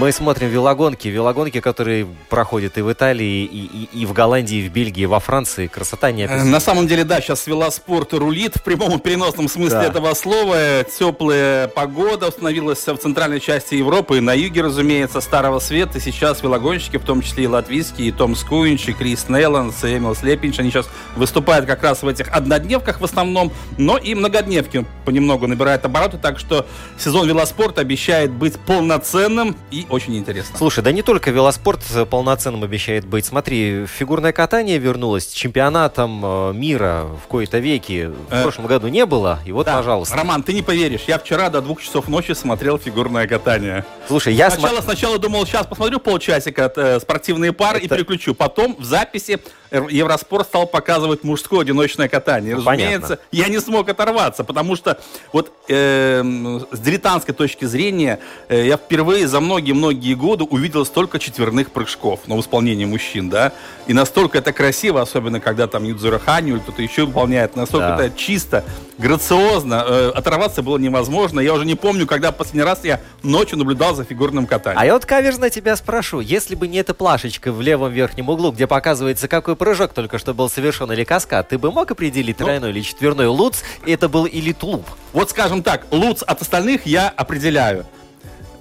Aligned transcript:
Мы 0.00 0.12
смотрим 0.12 0.48
велогонки, 0.48 1.08
велогонки, 1.08 1.60
которые 1.60 2.06
проходят 2.30 2.78
и 2.78 2.80
в 2.80 2.90
Италии, 2.90 3.44
и, 3.44 3.66
и- 3.92 4.00
и 4.00 4.06
в 4.06 4.14
Голландии, 4.14 4.56
и 4.64 4.66
в 4.66 4.72
Бельгии, 4.72 5.02
и 5.02 5.06
во 5.06 5.20
Франции. 5.20 5.66
Красота 5.66 6.10
не 6.10 6.22
Э, 6.22 6.24
описана. 6.24 6.44
На 6.50 6.58
самом 6.60 6.86
деле, 6.86 7.04
да, 7.04 7.20
сейчас 7.20 7.46
велоспорт 7.46 8.14
рулит 8.14 8.56
в 8.56 8.62
прямом 8.62 8.96
и 8.96 8.98
переносном 8.98 9.46
смысле 9.46 9.76
Да. 9.80 9.84
этого 9.84 10.14
слова. 10.14 10.56
Теплая 10.98 11.68
погода 11.68 12.28
установилась 12.28 12.86
в 12.86 12.96
центральной 12.96 13.40
части 13.40 13.74
Европы 13.74 14.16
и 14.16 14.20
на 14.20 14.32
юге, 14.32 14.62
разумеется, 14.62 15.20
Старого 15.20 15.58
Света. 15.58 15.98
И 15.98 16.00
сейчас 16.00 16.42
велогонщики, 16.42 16.96
в 16.96 17.04
том 17.04 17.20
числе 17.20 17.44
и 17.44 17.46
латвийские, 17.46 18.08
и 18.08 18.12
Том 18.12 18.36
Скуинч, 18.36 18.88
и 18.88 18.94
Крис 18.94 19.28
Нелланс, 19.28 19.84
и 19.84 19.98
Эмил 19.98 20.14
Слепинч, 20.14 20.58
они 20.60 20.70
сейчас 20.70 20.88
выступают 21.14 21.66
как 21.66 21.82
раз 21.82 22.02
в 22.02 22.08
этих 22.08 22.28
однодневках 22.34 23.02
в 23.02 23.04
основном, 23.04 23.52
но 23.76 23.98
и 23.98 24.14
многодневки 24.14 24.86
понемногу 25.04 25.46
набирают 25.46 25.84
обороты, 25.84 26.16
так 26.16 26.38
что 26.38 26.64
сезон 26.98 27.28
велоспорта 27.28 27.82
обещает 27.82 28.30
быть 28.30 28.58
полноценным 28.60 29.54
и 29.70 29.84
очень 29.90 30.16
интересным. 30.16 30.56
Слушай, 30.56 30.82
да 30.84 30.92
не 30.92 31.02
только 31.02 31.30
велоспорт 31.30 31.80
э, 31.94 32.04
полноценным 32.06 32.62
обещает 32.62 33.04
быть. 33.06 33.24
Смотри, 33.26 33.86
фигурное 33.86 34.32
катание 34.32 34.78
вернулось 34.78 35.26
чемпионатом 35.32 36.20
э, 36.24 36.52
мира 36.54 37.06
в 37.24 37.26
кои-то 37.28 37.58
веки. 37.58 38.06
В 38.28 38.32
Э, 38.32 38.42
прошлом 38.42 38.66
году 38.66 38.88
не 38.88 39.04
было, 39.06 39.40
и 39.44 39.52
вот, 39.52 39.66
Да. 39.66 39.76
пожалуйста. 39.78 40.16
Роман, 40.16 40.42
ты 40.42 40.52
не 40.52 40.62
поверишь, 40.62 41.02
я 41.06 41.18
вчера 41.18 41.50
до 41.50 41.60
двух 41.60 41.82
часов 41.82 42.08
ночи 42.08 42.32
смотрел 42.32 42.78
фигурное 42.78 43.26
катание. 43.26 43.84
Слушай, 44.08 44.34
я 44.34 44.50
Сначала, 44.50 44.80
сначала 44.80 45.18
думал, 45.18 45.44
сейчас 45.46 45.66
посмотрю 45.66 45.98
полчасика 46.00 46.72
э, 46.76 47.00
спортивные 47.00 47.52
пары 47.52 47.80
и 47.80 47.86
Это- 47.86 47.96
переключу. 47.96 48.34
Потом 48.34 48.76
в 48.78 48.84
записи 48.84 49.38
э, 49.70 49.82
Евроспорт 49.90 50.46
стал 50.46 50.66
показывать 50.66 51.24
мужское 51.24 51.60
одиночное 51.60 52.08
катание. 52.08 52.56
Ну, 52.56 52.60
Разумеется, 52.64 53.00
понятно. 53.08 53.18
я 53.32 53.48
не 53.48 53.60
смог 53.60 53.88
оторваться, 53.88 54.44
потому 54.44 54.76
что 54.76 54.98
вот 55.32 55.52
эм, 55.68 56.66
с 56.72 56.78
дилетантской 56.78 57.34
точки 57.34 57.64
зрения 57.64 58.18
э, 58.48 58.66
я 58.66 58.76
впервые 58.76 59.28
за 59.28 59.40
многие-многие 59.80 60.14
годы 60.14 60.44
увидел 60.44 60.84
столько 60.84 61.18
четверных 61.18 61.70
прыжков, 61.70 62.20
но 62.26 62.36
в 62.36 62.40
исполнении 62.40 62.84
мужчин, 62.84 63.30
да, 63.30 63.52
и 63.86 63.92
настолько 63.94 64.38
это 64.38 64.52
красиво, 64.52 65.00
особенно 65.00 65.40
когда 65.40 65.66
там 65.66 65.84
Юдзура 65.84 66.18
Ханю 66.18 66.54
или 66.56 66.60
кто-то 66.60 66.82
еще 66.82 67.06
выполняет, 67.06 67.56
настолько 67.56 67.96
Да. 67.96 68.04
это 68.04 68.16
чисто, 68.16 68.62
грациозно, 68.98 69.82
э, 69.86 70.12
оторваться 70.14 70.62
было 70.62 70.76
невозможно. 70.78 71.40
Я 71.40 71.54
уже 71.54 71.64
не 71.64 71.74
помню, 71.74 72.06
когда 72.06 72.30
последний 72.30 72.62
раз 72.62 72.84
я 72.84 73.00
ночью 73.22 73.58
наблюдал 73.58 73.94
за 73.94 74.04
фигурным 74.04 74.46
катанием. 74.46 74.80
А 74.80 74.84
я 74.84 74.92
вот 74.92 75.06
каверзно 75.06 75.48
тебя 75.50 75.74
спрошу, 75.76 76.20
если 76.20 76.54
бы 76.54 76.68
не 76.68 76.78
эта 76.78 76.92
плашечка 76.94 77.50
в 77.52 77.60
левом 77.62 77.90
верхнем 77.92 78.28
углу, 78.28 78.52
где 78.52 78.66
показывается, 78.66 79.26
какой 79.28 79.56
прыжок 79.56 79.92
только 79.94 80.18
что 80.18 80.34
был 80.34 80.50
совершен 80.50 80.92
или 80.92 81.04
каскад, 81.04 81.48
ты 81.48 81.58
бы 81.58 81.72
мог 81.72 81.90
определить 81.90 82.38
Ну. 82.38 82.44
тройной 82.46 82.70
или 82.70 82.80
четверной 82.82 83.26
луц, 83.26 83.62
и 83.86 83.92
это 83.92 84.08
был 84.08 84.26
или 84.26 84.52
тулуп? 84.52 84.86
Вот 85.12 85.30
скажем 85.30 85.62
так, 85.62 85.86
луц 85.90 86.22
от 86.22 86.42
остальных 86.42 86.84
я 86.86 87.08
определяю. 87.08 87.86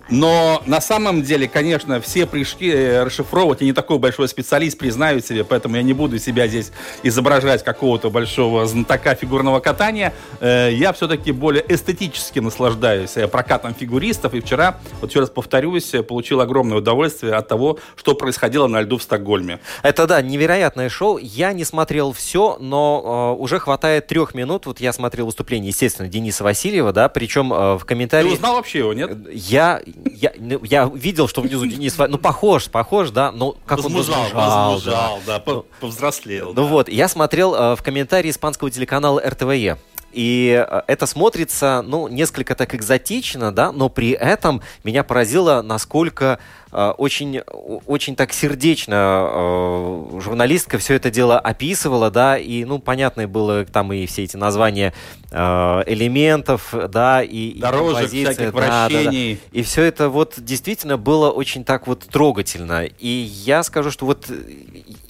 Но 0.10 0.62
на 0.66 0.82
самом 0.82 1.22
деле, 1.22 1.48
конечно, 1.48 2.02
все 2.02 2.26
прыжки 2.26 2.70
э, 2.72 3.04
расшифровывать, 3.04 3.62
я 3.62 3.68
не 3.68 3.74
такой 3.74 4.00
большой 4.00 4.28
специалист, 4.28 4.78
признаю 4.78 5.20
себе, 5.22 5.44
поэтому 5.44 5.76
я 5.76 5.84
не 5.84 5.94
буду 5.94 6.18
себя 6.20 6.48
здесь 6.48 6.72
изображать 7.04 7.64
какого-то 7.64 8.10
большого 8.10 8.66
знатока 8.66 9.14
фигурного 9.16 9.60
катания. 9.60 10.14
Э, 10.40 10.70
Я 10.72 10.94
все-таки 10.94 11.32
более 11.32 11.64
эстетически 11.68 12.40
наслаждаюсь 12.40 13.18
э, 13.18 13.28
прокатом 13.28 13.76
фигуристов. 13.76 14.34
И 14.34 14.40
вчера, 14.42 14.80
вот 15.02 15.12
еще 15.12 15.20
раз 15.20 15.30
повторюсь, 15.30 15.94
получил 16.08 16.42
огромное 16.42 16.78
удовольствие 16.78 17.34
от 17.34 17.48
того, 17.48 17.78
что 17.96 18.16
происходило 18.16 18.68
на 18.68 18.82
льду 18.82 18.98
в 18.98 19.04
Стокгольме. 19.04 19.60
Это, 19.84 20.08
да, 20.08 20.22
невероятное 20.22 20.90
шоу. 20.90 21.18
Я 21.18 21.54
не 21.54 21.64
смотрел 21.64 22.14
все, 22.14 22.58
но 22.60 23.36
э, 23.38 23.42
уже 23.42 23.60
хватает 23.60 24.08
трех 24.08 24.34
минут. 24.34 24.66
Вот 24.66 24.80
я 24.80 24.92
смотрел 24.94 25.28
выступление, 25.28 25.70
естественно, 25.70 26.08
Дениса 26.08 26.44
Васильева, 26.44 26.94
да, 26.94 27.10
причем 27.10 27.54
э, 27.54 27.76
в 27.76 27.80
Ты 27.82 27.86
комментарии... 27.86 28.30
узнал 28.30 28.56
вообще 28.56 28.80
его, 28.80 28.94
нет? 28.94 29.12
Я, 29.32 29.82
я, 30.06 30.32
ну, 30.38 30.60
я 30.64 30.86
видел, 30.94 31.28
что 31.28 31.42
внизу 31.42 31.66
Денис 31.66 31.98
Ну, 31.98 32.18
похож, 32.18 32.70
похож, 32.70 33.12
да, 33.12 33.32
но 33.32 33.56
как 33.66 33.80
он 33.80 33.86
возмужал, 33.86 34.16
возмужал, 34.24 34.72
возмужал, 34.74 35.20
да, 35.26 35.40
по- 35.40 35.66
повзрослел. 35.80 36.48
Ну 36.48 36.54
да. 36.54 36.62
вот, 36.64 36.90
я 36.90 37.08
смотрел 37.08 37.56
э, 37.56 37.76
в 37.76 37.84
комментарии 37.84 38.30
испанского 38.30 38.70
телеканала 38.72 39.22
РТВЕ. 39.22 39.78
И 40.12 40.66
э, 40.68 40.82
это 40.88 41.06
смотрится, 41.06 41.84
ну, 41.86 42.08
несколько 42.08 42.56
так 42.56 42.74
экзотично, 42.74 43.52
да, 43.52 43.72
но 43.72 43.90
при 43.90 44.12
этом 44.12 44.62
меня 44.84 45.04
поразило, 45.04 45.62
насколько 45.62 46.40
э, 46.72 46.94
очень, 46.98 47.42
очень 47.86 48.16
так 48.16 48.34
сердечно 48.34 49.30
э, 49.30 50.20
журналистка 50.22 50.78
все 50.78 50.96
это 50.96 51.12
дело 51.12 51.40
описывала, 51.40 52.10
да, 52.10 52.38
и, 52.38 52.66
ну, 52.66 52.80
понятно 52.80 53.28
было 53.28 53.66
там 53.66 53.94
и 53.94 54.06
все 54.06 54.24
эти 54.24 54.38
названия 54.38 54.94
э, 55.32 55.38
элементов, 55.86 56.74
да, 56.90 57.24
и, 57.24 57.50
и 57.50 57.60
Дорожек, 57.60 57.98
композиция, 57.98 58.34
всяких 58.34 58.54
да, 58.54 58.60
да, 58.62 58.68
да. 58.68 58.88
вращений. 58.88 59.40
И 59.52 59.64
все 59.64 59.84
это 59.84 60.10
вот 60.10 60.36
действительно 60.38 60.98
было 60.98 61.30
очень 61.30 61.64
так 61.64 61.88
вот 61.88 62.00
трогательно. 62.00 62.86
И 62.86 63.08
я 63.08 63.64
скажу, 63.64 63.92
что 63.92 64.06
вот 64.06 64.26
э, 64.30 64.34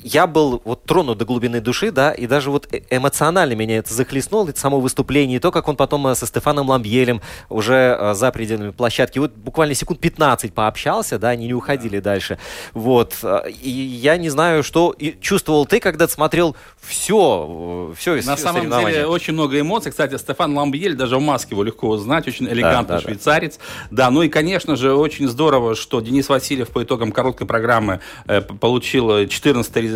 я 0.04 0.28
был 0.28 0.62
вот 0.66 0.84
тронут 0.84 1.18
до 1.18 1.26
глубины 1.26 1.62
души, 1.62 1.92
да, 1.92 2.12
и 2.12 2.28
даже 2.28 2.52
вот 2.52 2.68
э- 2.74 2.82
эмоционально 2.90 3.54
меня 3.54 3.78
это 3.78 3.94
захлестнуло, 3.94 4.50
это 4.50 4.60
само 4.60 4.80
выступление, 4.80 5.38
и 5.38 5.40
то, 5.40 5.52
как 5.52 5.68
он 5.68 5.76
потом 5.76 6.08
э, 6.08 6.16
со 6.16 6.26
Стефаном 6.26 6.70
Ламбьелем 6.70 7.22
уже 7.50 7.98
э, 8.00 8.14
за 8.14 8.32
пределами 8.32 8.72
площадки, 8.72 9.20
вот 9.20 9.34
буквально 9.34 9.76
секунд 9.76 10.00
15 10.00 10.54
пообщался, 10.54 11.20
да, 11.20 11.30
они 11.30 11.48
не 11.48 11.54
уходили 11.54 12.00
дальше. 12.00 12.38
Вот. 12.74 13.16
И 13.62 13.70
я 13.70 14.18
не 14.18 14.30
знаю, 14.30 14.64
что 14.64 14.96
и 14.98 15.16
чувствовал 15.20 15.66
ты, 15.66 15.80
когда 15.80 16.08
смотрел 16.08 16.56
все, 16.82 17.94
все 17.98 18.22
На 18.24 18.38
самом 18.38 18.70
деле 18.70 19.06
очень 19.06 19.34
много 19.34 19.60
эмоций. 19.60 19.92
Кстати, 19.92 20.18
Стефан 20.18 20.58
Ламбьель, 20.58 20.96
даже 20.96 21.18
в 21.18 21.22
маске 21.22 21.56
его 21.56 21.64
легко 21.64 21.90
узнать, 21.90 22.28
очень 22.28 22.48
элегантный 22.48 22.96
да, 22.96 23.02
да. 23.02 23.02
швейцарец. 23.02 23.60
Да. 23.92 24.10
ну 24.10 24.22
и, 24.22 24.30
конечно 24.30 24.76
же, 24.76 24.94
очень 24.94 25.28
здорово, 25.28 25.76
что 25.76 26.00
Денис 26.02 26.30
Васильев 26.30 26.70
по 26.70 26.84
итогам 26.84 27.12
короткой 27.12 27.48
программы 27.48 28.00
э, 28.28 28.42
получил 28.42 29.28
14, 29.28 29.76
э, 29.76 29.90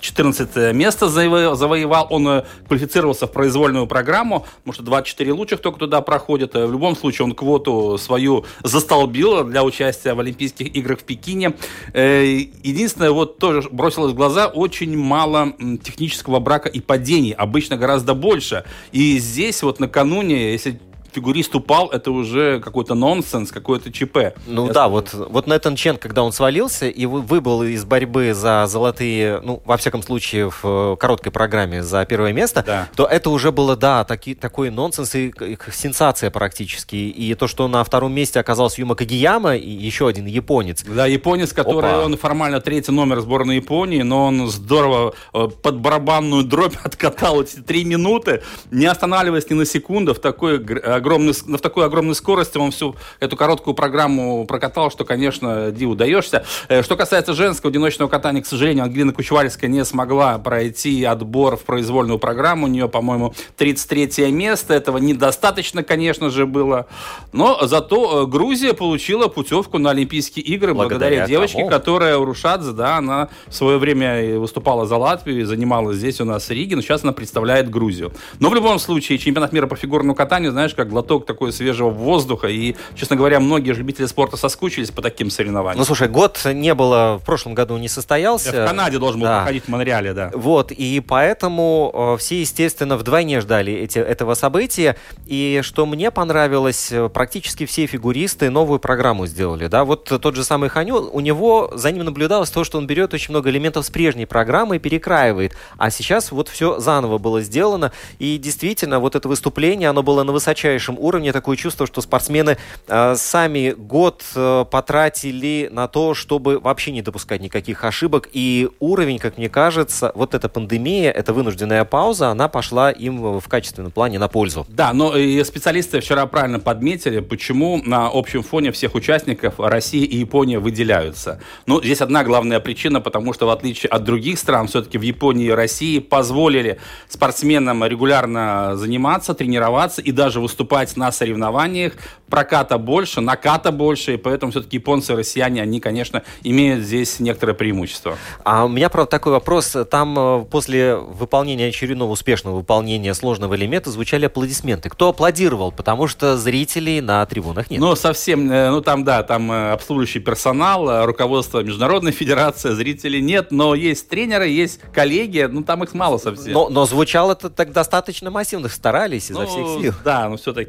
14 0.00 0.72
место 0.74 1.06
заво- 1.06 1.54
завоевал. 1.54 2.06
Он 2.10 2.28
э, 2.28 2.44
квалифицировался 2.66 3.26
в 3.26 3.32
произвольную 3.32 3.86
программу, 3.86 4.46
потому 4.58 4.72
что 4.74 4.82
24 4.82 5.32
лучших 5.32 5.60
только 5.60 5.78
туда 5.78 6.00
проходят. 6.00 6.54
Э, 6.56 6.66
В 6.66 6.72
любом 6.72 6.96
случае, 6.96 7.26
он 7.26 7.34
квоту 7.34 7.98
свою 7.98 8.44
застолбил 8.62 9.44
для 9.44 9.62
участия 9.64 10.14
в 10.14 10.20
Олимпийских 10.20 10.74
играх 10.76 11.00
в 11.00 11.04
Пекине. 11.04 11.54
Э, 11.92 12.24
Единственное, 12.62 13.10
вот 13.10 13.38
тоже 13.38 13.68
бросилось 13.70 14.12
в 14.12 14.14
глаза, 14.16 14.46
очень 14.46 14.96
мало 14.96 15.52
технического 15.82 16.40
брака 16.40 16.68
и 16.68 16.80
падений. 16.80 17.32
Обычно 17.32 17.76
гораздо 17.76 18.14
больше. 18.14 18.64
И 18.92 19.18
здесь 19.18 19.62
вот 19.62 19.80
накануне, 19.80 20.52
если 20.52 20.80
фигурист 21.12 21.54
упал, 21.54 21.88
это 21.90 22.10
уже 22.10 22.60
какой-то 22.60 22.94
нонсенс, 22.94 23.50
какое-то 23.50 23.92
ЧП. 23.92 24.34
Ну 24.46 24.66
Я 24.66 24.72
да, 24.72 24.80
скажу. 24.82 24.90
вот, 24.90 25.14
вот 25.30 25.46
Нэтан 25.46 25.76
Чен, 25.76 25.96
когда 25.98 26.22
он 26.22 26.32
свалился 26.32 26.88
и 26.88 27.06
вы- 27.06 27.20
выбыл 27.22 27.62
из 27.62 27.84
борьбы 27.84 28.32
за 28.34 28.64
золотые, 28.66 29.40
ну, 29.42 29.62
во 29.64 29.76
всяком 29.76 30.02
случае, 30.02 30.50
в 30.50 30.60
э, 30.64 30.96
короткой 30.98 31.32
программе 31.32 31.82
за 31.82 32.04
первое 32.06 32.32
место, 32.32 32.62
Да. 32.66 32.88
то 32.96 33.04
это 33.06 33.30
уже 33.30 33.52
было, 33.52 33.76
да, 33.76 34.04
таки, 34.04 34.34
такой 34.34 34.70
нонсенс 34.70 35.14
и, 35.14 35.28
и 35.40 35.58
сенсация 35.72 36.30
практически. 36.30 36.96
И 36.96 37.34
то, 37.34 37.46
что 37.46 37.68
на 37.68 37.84
втором 37.84 38.12
месте 38.14 38.40
оказался 38.40 38.80
Юма 38.80 38.94
Кагияма 38.94 39.56
и 39.56 39.68
еще 39.70 40.08
один 40.08 40.26
японец. 40.26 40.82
Да, 40.84 41.06
японец, 41.06 41.52
который, 41.52 41.90
Опа. 41.90 42.04
он 42.04 42.16
формально 42.16 42.60
третий 42.60 42.92
номер 42.92 43.20
сборной 43.20 43.56
Японии, 43.56 44.02
но 44.02 44.26
он 44.26 44.48
здорово 44.48 45.14
э, 45.34 45.48
под 45.62 45.78
барабанную 45.78 46.44
дробь 46.44 46.74
откатал 46.84 47.42
эти 47.42 47.56
три 47.56 47.84
минуты, 47.84 48.42
не 48.70 48.86
останавливаясь 48.86 49.48
ни 49.50 49.54
на 49.54 49.64
секунду 49.66 50.14
в 50.14 50.18
такой 50.18 50.58
гр- 51.02 51.12
огромной, 51.12 51.32
в 51.32 51.58
такой 51.58 51.84
огромной 51.84 52.14
скорости 52.14 52.58
он 52.58 52.70
всю 52.70 52.96
эту 53.20 53.36
короткую 53.36 53.74
программу 53.74 54.44
прокатал, 54.46 54.90
что, 54.90 55.04
конечно, 55.04 55.70
диву 55.70 55.94
даешься. 55.94 56.44
Э, 56.68 56.82
что 56.82 56.96
касается 56.96 57.34
женского 57.34 57.70
одиночного 57.70 58.08
катания, 58.08 58.42
к 58.42 58.46
сожалению, 58.46 58.84
Ангелина 58.84 59.12
Кучевальская 59.12 59.68
не 59.70 59.84
смогла 59.84 60.38
пройти 60.38 61.04
отбор 61.04 61.56
в 61.56 61.62
произвольную 61.62 62.18
программу. 62.18 62.66
У 62.66 62.68
нее, 62.68 62.88
по-моему, 62.88 63.34
33 63.56 64.30
место. 64.32 64.74
Этого 64.74 64.98
недостаточно, 64.98 65.82
конечно 65.82 66.30
же, 66.30 66.46
было. 66.46 66.86
Но 67.32 67.66
зато 67.66 68.22
э, 68.22 68.26
Грузия 68.26 68.72
получила 68.74 69.28
путевку 69.28 69.78
на 69.78 69.90
Олимпийские 69.90 70.44
игры 70.44 70.74
благодаря, 70.74 70.98
благодаря 70.98 71.26
девочке, 71.26 71.58
тому. 71.58 71.70
которая 71.70 72.16
Урушадзе, 72.16 72.72
да, 72.72 72.96
она 72.96 73.28
в 73.46 73.54
свое 73.54 73.78
время 73.78 74.38
выступала 74.38 74.86
за 74.86 74.96
Латвию 74.96 75.40
и 75.40 75.44
занималась 75.44 75.96
здесь 75.96 76.20
у 76.20 76.24
нас 76.24 76.48
в 76.48 76.50
Риге, 76.50 76.76
но 76.76 76.82
сейчас 76.82 77.02
она 77.02 77.12
представляет 77.12 77.70
Грузию. 77.70 78.12
Но 78.38 78.48
в 78.48 78.54
любом 78.54 78.78
случае, 78.78 79.18
чемпионат 79.18 79.52
мира 79.52 79.66
по 79.66 79.76
фигурному 79.76 80.14
катанию, 80.14 80.52
знаешь, 80.52 80.74
как 80.74 80.88
глоток 80.92 81.26
такой 81.26 81.52
свежего 81.52 81.90
воздуха. 81.90 82.46
И, 82.46 82.76
честно 82.94 83.16
говоря, 83.16 83.40
многие 83.40 83.72
любители 83.72 84.06
спорта 84.06 84.36
соскучились 84.36 84.90
по 84.90 85.02
таким 85.02 85.30
соревнованиям. 85.30 85.78
Ну, 85.78 85.84
слушай, 85.84 86.08
год 86.08 86.40
не 86.44 86.74
было, 86.74 87.18
в 87.20 87.24
прошлом 87.24 87.54
году 87.54 87.76
не 87.78 87.88
состоялся. 87.88 88.54
Я 88.54 88.64
в 88.64 88.68
Канаде 88.68 88.98
должен 88.98 89.20
был 89.20 89.26
да. 89.26 89.38
проходить 89.38 89.64
в 89.64 89.68
Монреале, 89.68 90.12
да. 90.12 90.30
Вот, 90.34 90.70
и 90.70 91.00
поэтому 91.00 92.14
э, 92.14 92.16
все, 92.18 92.40
естественно, 92.40 92.96
вдвойне 92.96 93.40
ждали 93.40 93.72
эти, 93.72 93.98
этого 93.98 94.34
события. 94.34 94.96
И 95.26 95.60
что 95.62 95.86
мне 95.86 96.10
понравилось, 96.10 96.92
э, 96.92 97.08
практически 97.08 97.66
все 97.66 97.86
фигуристы 97.86 98.50
новую 98.50 98.78
программу 98.78 99.26
сделали, 99.26 99.66
да. 99.66 99.84
Вот 99.84 100.04
тот 100.04 100.36
же 100.36 100.44
самый 100.44 100.68
Ханю, 100.68 101.10
у 101.12 101.20
него 101.20 101.70
за 101.74 101.90
ним 101.90 102.04
наблюдалось 102.04 102.50
то, 102.50 102.64
что 102.64 102.78
он 102.78 102.86
берет 102.86 103.14
очень 103.14 103.32
много 103.32 103.50
элементов 103.50 103.86
с 103.86 103.90
прежней 103.90 104.26
программы 104.26 104.76
и 104.76 104.78
перекраивает. 104.78 105.56
А 105.78 105.90
сейчас 105.90 106.32
вот 106.32 106.48
все 106.48 106.78
заново 106.78 107.18
было 107.18 107.40
сделано. 107.40 107.92
И 108.18 108.38
действительно, 108.38 108.98
вот 108.98 109.14
это 109.14 109.28
выступление, 109.28 109.88
оно 109.88 110.02
было 110.02 110.22
на 110.22 110.32
высочайшем 110.32 110.81
уровне. 110.90 111.32
Такое 111.32 111.56
чувство, 111.56 111.86
что 111.86 112.00
спортсмены 112.00 112.56
э, 112.88 113.14
сами 113.16 113.74
год 113.76 114.24
э, 114.34 114.64
потратили 114.70 115.68
на 115.70 115.88
то, 115.88 116.14
чтобы 116.14 116.58
вообще 116.58 116.92
не 116.92 117.02
допускать 117.02 117.40
никаких 117.40 117.84
ошибок. 117.84 118.28
И 118.32 118.68
уровень, 118.80 119.18
как 119.18 119.38
мне 119.38 119.48
кажется, 119.48 120.12
вот 120.14 120.34
эта 120.34 120.48
пандемия, 120.48 121.10
эта 121.10 121.32
вынужденная 121.32 121.84
пауза, 121.84 122.28
она 122.28 122.48
пошла 122.48 122.90
им 122.90 123.38
в 123.38 123.48
качественном 123.48 123.90
плане 123.90 124.18
на 124.18 124.28
пользу. 124.28 124.66
Да, 124.68 124.92
но 124.92 125.16
и 125.16 125.42
специалисты 125.44 126.00
вчера 126.00 126.26
правильно 126.26 126.60
подметили, 126.60 127.20
почему 127.20 127.80
на 127.84 128.08
общем 128.12 128.42
фоне 128.42 128.72
всех 128.72 128.94
участников 128.94 129.54
Россия 129.58 130.04
и 130.04 130.16
Япония 130.16 130.58
выделяются. 130.58 131.40
Ну, 131.66 131.82
здесь 131.82 132.00
одна 132.00 132.24
главная 132.24 132.60
причина, 132.60 133.00
потому 133.00 133.32
что 133.32 133.46
в 133.46 133.50
отличие 133.50 133.90
от 133.90 134.04
других 134.04 134.38
стран, 134.38 134.66
все-таки 134.66 134.98
в 134.98 135.02
Японии 135.02 135.46
и 135.46 135.50
России 135.50 135.98
позволили 135.98 136.78
спортсменам 137.08 137.84
регулярно 137.84 138.76
заниматься, 138.76 139.34
тренироваться 139.34 140.00
и 140.00 140.12
даже 140.12 140.40
выступать 140.40 140.71
на 140.96 141.12
соревнованиях. 141.12 141.92
Проката 142.28 142.78
больше, 142.78 143.20
наката 143.20 143.70
больше, 143.72 144.14
и 144.14 144.16
поэтому 144.16 144.52
все-таки 144.52 144.78
японцы 144.78 145.12
и 145.12 145.16
россияне, 145.16 145.60
они, 145.60 145.80
конечно, 145.80 146.22
имеют 146.42 146.82
здесь 146.82 147.20
некоторое 147.20 147.52
преимущество. 147.52 148.16
А 148.42 148.64
у 148.64 148.68
меня, 148.68 148.88
правда, 148.88 149.10
такой 149.10 149.32
вопрос. 149.32 149.76
Там 149.90 150.18
э, 150.18 150.44
после 150.50 150.96
выполнения 150.96 151.66
очередного 151.66 152.10
успешного 152.10 152.56
выполнения 152.56 153.12
сложного 153.12 153.54
элемента 153.54 153.90
звучали 153.90 154.24
аплодисменты. 154.24 154.88
Кто 154.88 155.10
аплодировал? 155.10 155.72
Потому 155.72 156.06
что 156.06 156.38
зрителей 156.38 157.02
на 157.02 157.26
трибунах 157.26 157.70
нет. 157.70 157.80
Ну, 157.80 157.94
совсем, 157.96 158.50
э, 158.50 158.70
ну 158.70 158.80
там, 158.80 159.04
да, 159.04 159.22
там 159.24 159.52
э, 159.52 159.72
обслуживающий 159.72 160.20
персонал, 160.20 161.04
руководство 161.04 161.62
Международной 161.62 162.12
Федерации, 162.22 162.70
зрителей 162.70 163.20
нет, 163.20 163.50
но 163.50 163.74
есть 163.74 164.08
тренеры, 164.08 164.48
есть 164.48 164.80
коллеги, 164.94 165.46
ну 165.50 165.64
там 165.64 165.84
их 165.84 165.92
мало 165.92 166.16
совсем. 166.16 166.54
Но, 166.54 166.70
но 166.70 166.86
звучало 166.86 167.32
это 167.32 167.50
так 167.50 167.72
достаточно 167.72 168.30
массивно, 168.30 168.70
старались 168.70 169.30
изо 169.30 169.40
ну, 169.40 169.46
всех 169.46 169.82
сил. 169.82 169.94
Да, 170.02 170.30
но 170.30 170.36
все-таки 170.38 170.61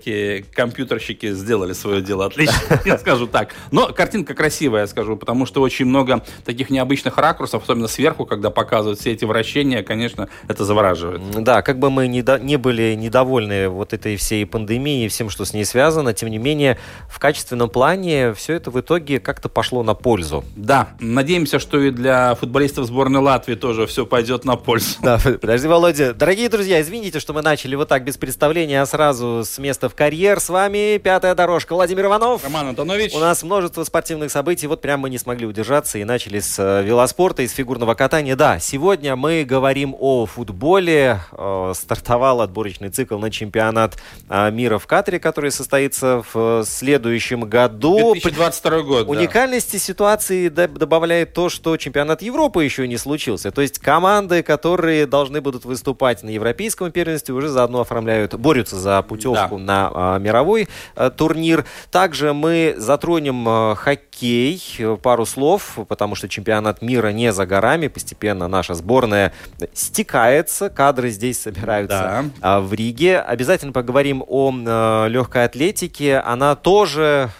компьютерщики 0.54 1.32
сделали 1.32 1.74
свое 1.74 2.02
дело 2.02 2.26
отлично, 2.26 2.82
я 2.86 2.98
скажу 2.98 3.28
так. 3.28 3.54
Но 3.72 3.88
картинка 3.88 4.34
красивая, 4.34 4.88
скажу, 4.88 5.18
потому 5.18 5.46
что 5.46 5.62
очень 5.62 5.86
много 5.86 6.24
таких 6.46 6.70
необычных 6.70 7.18
ракурсов, 7.18 7.64
особенно 7.64 7.88
сверху, 7.88 8.26
когда 8.26 8.50
показывают 8.50 9.00
все 9.00 9.12
эти 9.12 9.26
вращения, 9.26 9.84
конечно, 9.84 10.30
это 10.48 10.66
завораживает. 10.66 11.22
Да, 11.44 11.62
как 11.62 11.80
бы 11.80 11.90
мы 11.90 12.08
не, 12.08 12.24
не 12.44 12.58
были 12.58 12.96
недовольны 12.96 13.70
вот 13.70 13.94
этой 13.94 14.16
всей 14.16 14.46
пандемией 14.46 15.06
и 15.06 15.10
всем, 15.10 15.30
что 15.30 15.46
с 15.46 15.54
ней 15.54 15.66
связано, 15.66 16.14
тем 16.14 16.30
не 16.30 16.38
менее, 16.38 16.78
в 17.10 17.20
качественном 17.20 17.70
плане 17.70 18.34
все 18.34 18.54
это 18.54 18.72
в 18.72 18.80
итоге 18.80 19.20
как-то 19.20 19.50
пошло 19.50 19.84
на 19.84 19.94
пользу. 19.94 20.44
Да, 20.56 20.90
надеемся, 21.00 21.60
что 21.60 21.80
и 21.80 21.92
для 21.92 22.36
футболистов 22.36 22.86
сборной 22.86 23.22
Латвии 23.22 23.56
тоже 23.56 23.88
все 23.88 24.06
пойдет 24.06 24.46
на 24.46 24.56
пользу. 24.56 24.98
Да, 25.02 25.20
подожди, 25.42 25.68
Володя. 25.68 26.14
Дорогие 26.14 26.50
друзья, 26.50 26.82
извините, 26.82 27.20
что 27.20 27.34
мы 27.34 27.42
начали 27.42 27.76
вот 27.76 27.88
так 27.88 28.04
без 28.04 28.18
представления, 28.18 28.82
а 28.82 28.86
сразу 28.86 29.44
с 29.44 29.58
места 29.58 29.83
в 29.90 29.96
карьер. 29.96 30.40
С 30.40 30.50
вами 30.50 30.98
«Пятая 30.98 31.36
дорожка». 31.36 31.74
Владимир 31.74 32.06
Иванов. 32.06 32.44
Роман 32.44 32.70
Антонович. 32.70 33.14
У 33.14 33.20
нас 33.20 33.44
множество 33.44 33.84
спортивных 33.84 34.32
событий. 34.32 34.68
Вот 34.68 34.82
прям 34.82 35.02
мы 35.02 35.10
не 35.10 35.18
смогли 35.18 35.46
удержаться 35.46 35.98
и 35.98 36.04
начали 36.04 36.40
с 36.40 36.58
э, 36.60 36.84
велоспорта 36.84 37.44
и 37.44 37.48
с 37.48 37.52
фигурного 37.52 37.94
катания. 37.94 38.36
Да, 38.36 38.60
сегодня 38.60 39.16
мы 39.16 39.44
говорим 39.44 39.96
о 40.00 40.26
футболе. 40.26 41.20
Э, 41.32 41.74
стартовал 41.76 42.42
отборочный 42.42 42.90
цикл 42.90 43.18
на 43.18 43.32
чемпионат 43.32 43.98
э, 44.30 44.52
мира 44.52 44.78
в 44.78 44.88
Катаре, 44.88 45.20
который 45.20 45.52
состоится 45.52 46.24
в 46.34 46.64
следующем 46.66 47.42
году. 47.42 48.14
2022 48.14 48.82
год, 48.82 49.08
Уникальности 49.10 49.74
да. 49.74 49.80
ситуации 49.80 50.50
добавляет 50.50 51.34
то, 51.34 51.50
что 51.50 51.78
чемпионат 51.78 52.22
Европы 52.22 52.64
еще 52.64 52.88
не 52.88 52.98
случился. 52.98 53.52
То 53.52 53.62
есть 53.62 53.80
команды, 53.80 54.44
которые 54.44 55.06
должны 55.06 55.42
будут 55.42 55.66
выступать 55.66 56.24
на 56.24 56.30
европейском 56.30 56.92
первенстве, 56.92 57.34
уже 57.34 57.50
заодно 57.50 57.82
оформляют, 57.82 58.34
борются 58.36 58.78
за 58.78 59.02
путевку 59.02 59.58
да. 59.58 59.63
На 59.66 59.92
а, 59.94 60.20
мировой 60.20 60.68
а, 60.96 61.10
турнир. 61.10 61.66
Также 61.92 62.34
мы 62.34 62.76
затронем 62.78 63.46
а, 63.48 63.76
хоккей, 63.76 64.62
пару 65.02 65.26
слов, 65.26 65.80
потому 65.88 66.16
что 66.16 66.30
чемпионат 66.30 66.82
мира 66.82 67.10
не 67.10 67.32
за 67.32 67.46
горами. 67.46 67.88
Постепенно 67.88 68.48
наша 68.48 68.74
сборная 68.76 69.34
стекается, 69.74 70.70
кадры 70.70 71.10
здесь 71.10 71.42
собираются 71.42 71.98
да. 71.98 72.26
а, 72.42 72.62
в 72.62 72.74
Риге. 72.74 73.20
Обязательно 73.20 73.72
поговорим 73.72 74.24
о 74.28 74.54
а, 74.54 75.08
легкой 75.08 75.46
атлетике. 75.46 76.18
Она 76.18 76.56
тоже 76.56 77.32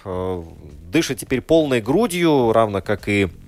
дышит 0.92 1.18
теперь 1.18 1.42
полной 1.42 1.82
грудью, 1.82 2.52
равно 2.52 2.82
как 2.82 3.08
и 3.08 3.30
Э, 3.34 3.43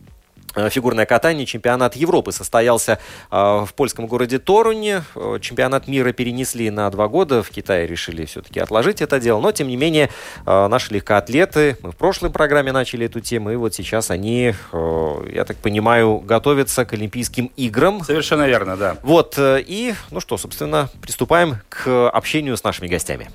фигурное 0.69 1.05
катание, 1.05 1.45
чемпионат 1.45 1.95
Европы 1.95 2.31
состоялся 2.31 2.99
э, 3.31 3.35
в 3.35 3.73
польском 3.75 4.07
городе 4.07 4.39
Торуне. 4.39 5.03
Э, 5.15 5.37
чемпионат 5.41 5.87
мира 5.87 6.11
перенесли 6.11 6.69
на 6.69 6.89
два 6.89 7.07
года. 7.07 7.43
В 7.43 7.49
Китае 7.49 7.87
решили 7.87 8.25
все-таки 8.25 8.59
отложить 8.59 9.01
это 9.01 9.19
дело. 9.19 9.39
Но, 9.39 9.51
тем 9.51 9.67
не 9.67 9.77
менее, 9.77 10.09
наши 10.45 10.93
легкоатлеты, 10.93 11.77
мы 11.81 11.91
в 11.91 11.95
прошлой 11.95 12.29
программе 12.29 12.71
начали 12.71 13.05
эту 13.05 13.19
тему, 13.19 13.51
и 13.51 13.55
вот 13.55 13.73
сейчас 13.73 14.11
они, 14.11 14.53
я 14.73 15.45
так 15.45 15.57
понимаю, 15.57 16.19
готовятся 16.19 16.85
к 16.85 16.93
Олимпийским 16.93 17.51
играм. 17.57 18.03
Совершенно 18.03 18.47
верно, 18.47 18.77
да. 18.77 18.97
Вот, 19.03 19.35
и, 19.39 19.93
ну 20.11 20.19
что, 20.19 20.37
собственно, 20.37 20.89
приступаем 21.01 21.57
к 21.69 22.09
общению 22.09 22.57
с 22.57 22.63
нашими 22.63 22.87
гостями. 22.87 23.29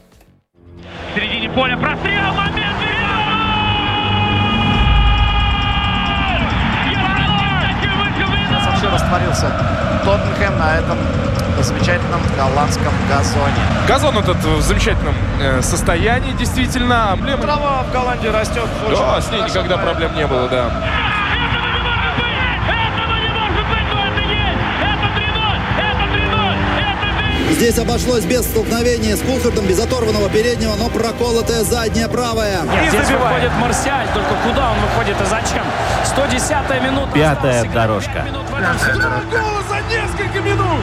В 1.12 1.14
середине 1.14 1.50
поля 1.50 1.76
прострел, 1.76 2.32
растворился 9.10 9.50
Тоттенхэм 10.04 10.58
на 10.58 10.76
этом 10.78 10.98
замечательном 11.60 12.20
голландском 12.36 12.92
газоне. 13.08 13.62
Газон 13.86 14.16
этот 14.16 14.36
в 14.36 14.62
замечательном 14.62 15.14
э, 15.40 15.60
состоянии, 15.60 16.32
действительно. 16.32 17.10
Эмблема... 17.14 17.42
Трава 17.42 17.82
в 17.82 17.92
Голландии 17.92 18.28
растет. 18.28 18.66
Да, 18.88 19.20
с 19.20 19.30
ней 19.30 19.42
никогда 19.42 19.76
проблем 19.76 20.14
не 20.14 20.26
было, 20.26 20.48
да. 20.48 20.70
Здесь 27.50 27.78
обошлось 27.78 28.24
без 28.24 28.44
столкновения 28.44 29.16
с 29.16 29.20
Кулхартом, 29.20 29.66
без 29.66 29.78
оторванного 29.78 30.30
переднего, 30.30 30.74
но 30.76 30.88
проколотая 30.88 31.64
задняя 31.64 32.08
правая. 32.08 32.62
Нет, 32.62 32.88
здесь 32.88 33.10
выходит 33.10 33.52
Марсиаль, 33.60 34.06
только 34.14 34.34
куда 34.46 34.70
он 34.70 34.78
выходит 34.80 35.20
и 35.20 35.24
зачем? 35.24 35.64
110-я 36.04 36.80
минута. 36.80 37.12
Пятая 37.12 37.64
дорожка. 37.64 38.24
Гола 39.30 39.62
за 39.68 39.80
несколько 39.94 40.40
минут! 40.40 40.80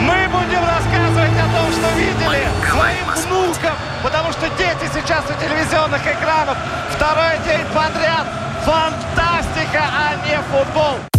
Мы 0.00 0.28
будем 0.28 0.62
рассказывать 0.62 1.32
о 1.34 1.48
том, 1.56 1.72
что 1.72 1.98
видели 1.98 2.46
своим 2.70 3.06
внукам, 3.26 3.74
потому 4.04 4.30
что 4.32 4.48
дети 4.56 4.88
сейчас 4.94 5.24
у 5.24 5.42
телевизионных 5.42 6.00
экранов. 6.06 6.56
Второй 6.90 7.38
день 7.44 7.66
подряд. 7.74 8.26
Фантастика, 8.64 9.82
а 9.82 10.14
не 10.26 10.38
футбол. 10.52 11.17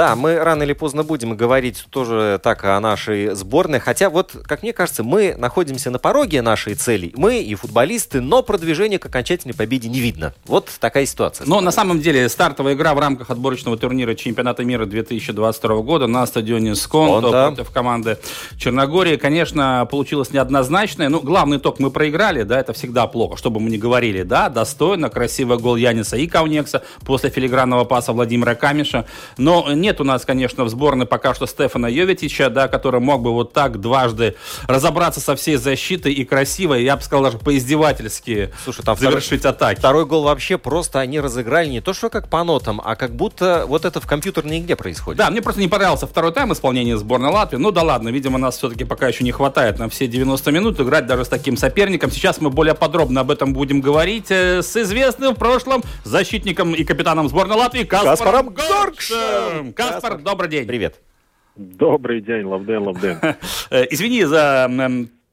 Да, 0.00 0.16
мы 0.16 0.36
рано 0.36 0.62
или 0.62 0.72
поздно 0.72 1.02
будем 1.02 1.36
говорить 1.36 1.84
тоже 1.90 2.40
так 2.42 2.64
о 2.64 2.80
нашей 2.80 3.34
сборной. 3.34 3.80
Хотя 3.80 4.08
вот, 4.08 4.34
как 4.46 4.62
мне 4.62 4.72
кажется, 4.72 5.02
мы 5.02 5.34
находимся 5.36 5.90
на 5.90 5.98
пороге 5.98 6.40
нашей 6.40 6.72
цели. 6.72 7.12
Мы 7.16 7.42
и 7.42 7.54
футболисты, 7.54 8.22
но 8.22 8.42
продвижения 8.42 8.98
к 8.98 9.04
окончательной 9.04 9.54
победе 9.54 9.90
не 9.90 10.00
видно. 10.00 10.32
Вот 10.46 10.70
такая 10.80 11.04
ситуация. 11.04 11.46
Но 11.46 11.60
на 11.60 11.70
самом 11.70 12.00
деле 12.00 12.30
стартовая 12.30 12.72
игра 12.72 12.94
в 12.94 12.98
рамках 12.98 13.28
отборочного 13.28 13.76
турнира 13.76 14.14
чемпионата 14.14 14.64
мира 14.64 14.86
2022 14.86 15.82
года 15.82 16.06
на 16.06 16.24
стадионе 16.26 16.76
Сконто 16.76 17.26
Он, 17.26 17.32
да. 17.32 17.46
против 17.48 17.70
команды 17.70 18.16
Черногории, 18.56 19.16
конечно, 19.16 19.86
получилось 19.90 20.32
неоднозначное. 20.32 21.10
Ну, 21.10 21.20
главный 21.20 21.58
итог 21.58 21.78
мы 21.78 21.90
проиграли, 21.90 22.44
да, 22.44 22.58
это 22.58 22.72
всегда 22.72 23.06
плохо, 23.06 23.36
что 23.36 23.50
бы 23.50 23.60
мы 23.60 23.68
ни 23.68 23.76
говорили, 23.76 24.22
да, 24.22 24.48
достойно, 24.48 25.10
красивый 25.10 25.58
гол 25.58 25.76
Яниса 25.76 26.16
и 26.16 26.26
Каунекса 26.26 26.84
после 27.04 27.28
филигранного 27.28 27.84
паса 27.84 28.14
Владимира 28.14 28.54
Камиша. 28.54 29.04
Но 29.36 29.70
нет 29.74 29.89
у 29.98 30.04
нас, 30.04 30.26
конечно, 30.26 30.64
в 30.64 30.68
сборной 30.68 31.06
пока 31.06 31.32
что 31.34 31.46
Стефана 31.46 31.86
Йоветича, 31.86 32.50
да, 32.50 32.68
который 32.68 33.00
мог 33.00 33.22
бы 33.22 33.32
вот 33.32 33.54
так 33.54 33.80
дважды 33.80 34.34
разобраться 34.68 35.20
со 35.20 35.34
всей 35.34 35.56
защитой 35.56 36.12
и 36.12 36.24
красиво, 36.26 36.74
я 36.74 36.96
бы 36.96 37.02
сказал, 37.02 37.24
даже 37.24 37.38
поиздевательски 37.38 38.52
Слушай, 38.62 38.82
там 38.84 38.96
второй- 38.96 39.12
завершить 39.12 39.44
атаки. 39.44 39.78
Второй 39.78 40.06
гол 40.06 40.24
вообще 40.24 40.58
просто 40.58 41.00
они 41.00 41.18
разыграли 41.20 41.68
не 41.68 41.80
то, 41.80 41.92
что 41.92 42.10
как 42.10 42.28
по 42.28 42.44
нотам, 42.44 42.80
а 42.84 42.94
как 42.96 43.14
будто 43.16 43.64
вот 43.66 43.84
это 43.84 44.00
в 44.00 44.06
компьютерной 44.06 44.58
игре 44.58 44.76
происходит. 44.76 45.18
Да, 45.18 45.30
мне 45.30 45.40
просто 45.42 45.60
не 45.60 45.68
понравился 45.68 46.06
второй 46.06 46.32
тайм 46.32 46.52
исполнения 46.52 46.96
сборной 46.96 47.30
Латвии. 47.30 47.56
Ну 47.56 47.70
да 47.70 47.82
ладно, 47.82 48.10
видимо, 48.10 48.38
нас 48.38 48.58
все-таки 48.58 48.84
пока 48.84 49.08
еще 49.08 49.24
не 49.24 49.32
хватает 49.32 49.78
на 49.78 49.88
все 49.88 50.06
90 50.06 50.50
минут 50.52 50.80
играть 50.80 51.06
даже 51.06 51.24
с 51.24 51.28
таким 51.28 51.56
соперником. 51.56 52.10
Сейчас 52.10 52.40
мы 52.40 52.50
более 52.50 52.74
подробно 52.74 53.22
об 53.22 53.30
этом 53.30 53.52
будем 53.52 53.80
говорить 53.80 54.26
э, 54.30 54.62
с 54.62 54.76
известным 54.76 55.34
в 55.34 55.38
прошлом 55.38 55.82
защитником 56.04 56.74
и 56.74 56.84
капитаном 56.84 57.28
сборной 57.28 57.56
Латвии 57.56 57.84
Каспаром 57.84 58.10
Каспаром 58.16 58.54
Горкшем. 58.54 59.69
Каспар, 59.72 60.18
добрый 60.18 60.50
день. 60.50 60.66
Привет. 60.66 61.00
Добрый 61.56 62.20
день, 62.20 62.44
Лавден, 62.44 62.82
Лавден. 62.82 63.18
Э, 63.70 63.84
Извини 63.90 64.24
за 64.24 64.66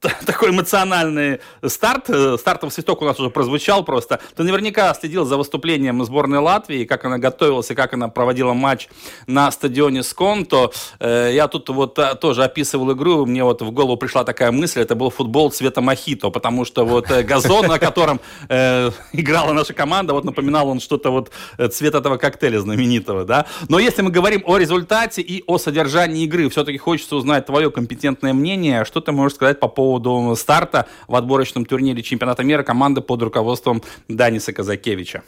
такой 0.26 0.50
эмоциональный 0.50 1.40
старт. 1.66 2.08
Э, 2.08 2.36
Стартовый 2.38 2.72
свисток 2.72 3.02
у 3.02 3.04
нас 3.04 3.18
уже 3.18 3.30
прозвучал 3.30 3.84
просто. 3.84 4.20
Ты 4.36 4.44
наверняка 4.44 4.94
следил 4.94 5.24
за 5.24 5.36
выступлением 5.36 6.04
сборной 6.04 6.38
Латвии, 6.38 6.84
как 6.84 7.04
она 7.04 7.18
готовилась 7.18 7.70
и 7.70 7.74
как 7.74 7.94
она 7.94 8.08
проводила 8.08 8.52
матч 8.52 8.88
на 9.26 9.50
стадионе 9.50 10.04
Сконто. 10.04 10.70
Э, 11.00 11.32
Я 11.34 11.48
тут 11.48 11.68
вот 11.70 11.98
а, 11.98 12.14
тоже 12.14 12.44
описывал 12.44 12.92
игру, 12.92 13.26
мне 13.26 13.42
вот 13.42 13.60
в 13.60 13.70
голову 13.72 13.96
пришла 13.96 14.22
такая 14.22 14.52
мысль, 14.52 14.80
это 14.82 14.94
был 14.94 15.10
футбол 15.10 15.50
цвета 15.50 15.80
мохито, 15.80 16.30
потому 16.30 16.64
что 16.64 16.84
вот 16.84 17.10
э, 17.10 17.24
газон, 17.24 17.66
на 17.66 17.78
котором 17.78 18.20
играла 18.48 19.52
наша 19.52 19.72
команда, 19.72 20.14
вот 20.14 20.24
напоминал 20.24 20.68
он 20.68 20.80
что-то 20.80 21.10
вот 21.10 21.30
цвет 21.72 21.94
этого 21.94 22.16
коктейля 22.16 22.60
знаменитого, 22.60 23.24
да. 23.24 23.46
Но 23.68 23.78
если 23.78 24.02
мы 24.02 24.10
говорим 24.10 24.42
о 24.46 24.58
результате 24.58 25.22
и 25.22 25.42
о 25.46 25.58
содержании 25.58 26.24
игры, 26.24 26.48
все-таки 26.48 26.78
хочется 26.78 27.16
узнать 27.16 27.46
твое 27.46 27.70
компетентное 27.70 28.32
мнение. 28.32 28.84
Что 28.84 29.00
ты 29.00 29.12
можешь 29.12 29.34
сказать 29.34 29.60
по 29.60 29.68
поводу 29.68 29.87
старта 30.36 30.86
в 31.06 31.14
отборочном 31.14 31.64
турнире 31.64 32.02
чемпионата 32.02 32.44
мира 32.44 32.62
команды 32.62 33.00
под 33.00 33.22
руководством 33.22 33.82
Даниса 34.08 34.52
Казакевича? 34.52 35.22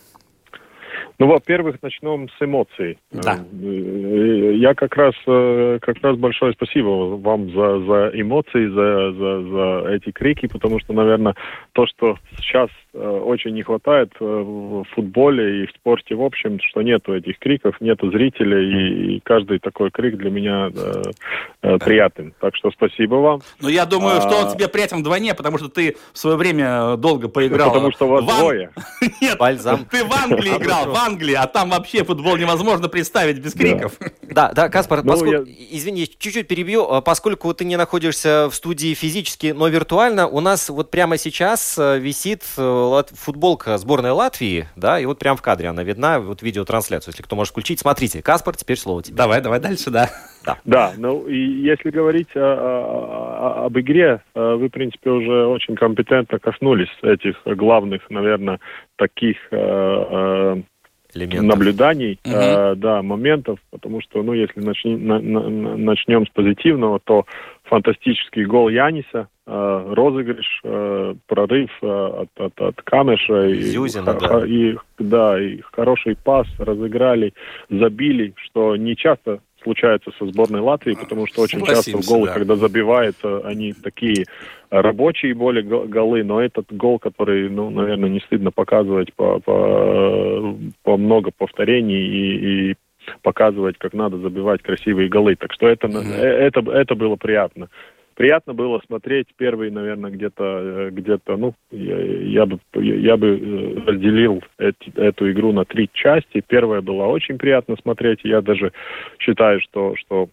Ну, 1.20 1.26
во-первых, 1.26 1.76
начнем 1.82 2.30
с 2.30 2.42
эмоций. 2.42 2.98
Да. 3.12 3.36
Э, 3.62 4.52
Я 4.54 4.72
как 4.74 4.96
раз, 4.96 5.14
э, 5.26 5.78
как 5.82 5.98
раз 6.02 6.16
большое 6.16 6.54
спасибо 6.54 6.88
вам 7.18 7.50
за, 7.50 7.78
за 7.84 8.10
эмоции, 8.14 8.66
за, 8.66 9.12
за, 9.12 9.42
за 9.50 9.90
эти 9.94 10.12
крики, 10.12 10.48
потому 10.48 10.80
что, 10.80 10.94
наверное, 10.94 11.34
то, 11.72 11.86
что 11.86 12.16
сейчас 12.38 12.70
э, 12.94 12.98
очень 12.98 13.52
не 13.52 13.62
хватает 13.62 14.10
в 14.18 14.84
футболе 14.94 15.62
и 15.62 15.66
в 15.66 15.70
спорте 15.72 16.14
в 16.14 16.22
общем, 16.22 16.58
что 16.66 16.80
нету 16.80 17.14
этих 17.14 17.38
криков, 17.38 17.78
нету 17.82 18.10
зрителей, 18.10 18.70
и, 18.70 19.16
и 19.16 19.20
каждый 19.20 19.58
такой 19.58 19.90
крик 19.90 20.16
для 20.16 20.30
меня 20.30 20.70
э, 20.74 21.02
э, 21.60 21.78
приятен. 21.80 22.32
Так 22.40 22.56
что 22.56 22.70
спасибо 22.70 23.16
вам. 23.16 23.40
Но 23.60 23.68
я 23.68 23.84
думаю, 23.84 24.22
что 24.22 24.36
он 24.36 24.46
А. 24.46 24.54
тебе 24.54 24.68
приятен 24.68 25.00
вдвойне, 25.00 25.34
потому 25.34 25.58
что 25.58 25.68
ты 25.68 25.98
в 26.14 26.18
свое 26.18 26.38
время 26.38 26.96
долго 26.96 27.28
поиграл. 27.28 27.68
Потому 27.68 27.92
что 27.92 28.08
вас 28.08 28.24
в 28.24 28.38
двое. 28.38 28.70
Нет, 29.20 29.36
Бальзам. 29.38 29.84
ты 29.90 30.02
в 30.02 30.12
Англии 30.12 30.56
играл, 30.56 30.86
в 30.86 30.96
Англии, 30.96 31.09
а 31.34 31.46
там 31.46 31.70
вообще 31.70 32.04
футбол 32.04 32.36
невозможно 32.36 32.88
представить 32.88 33.38
без 33.38 33.54
криков. 33.54 33.92
Да, 34.22 34.52
да, 34.52 34.68
Каспар, 34.68 35.02
Ну, 35.02 35.12
поскольку- 35.12 35.44
извини, 35.70 36.06
чуть-чуть 36.06 36.46
перебью, 36.48 36.84
а, 36.90 37.00
поскольку 37.00 37.52
ты 37.54 37.64
не 37.64 37.76
находишься 37.76 38.48
в 38.50 38.54
студии 38.54 38.94
физически, 38.94 39.48
но 39.56 39.68
виртуально, 39.68 40.26
у 40.28 40.40
нас 40.40 40.68
вот 40.70 40.90
прямо 40.90 41.16
сейчас 41.16 41.76
э, 41.78 41.98
висит 41.98 42.44
э, 42.56 43.02
футболка 43.12 43.76
сборной 43.78 44.10
Латвии, 44.12 44.68
да, 44.76 45.00
и 45.00 45.06
вот 45.06 45.18
прямо 45.18 45.36
в 45.36 45.42
кадре 45.42 45.68
она 45.68 45.82
видна, 45.82 46.20
вот 46.20 46.42
видеотрансляцию, 46.42 47.12
если 47.12 47.22
кто 47.22 47.36
может 47.36 47.50
включить. 47.52 47.80
Смотрите, 47.80 48.22
Каспар, 48.22 48.56
теперь 48.56 48.76
слово 48.78 49.02
тебе. 49.02 49.16
Давай, 49.16 49.40
давай 49.40 49.60
дальше, 49.60 49.90
да. 49.90 50.10
Да, 50.64 50.92
ну 50.96 51.26
и 51.26 51.36
если 51.36 51.90
говорить 51.90 52.28
о- 52.34 52.40
о- 52.40 53.62
о- 53.62 53.66
об 53.66 53.78
игре, 53.78 54.22
э, 54.34 54.54
вы, 54.54 54.68
в 54.68 54.70
принципе, 54.70 55.10
уже 55.10 55.46
очень 55.46 55.76
компетентно 55.76 56.38
коснулись 56.38 56.88
этих 57.02 57.36
главных, 57.44 58.08
наверное, 58.10 58.58
таких 58.96 59.36
э, 59.50 59.56
э, 59.56 60.62
Элементов. 61.14 61.44
наблюданий, 61.44 62.18
Мгм. 62.24 62.34
э, 62.36 62.74
да, 62.76 63.02
моментов, 63.02 63.58
потому 63.70 64.00
что, 64.00 64.22
ну, 64.22 64.32
если 64.32 64.60
начни- 64.60 64.96
на- 64.96 65.20
на- 65.20 65.48
на- 65.48 65.76
начнем 65.76 66.26
с 66.26 66.30
позитивного, 66.30 67.00
то 67.02 67.24
фантастический 67.64 68.44
гол 68.44 68.68
Яниса, 68.68 69.28
э, 69.46 69.92
розыгрыш, 69.94 70.60
э, 70.64 71.14
прорыв 71.26 71.70
э, 71.82 71.86
от, 71.86 72.28
от, 72.38 72.60
от 72.60 72.82
Камеша. 72.82 73.48
и- 73.48 73.60
Зюзина, 73.62 74.18
ха- 74.18 74.40
да. 74.40 74.46
И, 74.46 74.76
да, 74.98 75.40
и 75.40 75.60
хороший 75.72 76.16
пас, 76.16 76.46
разыграли, 76.58 77.32
забили, 77.70 78.32
что 78.36 78.76
не 78.76 78.94
часто 78.96 79.40
случается 79.62 80.10
со 80.18 80.26
сборной 80.26 80.60
Латвии, 80.60 80.94
потому 80.94 81.26
что 81.26 81.42
очень 81.42 81.60
часто 81.60 81.90
Согласимся, 81.90 82.08
голы, 82.10 82.26
да. 82.26 82.34
когда 82.34 82.56
забивают, 82.56 83.16
э, 83.22 83.40
они 83.44 83.72
такие 83.72 84.26
рабочие 84.70 85.34
более 85.34 85.62
го- 85.62 85.86
голы, 85.86 86.22
но 86.24 86.40
этот 86.40 86.72
гол, 86.72 86.98
который, 86.98 87.48
ну, 87.48 87.70
наверное, 87.70 88.08
не 88.08 88.20
стыдно 88.20 88.50
показывать 88.50 89.12
по, 89.14 89.40
по, 89.40 90.56
по 90.82 90.96
много 90.96 91.30
повторений 91.36 92.06
и, 92.06 92.70
и 92.70 92.74
показывать, 93.22 93.76
как 93.78 93.92
надо 93.94 94.18
забивать 94.18 94.62
красивые 94.62 95.08
голы. 95.08 95.36
Так 95.36 95.52
что 95.52 95.66
это, 95.68 95.88
э, 95.88 96.24
это, 96.24 96.60
это 96.70 96.94
было 96.94 97.16
приятно. 97.16 97.68
Приятно 98.20 98.52
было 98.52 98.82
смотреть 98.86 99.28
первый, 99.38 99.70
наверное, 99.70 100.10
где-то, 100.10 100.44
э, 100.44 100.90
где-то, 100.90 101.38
ну, 101.38 101.54
я, 101.70 101.98
я 101.98 102.44
бы, 102.44 102.60
я 102.74 103.16
бы 103.16 103.28
э, 103.28 103.90
разделил 103.90 104.44
эти- 104.58 104.94
эту 104.94 105.30
игру 105.32 105.52
на 105.52 105.64
три 105.64 105.88
части. 105.90 106.44
Первая 106.46 106.82
была 106.82 107.06
очень 107.06 107.38
приятно 107.38 107.76
смотреть. 107.80 108.20
Я 108.22 108.42
даже 108.42 108.74
считаю, 109.18 109.62
что, 109.62 109.96
что 109.96 110.28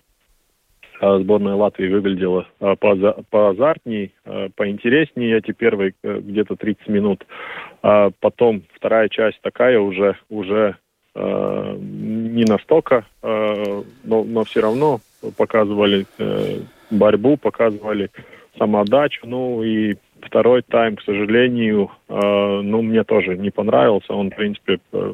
э, 1.00 1.20
сборная 1.20 1.54
Латвии 1.54 1.88
выглядела 1.88 2.46
поаза- 2.60 3.24
поазартней, 3.30 4.12
поинтереснее 4.58 5.38
эти 5.38 5.54
первые 5.54 5.94
где-то 6.04 6.58
30 6.58 6.90
минут. 6.90 7.26
А 7.84 8.10
потом 8.20 8.64
вторая 8.74 9.08
часть 9.08 9.40
такая 9.40 9.80
уже, 9.80 10.18
уже 10.30 10.76
не 11.16 12.44
настолько, 12.44 13.06
но, 13.24 14.24
но 14.24 14.44
все 14.44 14.60
равно 14.60 15.00
показывали 15.36 16.06
борьбу, 16.90 17.38
показывали 17.38 18.10
самоотдачу. 18.58 19.28
Ну 19.28 19.64
и 19.64 19.96
второй 20.22 20.62
тайм, 20.64 20.96
к 20.96 21.04
сожалению, 21.04 21.92
э, 22.10 22.62
ну 22.64 22.82
мне 22.82 23.04
тоже 23.04 23.38
не 23.38 23.52
понравился. 23.52 24.14
Он, 24.14 24.32
в 24.32 24.36
принципе, 24.36 24.80
э, 24.92 25.14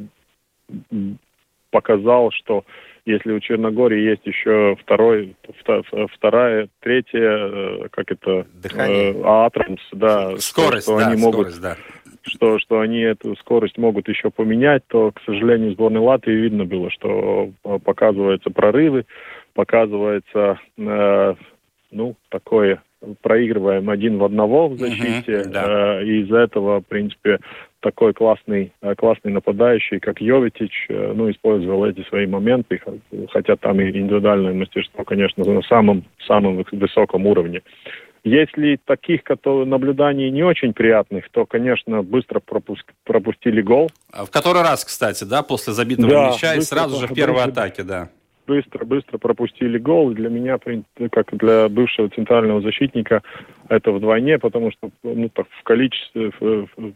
показал, 1.71 2.31
что 2.31 2.63
если 3.05 3.33
у 3.33 3.39
Черногории 3.39 3.99
есть 3.99 4.25
еще 4.25 4.77
второй, 4.81 5.35
вторая, 6.13 6.69
третья, 6.79 7.19
э, 7.19 7.87
как 7.91 8.11
это, 8.11 8.47
Дыхание. 8.53 9.13
э, 9.13 9.45
атромс, 9.45 9.81
да, 9.91 10.37
Скорость, 10.37 10.85
что 10.85 10.99
да, 10.99 11.07
они 11.07 11.21
могут 11.21 11.51
скорость, 11.51 11.61
да. 11.61 11.77
что, 12.21 12.59
что 12.59 12.79
они 12.79 13.01
эту 13.01 13.35
скорость 13.35 13.77
могут 13.77 14.07
еще 14.07 14.29
поменять, 14.29 14.83
то, 14.87 15.11
к 15.11 15.21
сожалению, 15.25 15.73
сборной 15.73 15.99
Латвии 15.99 16.33
видно 16.33 16.63
было, 16.63 16.89
что 16.91 17.51
показываются 17.83 18.49
прорывы, 18.51 19.05
показывается, 19.53 20.59
э, 20.77 21.35
ну, 21.93 22.15
такое, 22.29 22.81
проигрываем 23.21 23.89
один 23.89 24.17
в 24.17 24.23
одного 24.23 24.67
в 24.69 24.77
защите, 24.77 25.39
Мгм, 25.39 25.51
да. 25.51 25.99
э, 25.99 26.05
и 26.05 26.21
из-за 26.21 26.37
этого, 26.39 26.81
в 26.81 26.87
принципе, 26.87 27.39
такой 27.81 28.13
классный, 28.13 28.71
э, 28.81 28.95
классный 28.95 29.31
нападающий, 29.31 29.99
как 29.99 30.21
Йовитич, 30.21 30.87
э, 30.89 31.13
ну, 31.15 31.29
использовал 31.29 31.85
эти 31.85 32.03
свои 32.07 32.25
моменты, 32.25 32.81
хотя 33.31 33.55
там 33.55 33.79
и 33.81 33.89
индивидуальное 33.89 34.53
мастерство, 34.53 35.03
конечно, 35.03 35.43
на 35.45 35.61
самом, 35.63 36.03
самом 36.25 36.59
выс- 36.59 36.77
высоком 36.77 37.25
уровне. 37.27 37.61
Если 38.25 38.79
таких 38.85 39.23
которые, 39.23 39.65
наблюданий 39.65 40.31
не 40.31 40.43
очень 40.43 40.71
приятных, 40.71 41.29
то, 41.31 41.45
конечно, 41.45 42.03
быстро 42.03 42.39
пропуск- 42.39 42.93
пропустили 43.03 43.61
гол. 43.61 43.89
А 44.13 44.23
В 44.25 44.31
который 44.31 44.61
раз, 44.61 44.85
кстати, 44.85 45.25
да, 45.25 45.43
после 45.43 45.73
забитого 45.73 46.09
Да, 46.09 46.29
мяча 46.29 46.55
и 46.55 46.61
сразу 46.61 47.01
же 47.01 47.07
в 47.07 47.13
первой 47.13 47.43
атаке, 47.43 47.83
да. 47.83 48.09
Быстро-быстро 48.45 49.17
пропустили 49.17 49.77
гол. 49.77 50.11
Для 50.11 50.29
меня, 50.29 50.57
как 51.11 51.35
для 51.37 51.69
бывшего 51.69 52.09
центрального 52.09 52.61
защитника, 52.61 53.21
это 53.69 53.91
вдвойне, 53.91 54.39
потому 54.39 54.71
что 54.71 54.91
ну, 55.03 55.29
так, 55.29 55.47
в 55.49 55.63
количестве 55.63 56.31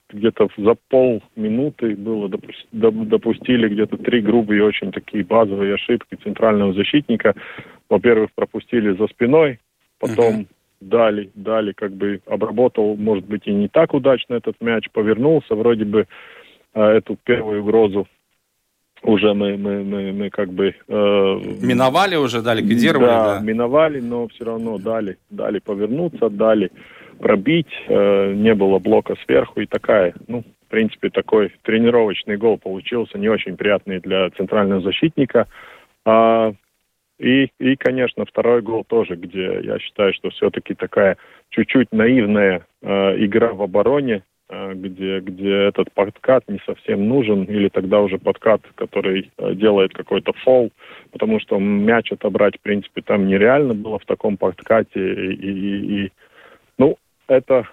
где-то 0.09 0.49
за 0.57 0.75
полминуты 0.89 1.95
было 1.95 2.29
допустили 2.71 3.69
где-то 3.69 3.97
три 3.97 4.21
грубые 4.21 4.63
очень 4.63 4.91
такие 4.91 5.23
базовые 5.23 5.75
ошибки 5.75 6.15
центрального 6.15 6.73
защитника. 6.73 7.35
Во-первых, 7.89 8.31
пропустили 8.35 8.95
за 8.97 9.07
спиной, 9.07 9.59
потом 9.99 10.41
uh-huh. 10.41 10.47
дали, 10.81 11.31
дали, 11.35 11.71
как 11.71 11.93
бы 11.93 12.21
обработал, 12.25 12.95
может 12.97 13.25
быть, 13.25 13.47
и 13.47 13.53
не 13.53 13.69
так 13.69 13.93
удачно 13.93 14.35
этот 14.35 14.55
мяч, 14.59 14.89
повернулся, 14.91 15.55
вроде 15.55 15.85
бы 15.85 16.07
э, 16.73 16.81
эту 16.81 17.17
первую 17.23 17.61
угрозу 17.61 18.07
уже 19.07 19.33
мы, 19.33 19.57
мы, 19.57 19.83
мы, 19.83 20.11
мы 20.11 20.29
как 20.29 20.49
бы... 20.49 20.75
Э, 20.87 21.39
миновали 21.61 22.15
уже, 22.17 22.41
да, 22.41 22.53
ликвидировали? 22.53 23.07
Да, 23.07 23.39
да, 23.39 23.45
миновали, 23.45 24.01
но 24.01 24.27
все 24.27 24.43
равно 24.43 24.77
дали, 24.77 25.17
дали 25.29 25.59
повернуться, 25.59 26.29
дали 26.29 26.71
пробить, 27.19 27.71
э, 27.87 28.33
не 28.33 28.53
было 28.53 28.79
блока 28.79 29.15
сверху 29.25 29.61
и 29.61 29.65
такая, 29.65 30.13
ну, 30.27 30.43
в 30.67 30.69
принципе, 30.69 31.09
такой 31.09 31.53
тренировочный 31.63 32.35
гол 32.35 32.57
получился, 32.57 33.17
не 33.17 33.29
очень 33.29 33.55
приятный 33.55 33.99
для 34.01 34.29
центрального 34.31 34.81
защитника. 34.81 35.47
А, 36.05 36.53
и, 37.17 37.49
и, 37.59 37.75
конечно, 37.77 38.25
второй 38.25 38.61
гол 38.61 38.83
тоже, 38.83 39.15
где 39.15 39.61
я 39.63 39.79
считаю, 39.79 40.13
что 40.13 40.29
все-таки 40.31 40.73
такая 40.73 41.17
чуть-чуть 41.49 41.93
наивная 41.93 42.67
э, 42.81 43.25
игра 43.25 43.53
в 43.53 43.61
обороне, 43.61 44.23
где, 44.49 45.19
где 45.19 45.51
этот 45.67 45.91
подкат 45.93 46.43
не 46.47 46.59
совсем 46.65 47.07
нужен, 47.07 47.43
или 47.43 47.67
тогда 47.67 47.99
уже 47.99 48.17
подкат, 48.17 48.61
который 48.75 49.29
э, 49.37 49.53
делает 49.55 49.93
какой-то 49.93 50.31
фол, 50.43 50.71
потому 51.11 51.39
что 51.41 51.59
мяч 51.59 52.11
отобрать, 52.13 52.57
в 52.57 52.61
принципе, 52.61 53.01
там 53.01 53.27
нереально 53.27 53.73
было 53.73 53.99
в 53.99 54.05
таком 54.05 54.37
подкате, 54.37 54.99
и, 54.99 55.33
и, 55.33 56.05
и 56.05 56.11
ну, 56.77 56.97
это, 57.27 57.67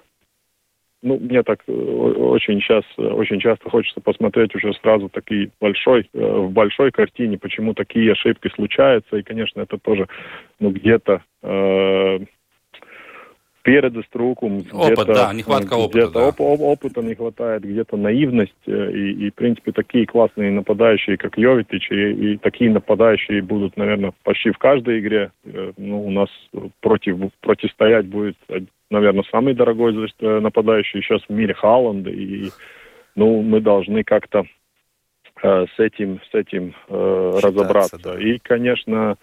ну, 1.01 1.17
мне 1.21 1.45
так 1.45 1.61
э, 1.69 1.73
очень 1.73 2.61
сейчас, 2.61 2.85
очень 2.99 3.39
часто 3.39 3.71
хочется 3.71 4.01
посмотреть 4.01 4.53
уже 4.57 4.75
сразу 4.75 5.09
такие 5.09 5.51
большой, 5.61 6.11
в 6.13 6.51
большой 6.51 6.91
картине, 6.91 7.39
почему 7.39 7.75
такие 7.75 8.11
ошибки 8.13 8.49
случаются, 8.49 9.17
и, 9.17 9.23
конечно, 9.23 9.61
это 9.61 9.79
тоже, 9.79 10.09
ну, 10.59 10.71
где-то 10.71 11.23
э, 11.45 12.19
передость 13.65 14.11
трūkums. 14.13 14.71
Опыт, 14.73 15.07
да, 15.07 15.33
нехватка 15.33 15.75
опыта. 15.75 16.11
Да. 16.11 16.29
Оп 16.29 16.41
оп 16.41 16.61
опыта 16.61 17.03
не 17.03 17.15
хватает, 17.15 17.63
где-то 17.65 17.97
наивность. 17.97 18.53
Э, 18.67 18.93
и, 18.93 19.27
и, 19.27 19.31
в 19.31 19.35
принципе, 19.35 19.73
такие 19.73 20.07
классные 20.07 20.53
нападающие, 20.53 21.17
как 21.17 21.39
Йовитич, 21.39 21.91
и, 21.91 22.13
и 22.13 22.37
такие 22.37 22.71
нападающие 22.71 23.43
будут, 23.43 23.77
наверное, 23.77 24.13
почти 24.23 24.51
в 24.51 24.59
каждой 24.59 25.01
игре. 25.01 25.33
Э, 25.45 25.73
ну, 25.79 26.07
у 26.07 26.11
нас 26.11 26.29
против, 26.81 27.17
противостоять 27.41 28.07
будет, 28.07 28.37
э, 28.51 28.61
наверное, 28.91 29.25
самый 29.33 29.55
дорогой 29.55 29.95
нападающий 30.21 31.01
сейчас 31.01 31.23
в 31.27 31.33
мире 31.33 31.55
Халланд. 31.55 32.07
И, 32.07 32.51
ну, 33.17 33.41
мы 33.41 33.61
должны 33.61 34.05
как-то 34.05 34.45
э, 35.43 35.67
с 35.75 35.81
этим, 35.81 36.21
с 36.31 36.35
этим 36.35 36.75
э, 36.89 37.41
разобраться. 37.43 37.99
Да. 37.99 38.21
И, 38.21 38.39
конечно, 38.41 39.17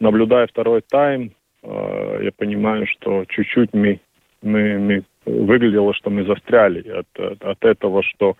наблюдая 0.00 0.48
второй 0.48 0.82
тайм, 0.82 1.32
Э, 1.66 2.20
я 2.22 2.30
понимаю, 2.32 2.86
что 2.86 3.24
чуть-чуть 3.26 3.74
мы, 3.74 4.00
мы, 4.42 4.78
мы 4.78 5.04
выглядело, 5.24 5.92
что 5.94 6.10
мы 6.10 6.24
застряли 6.24 6.88
от, 6.88 7.42
от, 7.42 7.64
этого, 7.64 8.02
что, 8.02 8.36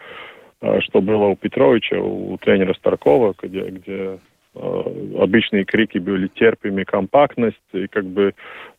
э, 0.61 0.80
что 0.80 1.00
было 1.00 1.26
у 1.26 1.37
Петровича, 1.37 1.99
у 1.99 2.37
тренера 2.38 2.75
Старкова, 2.75 3.35
где, 3.42 3.62
где 3.68 4.18
э, 4.54 5.18
обычные 5.18 5.64
крики 5.64 5.99
были 5.99 6.28
терпими, 6.28 6.85
компактность, 6.85 7.56
и 7.73 7.88
как 7.88 8.04
бы 8.04 8.33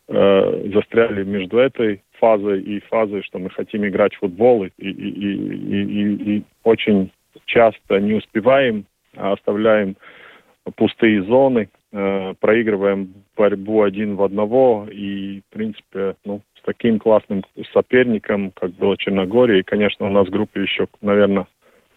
э, 0.08 0.70
застряли 0.74 1.24
между 1.25 1.58
этой 1.58 2.01
фазой 2.20 2.62
и 2.62 2.80
фазой, 2.80 3.24
что 3.24 3.39
мы 3.39 3.50
хотим 3.50 3.86
играть 3.86 4.16
в 4.16 4.20
футбол, 4.20 4.63
и, 4.63 4.72
и, 4.77 4.89
и, 4.89 5.84
и, 5.84 6.38
и 6.38 6.44
очень 6.63 7.12
часто 7.46 8.00
не 8.00 8.13
успеваем, 8.13 8.86
а 9.16 9.34
оставляем 9.34 9.98
пустые 10.75 11.24
зоны, 11.24 11.70
э, 11.91 12.34
проигрываем 12.39 13.13
борьбу 13.36 13.84
один 13.84 14.15
в 14.15 14.24
одного, 14.24 14.88
и, 14.91 15.41
в 15.41 15.53
принципе, 15.53 16.15
ну, 16.25 16.41
с 16.60 16.65
таким 16.65 17.00
классным 17.00 17.44
соперником, 17.74 18.51
как 18.51 18.72
было 18.72 18.98
Черногория, 18.98 19.60
и, 19.60 19.63
конечно, 19.63 20.08
у 20.08 20.12
нас 20.12 20.27
в 20.27 20.32
группе 20.32 20.62
еще, 20.62 20.88
наверное, 21.01 21.48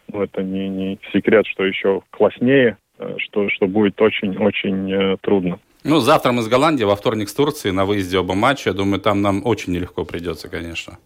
ну, 0.09 0.23
это 0.23 0.43
не, 0.43 0.69
не 0.69 0.99
секрет, 1.13 1.47
что 1.47 1.65
еще 1.65 2.03
класснее, 2.11 2.77
э, 2.99 3.17
что, 3.19 3.49
что 3.51 3.67
будет 3.67 4.01
очень-очень 4.01 4.93
э, 4.93 5.17
трудно. 5.21 5.59
Ну, 5.83 6.01
завтра 6.01 6.33
мы 6.33 6.43
с 6.43 6.49
Голландией, 6.49 6.87
во 6.87 6.95
вторник 6.95 7.29
с 7.29 7.35
Турцией, 7.35 7.73
на 7.73 7.87
выезде 7.87 8.19
оба 8.19 8.35
матча. 8.35 8.71
Я 8.71 8.75
думаю, 8.75 9.01
там 9.01 9.23
нам 9.23 9.47
очень 9.47 9.73
нелегко 9.73 10.05
придется, 10.05 10.51
конечно. 10.51 10.99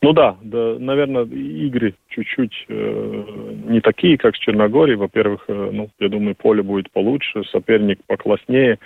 Ну 0.00 0.12
да, 0.12 0.36
да, 0.42 0.76
наверное, 0.78 1.24
игры 1.24 1.94
чуть-чуть 2.08 2.66
э, 2.68 3.54
не 3.66 3.80
такие, 3.80 4.18
как 4.18 4.36
с 4.36 4.38
Черногорией. 4.38 4.96
Во-первых, 4.96 5.44
э, 5.48 5.70
ну, 5.72 5.88
я 5.98 6.08
думаю, 6.08 6.34
поле 6.34 6.62
будет 6.62 6.90
получше, 6.90 7.44
соперник 7.44 8.00
покласснее, 8.06 8.78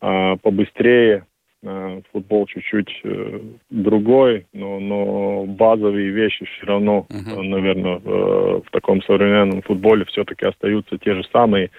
э, 0.00 0.36
побыстрее, 0.42 1.26
э, 1.62 2.00
футбол 2.12 2.46
чуть-чуть 2.46 3.00
э, 3.04 3.40
другой, 3.70 4.46
но, 4.52 4.80
но 4.80 5.44
базовые 5.44 6.10
вещи 6.10 6.46
все 6.46 6.66
равно, 6.66 7.06
uh-huh. 7.10 7.42
наверное, 7.42 8.00
э, 8.02 8.60
в 8.66 8.70
таком 8.70 9.02
современном 9.02 9.62
футболе 9.62 10.04
все-таки 10.06 10.46
остаются 10.46 10.96
те 10.98 11.14
же 11.14 11.24
самые. 11.32 11.70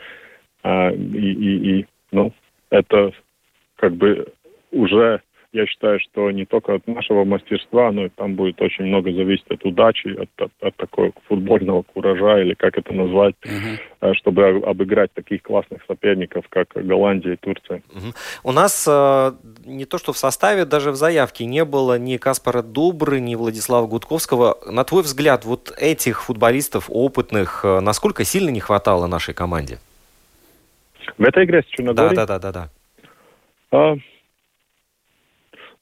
Э, 0.63 0.93
и, 0.93 1.33
и, 1.33 1.79
и, 1.79 1.85
ну, 2.11 2.31
это 2.69 3.11
как 3.75 3.95
бы 3.95 4.27
уже 4.71 5.21
я 5.53 5.65
считаю, 5.65 5.99
что 5.99 6.29
не 6.31 6.45
только 6.45 6.75
от 6.75 6.87
нашего 6.87 7.23
мастерства, 7.23 7.91
но 7.91 8.05
и 8.05 8.09
там 8.09 8.35
будет 8.35 8.61
очень 8.61 8.85
много 8.85 9.11
зависеть 9.11 9.49
от 9.49 9.65
удачи, 9.65 10.09
от, 10.09 10.29
от, 10.37 10.51
от 10.61 10.75
такого 10.75 11.11
футбольного 11.27 11.83
куража, 11.83 12.41
или 12.41 12.53
как 12.53 12.77
это 12.77 12.93
назвать, 12.93 13.35
uh-huh. 13.43 14.13
чтобы 14.15 14.45
обыграть 14.45 15.13
таких 15.13 15.41
классных 15.43 15.81
соперников, 15.87 16.45
как 16.49 16.67
Голландия 16.75 17.33
и 17.33 17.37
Турция. 17.37 17.81
Uh-huh. 17.93 18.15
У 18.43 18.51
нас 18.51 18.85
э, 18.89 19.31
не 19.65 19.85
то, 19.85 19.97
что 19.97 20.11
в 20.11 20.17
составе, 20.17 20.65
даже 20.65 20.91
в 20.91 20.95
заявке 20.95 21.45
не 21.45 21.63
было 21.63 21.97
ни 21.97 22.17
Каспара 22.17 22.61
Дубры, 22.61 23.19
ни 23.19 23.35
Владислава 23.35 23.87
Гудковского. 23.87 24.57
На 24.69 24.83
твой 24.83 25.03
взгляд, 25.03 25.45
вот 25.45 25.71
этих 25.77 26.23
футболистов 26.23 26.89
опытных, 26.89 27.61
э, 27.63 27.79
насколько 27.79 28.25
сильно 28.25 28.49
не 28.49 28.59
хватало 28.59 29.07
нашей 29.07 29.33
команде? 29.33 29.79
В 31.17 31.23
этой 31.23 31.45
игре 31.45 31.63
с 31.63 31.65
Черногорией? 31.67 32.15
Да, 32.15 32.25
да, 32.25 32.39
да, 32.39 32.51
да. 32.51 32.51
да. 32.51 32.69
А, 33.71 33.95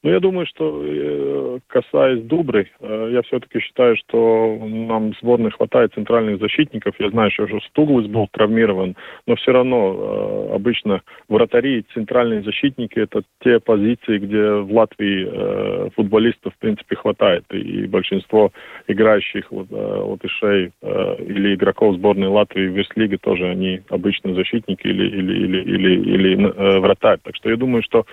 ну, 0.06 0.12
я 0.12 0.20
думаю, 0.20 0.46
что 0.46 0.84
э, 0.84 1.58
касаясь 1.66 2.22
Дубры, 2.22 2.70
э, 2.78 3.08
я 3.10 3.22
все-таки 3.22 3.58
считаю, 3.58 3.96
что 3.96 4.56
нам 4.62 5.12
сборной 5.20 5.50
хватает 5.50 5.94
центральных 5.94 6.38
защитников. 6.38 6.94
Я 7.00 7.10
знаю, 7.10 7.32
что 7.32 7.42
уже 7.42 7.60
Стуглус 7.70 8.06
был 8.06 8.28
травмирован, 8.30 8.94
но 9.26 9.34
все 9.34 9.50
равно 9.50 9.96
э, 9.98 10.54
обычно 10.54 11.02
вратари 11.28 11.80
и 11.80 11.86
центральные 11.92 12.44
защитники 12.44 13.00
это 13.00 13.22
те 13.42 13.58
позиции, 13.58 14.18
где 14.18 14.52
в 14.52 14.72
Латвии 14.72 15.90
футболистов 15.96 16.54
в 16.54 16.58
принципе 16.58 16.94
хватает. 16.94 17.44
И 17.50 17.88
большинство 17.88 18.52
играющих 18.86 19.50
вот, 19.50 19.66
латышей 19.72 20.70
или 20.82 21.54
игроков 21.56 21.96
сборной 21.96 22.28
Латвии 22.28 22.68
в 22.68 22.76
Верслиге 22.76 23.18
тоже 23.18 23.48
они 23.48 23.80
обычно 23.88 24.34
защитники 24.34 24.86
или, 24.86 25.08
или, 25.08 25.32
или, 25.32 25.62
или, 25.62 26.00
или 26.14 26.78
вратарь. 26.78 27.18
Так 27.24 27.34
что 27.34 27.50
я 27.50 27.56
думаю, 27.56 27.82
что 27.82 28.06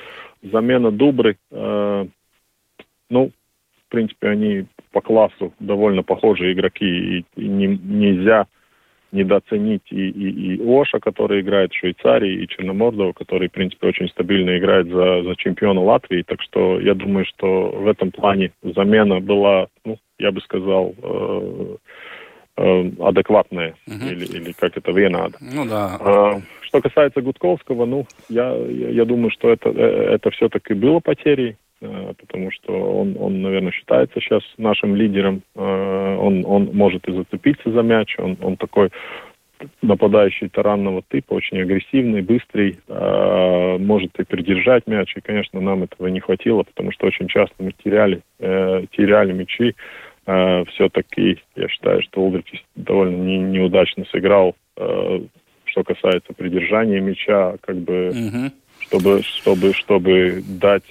замена 0.44 0.92
Дубры, 0.92 1.38
э, 1.52 2.06
ну, 3.10 3.32
в 3.88 3.90
принципе, 3.90 4.30
они 4.30 4.66
по 4.92 5.02
классу 5.02 5.54
довольно 5.60 6.04
похожие 6.04 6.54
игроки, 6.54 6.86
и, 6.86 7.26
и 7.36 7.48
не, 7.48 7.68
нельзя 7.68 8.48
недооценить 9.12 9.92
и, 9.92 10.10
и, 10.10 10.56
и 10.56 10.62
Оша, 10.82 11.00
который 11.00 11.42
играет 11.42 11.72
в 11.72 11.78
Швейцарии, 11.78 12.44
и 12.44 12.48
Черномордова, 12.48 13.14
который, 13.14 13.48
в 13.48 13.52
принципе, 13.52 13.88
очень 13.88 14.10
стабильно 14.10 14.58
играет 14.58 14.88
за, 14.88 15.24
за 15.24 15.36
чемпиона 15.36 15.82
Латвии. 15.82 16.24
Так 16.24 16.42
что 16.42 16.80
я 16.80 16.96
думаю, 16.96 17.26
что 17.26 17.70
в 17.70 17.88
этом 17.88 18.12
плане 18.12 18.52
замена 18.64 19.20
была, 19.20 19.68
ну, 19.86 19.98
я 20.18 20.32
бы 20.32 20.42
сказал, 20.42 20.96
э, 20.98 21.76
э, 22.58 22.92
адекватная, 23.00 23.76
uh-huh. 23.88 24.12
или, 24.12 24.26
или 24.26 24.52
как 24.52 24.78
это, 24.78 24.92
венада. 24.92 25.38
Ну 25.42 25.66
да. 25.66 25.98
Э, 26.00 26.42
что 26.62 26.82
касается 26.82 27.22
Гудковского, 27.22 27.86
ну, 27.86 28.06
я, 28.30 28.54
я, 28.56 29.06
думаю, 29.06 29.32
что 29.32 29.50
это, 29.50 29.70
э, 29.70 30.16
это 30.16 30.32
все-таки 30.32 30.74
было 30.74 31.00
потерей, 31.00 31.58
э, 31.82 32.14
потому 32.20 32.52
что 32.52 32.74
он, 32.74 33.16
он, 33.20 33.42
наверное, 33.42 33.72
считается 33.72 34.20
сейчас 34.20 34.44
нашим 34.58 34.96
лидером. 34.96 35.42
Он, 35.56 36.46
он 36.46 36.70
может 36.74 37.08
и 37.08 37.12
зацепиться 37.12 37.72
за 37.72 37.82
мяч, 37.82 38.16
он, 38.18 38.38
он 38.42 38.58
такой 38.58 38.90
нападающий 39.82 40.50
таранного 40.50 41.04
типа, 41.10 41.36
очень 41.36 41.62
агрессивный, 41.62 42.22
быстрый, 42.22 42.80
может 43.80 44.12
и 44.20 44.26
придержать 44.26 44.88
мяч. 44.88 45.16
И, 45.16 45.22
конечно, 45.22 45.62
нам 45.62 45.84
этого 45.84 46.08
не 46.08 46.20
хватило, 46.20 46.64
потому 46.64 46.92
что 46.92 47.08
очень 47.08 47.30
часто 47.30 47.56
мы 47.60 47.72
теряли, 47.82 48.22
теряли 48.40 49.32
мячи. 49.32 49.74
Все-таки 50.26 51.42
я 51.56 51.68
считаю, 51.68 52.02
что 52.04 52.22
Улдрич 52.22 52.64
довольно 52.76 53.18
не, 53.18 53.38
неудачно 53.38 54.06
сыграл 54.12 54.56
что 55.74 55.84
касается 55.84 56.34
придержания 56.34 57.00
мяча, 57.00 57.58
как 57.62 57.78
бы, 57.78 58.10
угу. 58.10 58.52
чтобы, 58.80 59.24
чтобы, 59.24 59.74
чтобы 59.74 60.44
дать 60.48 60.84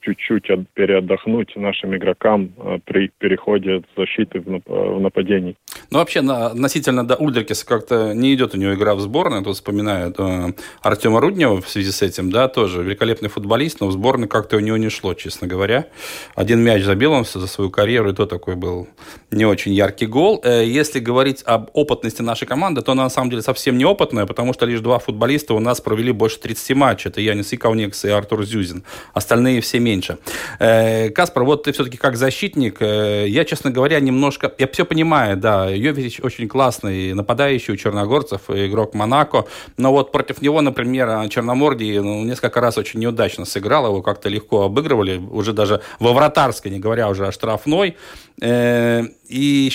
чуть-чуть 0.00 0.46
переотдохнуть 0.74 1.56
нашим 1.56 1.96
игрокам 1.96 2.52
э, 2.56 2.78
при 2.84 3.10
переходе 3.18 3.76
от 3.76 3.84
защиты 3.96 4.40
в 4.40 5.00
нападение. 5.00 5.56
Ну, 5.94 6.00
вообще, 6.00 6.22
на, 6.22 6.46
относительно 6.46 7.06
до 7.06 7.14
Ульдрикеса 7.14 7.64
как-то 7.64 8.14
не 8.14 8.34
идет 8.34 8.52
у 8.52 8.58
него 8.58 8.74
игра 8.74 8.96
в 8.96 9.00
сборную. 9.00 9.44
Тут 9.44 9.54
вспоминаю 9.54 10.12
э, 10.18 10.52
Артема 10.82 11.20
Руднева 11.20 11.62
в 11.62 11.68
связи 11.68 11.92
с 11.92 12.02
этим, 12.02 12.32
да, 12.32 12.48
тоже 12.48 12.82
великолепный 12.82 13.28
футболист, 13.28 13.78
но 13.78 13.86
в 13.86 13.92
сборной 13.92 14.26
как-то 14.26 14.56
у 14.56 14.58
него 14.58 14.76
не 14.76 14.88
шло, 14.88 15.14
честно 15.14 15.46
говоря. 15.46 15.86
Один 16.34 16.58
мяч 16.64 16.82
забил 16.82 17.12
он 17.12 17.24
за 17.24 17.46
свою 17.46 17.70
карьеру, 17.70 18.10
и 18.10 18.12
то 18.12 18.26
такой 18.26 18.56
был 18.56 18.88
не 19.30 19.46
очень 19.46 19.72
яркий 19.72 20.06
гол. 20.06 20.40
Э, 20.42 20.64
если 20.66 20.98
говорить 20.98 21.44
об 21.44 21.70
опытности 21.74 22.22
нашей 22.22 22.48
команды, 22.48 22.82
то 22.82 22.90
она 22.90 23.04
на 23.04 23.10
самом 23.10 23.30
деле 23.30 23.42
совсем 23.42 23.78
не 23.78 23.84
опытная, 23.84 24.26
потому 24.26 24.52
что 24.52 24.66
лишь 24.66 24.80
два 24.80 24.98
футболиста 24.98 25.54
у 25.54 25.60
нас 25.60 25.80
провели 25.80 26.10
больше 26.10 26.40
30 26.40 26.76
матчей. 26.76 27.10
Это 27.10 27.20
Янис 27.20 27.52
Иковникс 27.52 28.04
и 28.04 28.08
Артур 28.08 28.44
Зюзин. 28.44 28.82
Остальные 29.12 29.60
все 29.60 29.78
меньше. 29.78 30.18
Э, 30.58 31.10
Каспар, 31.10 31.44
вот 31.44 31.62
ты 31.62 31.72
все-таки 31.72 31.98
как 31.98 32.16
защитник, 32.16 32.78
э, 32.80 33.26
я, 33.28 33.44
честно 33.44 33.70
говоря, 33.70 34.00
немножко, 34.00 34.52
я 34.58 34.66
все 34.66 34.84
понимаю, 34.84 35.36
да, 35.36 35.83
Йович 35.84 36.20
очень 36.22 36.48
классный 36.48 37.12
нападающий 37.12 37.74
у 37.74 37.76
черногорцев, 37.76 38.42
игрок 38.48 38.94
Монако, 38.94 39.44
но 39.76 39.92
вот 39.92 40.12
против 40.12 40.40
него, 40.40 40.62
например, 40.62 41.28
Черномордий 41.28 41.98
ну, 41.98 42.24
несколько 42.24 42.60
раз 42.60 42.78
очень 42.78 43.00
неудачно 43.00 43.44
сыграл, 43.44 43.86
его 43.86 44.02
как-то 44.02 44.28
легко 44.28 44.62
обыгрывали, 44.62 45.18
уже 45.18 45.52
даже 45.52 45.82
во 46.00 46.12
вратарской, 46.12 46.70
не 46.70 46.78
говоря 46.78 47.08
уже 47.08 47.26
о 47.26 47.32
штрафной. 47.32 47.96
Э, 48.40 49.02
и 49.28 49.70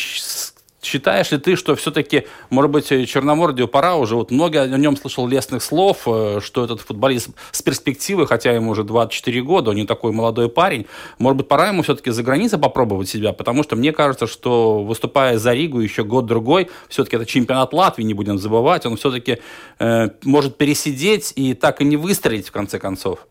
Считаешь 0.81 1.31
ли 1.31 1.37
ты, 1.37 1.57
что 1.57 1.75
все-таки, 1.75 2.25
может 2.49 2.71
быть, 2.71 2.87
Черномордию 2.87 3.67
пора 3.67 3.97
уже? 3.97 4.15
Вот 4.15 4.31
много 4.31 4.61
о 4.61 4.77
нем 4.77 4.95
слышал 4.95 5.27
лестных 5.27 5.61
слов, 5.61 6.07
э, 6.07 6.39
что 6.41 6.63
этот 6.63 6.79
футболист 6.79 7.31
с 7.51 7.61
перспективы, 7.61 8.25
хотя 8.27 8.53
ему 8.53 8.71
уже 8.71 8.83
24 8.83 9.41
года, 9.41 9.71
он 9.71 9.75
не 9.75 9.85
такой 9.85 10.13
молодой 10.13 10.49
парень. 10.49 10.85
Может 11.17 11.37
быть, 11.37 11.47
пора 11.49 11.67
ему 11.67 11.81
все-таки 11.81 12.11
за 12.11 12.23
границей 12.23 12.59
попробовать 12.59 13.09
себя? 13.09 13.33
Потому 13.33 13.63
что 13.63 13.75
мне 13.75 13.91
кажется, 13.91 14.25
что 14.25 14.81
выступая 14.83 15.37
за 15.37 15.53
Ригу 15.53 15.81
еще 15.81 16.05
год-другой, 16.05 16.69
все-таки 16.87 17.17
это 17.17 17.25
чемпионат 17.25 17.73
Латвии, 17.73 18.03
не 18.03 18.13
будем 18.13 18.37
забывать, 18.37 18.85
он 18.85 18.95
все-таки 18.95 19.39
э, 19.79 20.09
может 20.23 20.57
пересидеть 20.57 21.33
и 21.35 21.53
так 21.55 21.81
и 21.81 21.85
не 21.85 21.97
выстрелить 21.97 22.47
в 22.47 22.51
конце 22.53 22.79
концов. 22.79 23.27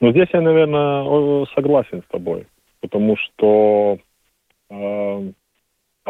Ну, 0.00 0.10
здесь 0.10 0.28
я, 0.32 0.40
наверное, 0.40 1.46
согласен 1.54 2.02
с 2.02 2.10
тобой, 2.10 2.46
потому 2.80 3.16
что 3.16 3.98
э, 4.70 5.32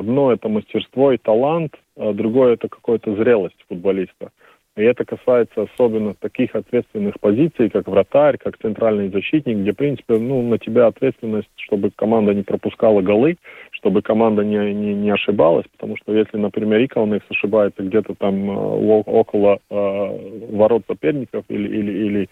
Одно 0.00 0.32
это 0.32 0.48
мастерство 0.48 1.12
и 1.12 1.18
талант, 1.18 1.74
а 1.94 2.14
другое 2.14 2.54
это 2.54 2.68
какая-то 2.68 3.14
зрелость 3.16 3.62
футболиста. 3.68 4.30
И 4.74 4.82
это 4.82 5.04
касается 5.04 5.68
особенно 5.74 6.14
таких 6.14 6.54
ответственных 6.54 7.20
позиций, 7.20 7.68
как 7.68 7.86
вратарь, 7.86 8.38
как 8.38 8.56
центральный 8.56 9.10
защитник, 9.10 9.58
где, 9.58 9.72
в 9.72 9.76
принципе, 9.76 10.16
ну, 10.16 10.40
на 10.40 10.56
тебя 10.56 10.86
ответственность, 10.86 11.50
чтобы 11.56 11.90
команда 11.94 12.32
не 12.32 12.42
пропускала 12.42 13.02
голы, 13.02 13.36
чтобы 13.72 14.00
команда 14.00 14.42
не, 14.42 14.72
не, 14.72 14.94
не 14.94 15.10
ошибалась, 15.10 15.66
потому 15.70 15.98
что 15.98 16.14
если, 16.14 16.38
например, 16.38 16.82
Иколнекс 16.82 17.26
ошибается 17.28 17.82
где-то 17.82 18.14
там 18.14 18.50
э, 18.50 18.54
около 18.54 19.58
э, 19.68 20.46
ворот 20.50 20.84
соперников 20.88 21.44
или, 21.48 21.68
или, 21.68 21.92
или 22.06 22.28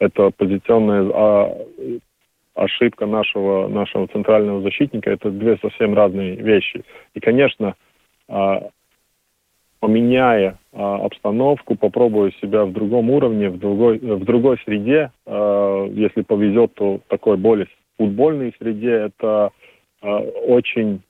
это 0.00 0.30
позиционная 0.30 1.08
а, 1.14 1.56
ошибка 2.54 3.06
нашего, 3.06 3.68
нашего 3.68 4.06
центрального 4.08 4.60
защитника, 4.62 5.10
это 5.10 5.30
две 5.30 5.56
совсем 5.58 5.94
разные 5.94 6.36
вещи. 6.36 6.84
И, 7.14 7.20
конечно, 7.20 7.74
а, 8.28 8.68
поменяя 9.80 10.58
а, 10.72 11.04
обстановку, 11.04 11.74
попробуя 11.76 12.30
себя 12.40 12.64
в 12.64 12.72
другом 12.72 13.10
уровне, 13.10 13.48
в 13.48 13.58
другой, 13.58 13.98
в 13.98 14.24
другой 14.24 14.58
среде, 14.64 15.10
а, 15.26 15.86
если 15.88 16.22
повезет, 16.22 16.74
то 16.74 17.00
такой 17.08 17.36
более 17.36 17.68
футбольной 17.96 18.54
среде, 18.58 18.90
это 18.90 19.50
очень 20.48 21.00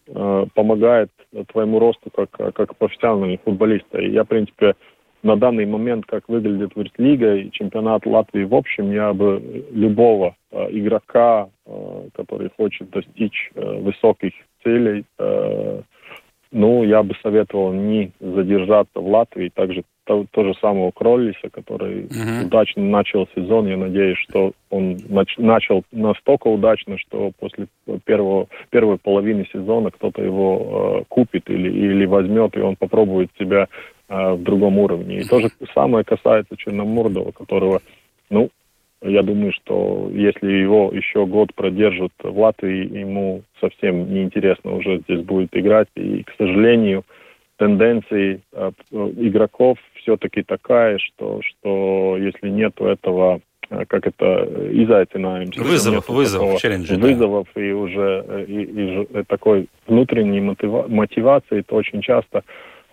помогает 0.55 1.11
твоему 1.51 1.79
росту 1.79 2.11
как, 2.15 2.31
как 2.31 2.77
профессионального 2.77 3.39
футболиста. 3.43 3.99
И 3.99 4.11
я, 4.11 4.25
в 4.25 4.29
принципе, 4.29 4.75
на 5.23 5.37
данный 5.37 5.67
момент, 5.67 6.07
как 6.07 6.29
выглядит 6.29 6.73
Лига 6.99 7.37
и 7.37 7.51
чемпионат 7.51 8.07
Латвии 8.07 8.45
в 8.45 8.55
общем, 8.55 8.93
я 8.93 9.13
бы 9.13 9.41
любого 9.73 10.35
э, 10.51 10.69
игрока, 10.71 11.49
э, 11.67 12.09
который 12.15 12.51
хочет 12.57 12.91
достичь 12.91 13.51
э, 13.55 13.81
высоких 13.81 14.33
целей, 14.63 15.05
э, 15.19 15.83
ну, 16.53 16.85
я 16.85 17.03
бы 17.03 17.15
советовал 17.23 17.73
не 17.73 18.13
задержаться 18.21 19.01
в 19.01 19.09
Латвии. 19.09 19.51
Также 19.55 19.85
то, 20.05 20.27
то 20.31 20.45
же 20.45 20.55
самого 20.61 20.91
Кроллиса, 20.91 21.49
который 21.51 22.03
uh-huh. 22.03 22.47
удачно 22.47 22.83
начал 22.83 23.27
сезон. 23.35 23.69
Я 23.69 23.77
надеюсь, 23.77 24.19
что 24.19 24.53
он 24.69 24.97
нач- 24.97 25.39
начал 25.39 25.85
настолько 25.93 26.49
удачно, 26.49 26.99
что 26.99 27.33
после 27.39 27.69
первого, 28.05 28.49
первой 28.71 28.99
половины 28.99 29.47
сезона 29.53 29.91
кто-то 29.91 30.23
его 30.23 31.01
э, 31.01 31.05
купит 31.09 31.49
или, 31.49 31.71
или 31.71 32.05
возьмет, 32.05 32.57
и 32.57 32.61
он 32.61 32.77
попробует 32.77 33.31
себя 33.39 33.69
в 34.13 34.43
другом 34.43 34.79
уровне. 34.79 35.21
И 35.21 35.25
то 35.25 35.41
же 35.41 35.51
самое 35.75 36.05
касается 36.05 36.57
Черномордова, 36.57 37.33
которого, 37.33 37.81
ну, 38.29 38.51
я 39.03 39.23
думаю, 39.23 39.53
что 39.53 40.11
если 40.13 40.51
его 40.53 40.91
еще 40.93 41.27
год 41.27 41.55
продержат 41.55 42.13
в 42.23 42.39
Латвии, 42.39 42.99
ему 42.99 43.43
совсем 43.61 44.13
неинтересно 44.13 44.77
уже 44.77 44.99
здесь 45.01 45.23
будет 45.23 45.57
играть. 45.57 45.89
И, 45.97 46.23
к 46.23 46.33
сожалению, 46.39 47.05
тенденции 47.57 48.41
э, 48.53 48.71
игроков 48.93 49.79
все-таки 49.95 50.43
такая, 50.43 50.99
что, 50.99 51.41
что 51.43 52.17
если 52.17 52.49
нет 52.49 52.81
этого 52.81 53.41
э, 53.71 53.85
как 53.87 54.07
это 54.07 54.49
изайтинаем. 54.71 55.51
Вызовов, 55.57 56.09
вызовов, 56.09 56.61
челленджи. 56.61 56.95
Вызовов 56.95 57.49
да. 57.55 57.61
и 57.61 57.73
уже 57.73 58.25
э, 58.27 58.45
и, 58.47 58.63
и 58.63 59.23
такой 59.25 59.67
внутренней 59.89 60.41
мотива- 60.41 60.89
мотивации, 60.89 61.63
то 61.63 61.75
очень 61.75 62.03
часто 62.03 62.39
а 62.39 62.43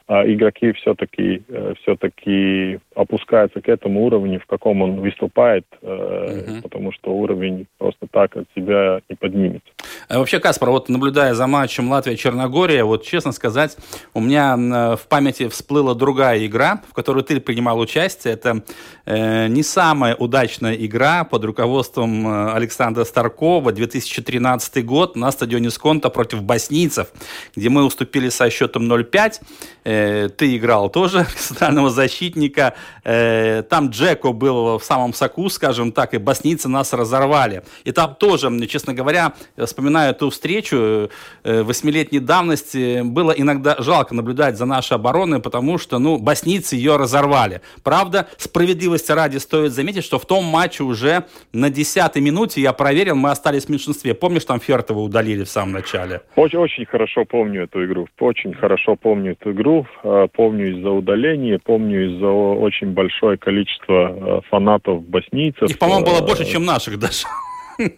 игроки 0.09 0.73
все-таки 0.73 1.43
э, 1.47 1.73
все-таки 1.81 2.79
опускаются 2.95 3.61
к 3.61 3.69
этому 3.69 4.05
уровню, 4.05 4.39
в 4.39 4.45
каком 4.45 4.81
он 4.81 4.99
выступает, 5.01 5.65
угу. 5.81 6.61
потому 6.63 6.91
что 6.91 7.11
уровень 7.11 7.67
просто 7.77 8.07
так 8.11 8.35
от 8.35 8.45
себя 8.55 9.01
не 9.07 9.15
поднимется. 9.15 9.69
А 10.07 10.17
вообще, 10.17 10.39
Каспар, 10.39 10.71
вот 10.71 10.89
наблюдая 10.89 11.33
за 11.33 11.47
матчем 11.47 11.89
Латвия-Черногория, 11.91 12.83
вот 12.83 13.03
честно 13.03 13.31
сказать, 13.31 13.77
у 14.13 14.21
меня 14.21 14.57
в 14.95 15.07
памяти 15.07 15.47
всплыла 15.47 15.93
другая 15.93 16.45
игра, 16.45 16.81
в 16.89 16.93
которой 16.93 17.23
ты 17.23 17.39
принимал 17.39 17.79
участие. 17.79 18.33
Это 18.33 18.63
э, 19.05 19.47
не 19.47 19.63
самая 19.63 20.15
удачная 20.15 20.75
игра 20.75 21.23
под 21.23 21.45
руководством 21.45 22.27
э, 22.27 22.53
Александра 22.53 23.03
Старкова, 23.03 23.71
2013 23.71 24.85
год 24.85 25.15
на 25.15 25.31
стадионе 25.31 25.69
Сконта 25.69 26.09
против 26.09 26.43
боснийцев, 26.43 27.07
где 27.55 27.69
мы 27.69 27.83
уступили 27.83 28.29
со 28.29 28.49
счетом 28.49 28.91
0-5. 28.91 29.41
Э, 29.83 29.98
ты 30.37 30.57
играл 30.57 30.89
тоже 30.89 31.25
центрального 31.37 31.89
защитника. 31.89 32.73
Э, 33.03 33.63
там 33.63 33.89
Джеко 33.89 34.31
был 34.31 34.77
в 34.77 34.83
самом 34.83 35.13
соку, 35.13 35.49
скажем 35.49 35.91
так, 35.91 36.13
и 36.13 36.17
боснийцы 36.17 36.67
нас 36.69 36.93
разорвали. 36.93 37.63
И 37.83 37.91
там 37.91 38.15
тоже, 38.15 38.49
честно 38.67 38.93
говоря, 38.93 39.33
вспоминаю 39.57 39.89
вспоминаю 39.89 40.15
ту 40.15 40.29
встречу 40.29 41.09
э, 41.43 41.63
восьмилетней 41.63 42.19
давности, 42.19 43.01
было 43.01 43.31
иногда 43.31 43.75
жалко 43.79 44.13
наблюдать 44.13 44.57
за 44.57 44.65
нашей 44.65 44.93
обороной, 44.93 45.39
потому 45.39 45.77
что, 45.77 45.99
ну, 45.99 46.17
боснийцы 46.17 46.75
ее 46.75 46.97
разорвали. 46.97 47.61
Правда, 47.83 48.27
справедливости 48.37 49.11
ради 49.11 49.37
стоит 49.37 49.71
заметить, 49.71 50.03
что 50.03 50.19
в 50.19 50.25
том 50.25 50.45
матче 50.45 50.83
уже 50.83 51.23
на 51.53 51.69
десятой 51.69 52.21
минуте, 52.21 52.61
я 52.61 52.73
проверил, 52.73 53.15
мы 53.15 53.31
остались 53.31 53.65
в 53.65 53.69
меньшинстве. 53.69 54.13
Помнишь, 54.13 54.45
там 54.45 54.59
Фертова 54.59 54.99
удалили 54.99 55.43
в 55.43 55.49
самом 55.49 55.73
начале? 55.73 56.21
Очень, 56.35 56.59
очень 56.59 56.85
хорошо 56.85 57.25
помню 57.25 57.63
эту 57.63 57.83
игру. 57.85 58.07
Очень 58.19 58.53
хорошо 58.53 58.95
помню 58.95 59.31
эту 59.31 59.51
игру. 59.51 59.87
А, 60.03 60.27
помню 60.27 60.77
из-за 60.77 60.89
удаления, 60.89 61.59
помню 61.63 62.07
из-за 62.07 62.27
очень 62.27 62.91
большое 62.91 63.37
количество 63.37 64.07
а, 64.07 64.41
фанатов 64.49 65.03
боснийцев. 65.03 65.69
Их, 65.69 65.79
по-моему, 65.79 66.05
было 66.05 66.21
больше, 66.25 66.45
чем 66.45 66.65
наших 66.65 66.99
даже. 66.99 67.25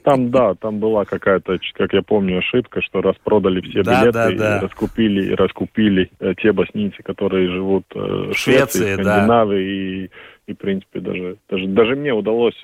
Там, 0.04 0.32
да, 0.32 0.54
там 0.60 0.80
была 0.80 1.06
какая-то, 1.06 1.58
как 1.74 1.94
я 1.94 2.02
помню, 2.02 2.40
ошибка, 2.40 2.82
что 2.82 3.02
распродали 3.02 3.62
все 3.62 3.84
да, 3.84 4.02
билеты 4.02 4.14
да, 4.14 4.32
да. 4.32 4.58
и 4.58 4.62
раскупили, 4.62 5.34
раскупили 5.34 6.12
э, 6.20 6.34
те 6.42 6.52
боснийцы, 6.52 7.02
которые 7.04 7.50
живут 7.50 7.86
э, 7.96 8.00
в 8.00 8.34
Швеции, 8.34 8.80
Швеции 8.80 8.94
Скандинавии, 8.94 10.08
да. 10.08 10.12
и, 10.48 10.52
и, 10.52 10.54
в 10.54 10.58
принципе, 10.58 11.00
даже, 11.00 11.38
даже, 11.50 11.68
даже 11.68 11.96
мне 11.96 12.14
удалось 12.14 12.60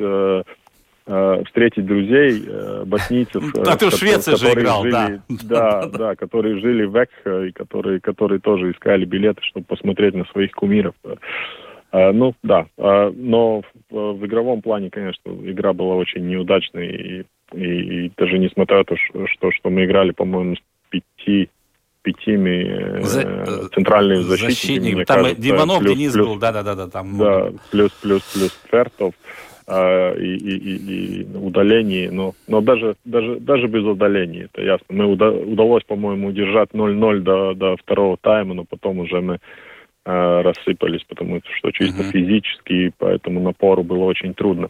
э, 1.07 1.43
встретить 1.45 1.85
друзей 1.85 2.43
э, 2.47 2.83
боснийцев. 2.85 3.43
А 3.67 3.75
ты 3.75 3.89
в 3.89 3.93
Швеции 3.93 4.35
же 4.35 4.53
играл, 4.53 4.83
жили, 4.83 4.91
да. 4.91 5.21
Да, 5.43 5.85
да, 5.87 6.15
которые 6.15 6.59
жили 6.59 6.85
в 6.85 6.95
Экхе, 6.95 7.49
и 7.49 7.51
которые, 7.51 7.99
которые 7.99 8.39
тоже 8.39 8.71
искали 8.71 9.05
билеты, 9.05 9.41
чтобы 9.43 9.65
посмотреть 9.65 10.13
на 10.13 10.25
своих 10.25 10.51
кумиров. 10.51 10.93
Ну, 11.93 12.35
да. 12.43 12.67
Но 12.77 13.61
в, 13.89 14.25
игровом 14.25 14.61
плане, 14.61 14.89
конечно, 14.89 15.29
игра 15.29 15.71
была 15.71 15.95
очень 15.95 16.27
неудачной. 16.27 16.87
И, 16.87 17.25
и, 17.53 18.05
и 18.05 18.11
даже 18.17 18.37
несмотря 18.37 18.79
на 18.79 18.83
то, 18.83 18.95
что, 18.97 19.51
что 19.51 19.69
мы 19.69 19.85
играли, 19.85 20.11
по-моему, 20.11 20.57
с 20.57 20.59
пяти 20.89 21.49
пятими 22.07 23.01
За... 23.03 23.69
центральными 23.69 24.21
защитниками. 24.21 25.03
Там 25.03 25.17
кажется, 25.17 25.41
Диманов, 25.41 25.79
плюс, 25.79 25.93
Денис 25.93 26.13
плюс, 26.13 26.27
был, 26.27 26.35
да-да-да. 26.37 26.87
Там 26.87 27.17
да, 27.17 27.51
плюс, 27.71 27.91
плюс, 28.01 28.21
плюс 28.33 28.59
Фертов 28.71 29.13
э, 29.67 30.19
и, 30.19 30.35
и, 30.35 31.21
и, 31.21 31.37
удалений. 31.37 32.09
Но, 32.09 32.33
но 32.47 32.61
даже, 32.61 32.95
даже, 33.05 33.39
даже 33.39 33.67
без 33.67 33.83
удалений, 33.83 34.45
это 34.45 34.61
ясно. 34.61 34.85
Мы 34.89 35.05
уда 35.05 35.31
удалось, 35.31 35.83
по-моему, 35.83 36.27
удержать 36.27 36.69
0-0 36.73 37.19
до, 37.19 37.53
до 37.53 37.75
второго 37.77 38.17
тайма, 38.17 38.53
но 38.53 38.63
потом 38.63 38.99
уже 38.99 39.21
мы 39.21 39.39
э, 40.05 40.41
рассыпались, 40.41 41.03
потому 41.07 41.41
что 41.57 41.71
чисто 41.71 42.01
uh-huh. 42.01 42.11
физически, 42.11 42.91
поэтому 42.97 43.41
напору 43.41 43.83
было 43.83 44.05
очень 44.05 44.33
трудно. 44.33 44.69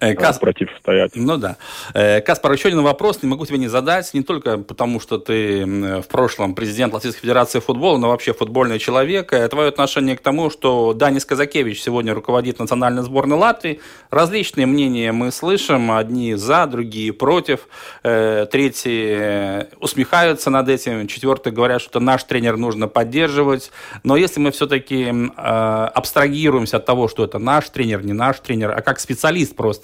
Э, 0.00 0.14
Касп... 0.14 0.40
противостоять. 0.40 1.12
Ну 1.14 1.36
да. 1.36 1.56
Э, 1.94 2.20
Каспар, 2.20 2.52
еще 2.52 2.68
один 2.68 2.82
вопрос, 2.82 3.22
не 3.22 3.28
могу 3.28 3.46
тебе 3.46 3.58
не 3.58 3.68
задать, 3.68 4.12
не 4.14 4.22
только 4.22 4.58
потому, 4.58 5.00
что 5.00 5.18
ты 5.18 5.64
в 6.00 6.08
прошлом 6.08 6.54
президент 6.54 6.92
Латвийской 6.94 7.22
Федерации 7.22 7.60
футбола, 7.60 7.98
но 7.98 8.08
вообще 8.08 8.32
футбольный 8.32 8.78
человек. 8.78 9.32
Э, 9.32 9.48
твое 9.48 9.68
отношение 9.68 10.16
к 10.16 10.20
тому, 10.20 10.50
что 10.50 10.92
Данис 10.92 11.24
Казакевич 11.24 11.82
сегодня 11.82 12.14
руководит 12.14 12.58
национальной 12.58 13.02
сборной 13.02 13.36
Латвии. 13.36 13.80
Различные 14.10 14.66
мнения 14.66 15.12
мы 15.12 15.32
слышим, 15.32 15.90
одни 15.92 16.34
за, 16.34 16.66
другие 16.66 17.12
против, 17.12 17.68
третьи 18.02 19.66
усмехаются 19.80 20.50
над 20.50 20.68
этим, 20.68 21.06
четвертые 21.06 21.52
говорят, 21.52 21.80
что 21.80 22.00
наш 22.00 22.24
тренер 22.24 22.56
нужно 22.56 22.88
поддерживать. 22.88 23.70
Но 24.02 24.16
если 24.16 24.40
мы 24.40 24.50
все-таки 24.50 25.12
абстрагируемся 25.36 26.78
от 26.78 26.86
того, 26.86 27.08
что 27.08 27.24
это 27.24 27.38
наш 27.38 27.68
тренер, 27.70 28.04
не 28.04 28.12
наш 28.12 28.40
тренер, 28.40 28.72
а 28.76 28.80
как 28.80 29.00
специалист 29.00 29.54
просто. 29.56 29.77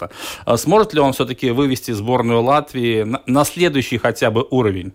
А 0.45 0.57
сможет 0.57 0.95
ли 0.95 1.01
он 1.01 1.13
все-таки 1.13 1.51
вывести 1.51 1.93
сборную 1.93 2.43
Латвии 2.43 3.07
на 3.27 3.45
следующий 3.45 3.99
хотя 3.99 4.31
бы 4.31 4.47
уровень? 4.51 4.93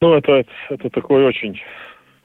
Ну, 0.00 0.14
это, 0.14 0.44
это 0.70 0.90
такой 0.90 1.24
очень 1.24 1.60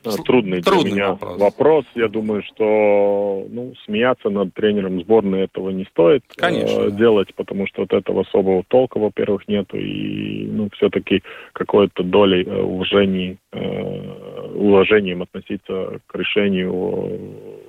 э, 0.06 0.10
трудный, 0.26 0.62
трудный 0.62 0.92
для 0.92 0.94
меня 0.94 1.10
вопрос. 1.10 1.40
вопрос. 1.40 1.86
Я 1.96 2.08
думаю, 2.08 2.44
что 2.44 3.48
ну, 3.50 3.74
смеяться 3.86 4.30
над 4.30 4.54
тренером 4.54 5.02
сборной 5.02 5.42
этого 5.46 5.72
не 5.72 5.86
стоит 5.86 6.24
Конечно, 6.36 6.82
э, 6.82 6.92
делать, 6.92 7.34
потому 7.34 7.66
что 7.68 7.82
вот 7.82 7.94
этого 7.94 8.22
особого 8.22 8.64
толка, 8.68 9.00
во-первых, 9.00 9.48
нету, 9.48 9.78
и 9.78 10.46
ну, 10.46 10.70
все-таки 10.78 11.24
какой-то 11.54 12.04
долей 12.04 12.44
э, 12.44 12.62
уважения, 12.62 13.38
э, 13.52 14.52
уважением 14.54 15.24
относиться 15.24 16.00
к 16.06 16.16
решению 16.16 17.64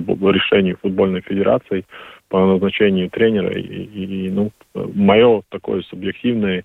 футбол, 0.00 0.30
решению 0.30 0.78
футбольной 0.82 1.20
федерации 1.20 1.84
по 2.28 2.44
назначению 2.44 3.10
тренера. 3.10 3.52
И, 3.52 3.62
и 3.62 4.30
ну, 4.30 4.50
мое 4.74 5.42
такое 5.48 5.82
субъективное, 5.82 6.64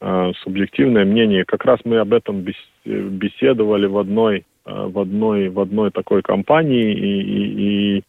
э, 0.00 0.32
субъективное 0.42 1.04
мнение, 1.04 1.44
как 1.44 1.64
раз 1.64 1.80
мы 1.84 1.98
об 1.98 2.12
этом 2.12 2.44
беседовали 2.84 3.86
в 3.86 3.98
одной, 3.98 4.44
э, 4.66 4.86
в 4.86 4.98
одной, 4.98 5.48
в 5.48 5.60
одной 5.60 5.90
такой 5.90 6.22
компании, 6.22 6.92
и, 6.92 7.20
и, 7.20 7.96
и 7.98 8.02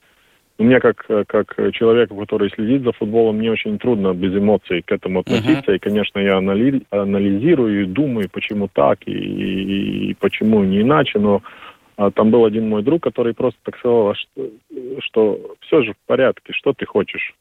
у 0.58 0.64
меня 0.64 0.80
как, 0.80 1.06
как 1.28 1.56
человека, 1.74 2.16
который 2.16 2.50
следит 2.50 2.84
за 2.84 2.94
футболом, 2.94 3.38
мне 3.38 3.52
очень 3.52 3.78
трудно 3.78 4.14
без 4.14 4.34
эмоций 4.34 4.82
к 4.84 4.92
этому 4.92 5.20
относиться. 5.20 5.72
Uh-huh. 5.72 5.76
И, 5.76 5.80
конечно, 5.80 6.20
я 6.20 6.38
анали, 6.38 6.82
анализирую 6.92 7.84
и 7.84 7.86
думаю, 7.86 8.30
почему 8.32 8.70
так 8.72 9.00
и, 9.06 9.12
и, 9.12 10.12
и 10.12 10.14
почему 10.14 10.64
не 10.64 10.80
иначе. 10.80 11.20
Но 11.20 11.42
там 11.96 12.32
был 12.32 12.46
один 12.46 12.70
мой 12.70 12.84
друг, 12.84 13.04
который 13.04 13.34
просто 13.34 13.60
так 13.64 13.78
сказал, 13.78 14.10
«А 14.10 14.16
что, 14.16 14.50
что 15.00 15.56
все 15.62 15.82
же 15.84 15.94
в 15.94 15.98
порядке, 16.06 16.54
что 16.54 16.74
ты 16.74 16.86
хочешь. 16.86 17.34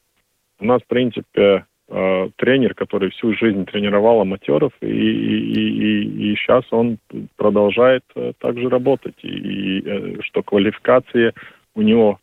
У 0.59 0.65
нас, 0.65 0.81
в 0.81 0.87
принципе, 0.87 1.65
э, 1.89 2.29
тренер, 2.37 2.73
который 2.73 3.11
всю 3.11 3.33
жизнь 3.33 3.65
тренировал 3.65 4.21
аматеров, 4.21 4.71
и, 4.81 4.87
и, 4.87 5.69
и, 5.69 6.31
и 6.31 6.35
сейчас 6.35 6.63
он 6.71 6.97
продолжает 7.35 8.03
э, 8.15 8.31
также 8.39 8.69
работать. 8.69 9.15
И, 9.21 9.27
и 9.27 9.83
э, 9.85 10.21
что 10.21 10.41
квалификация 10.43 11.33
у 11.75 11.81
него 11.81 12.19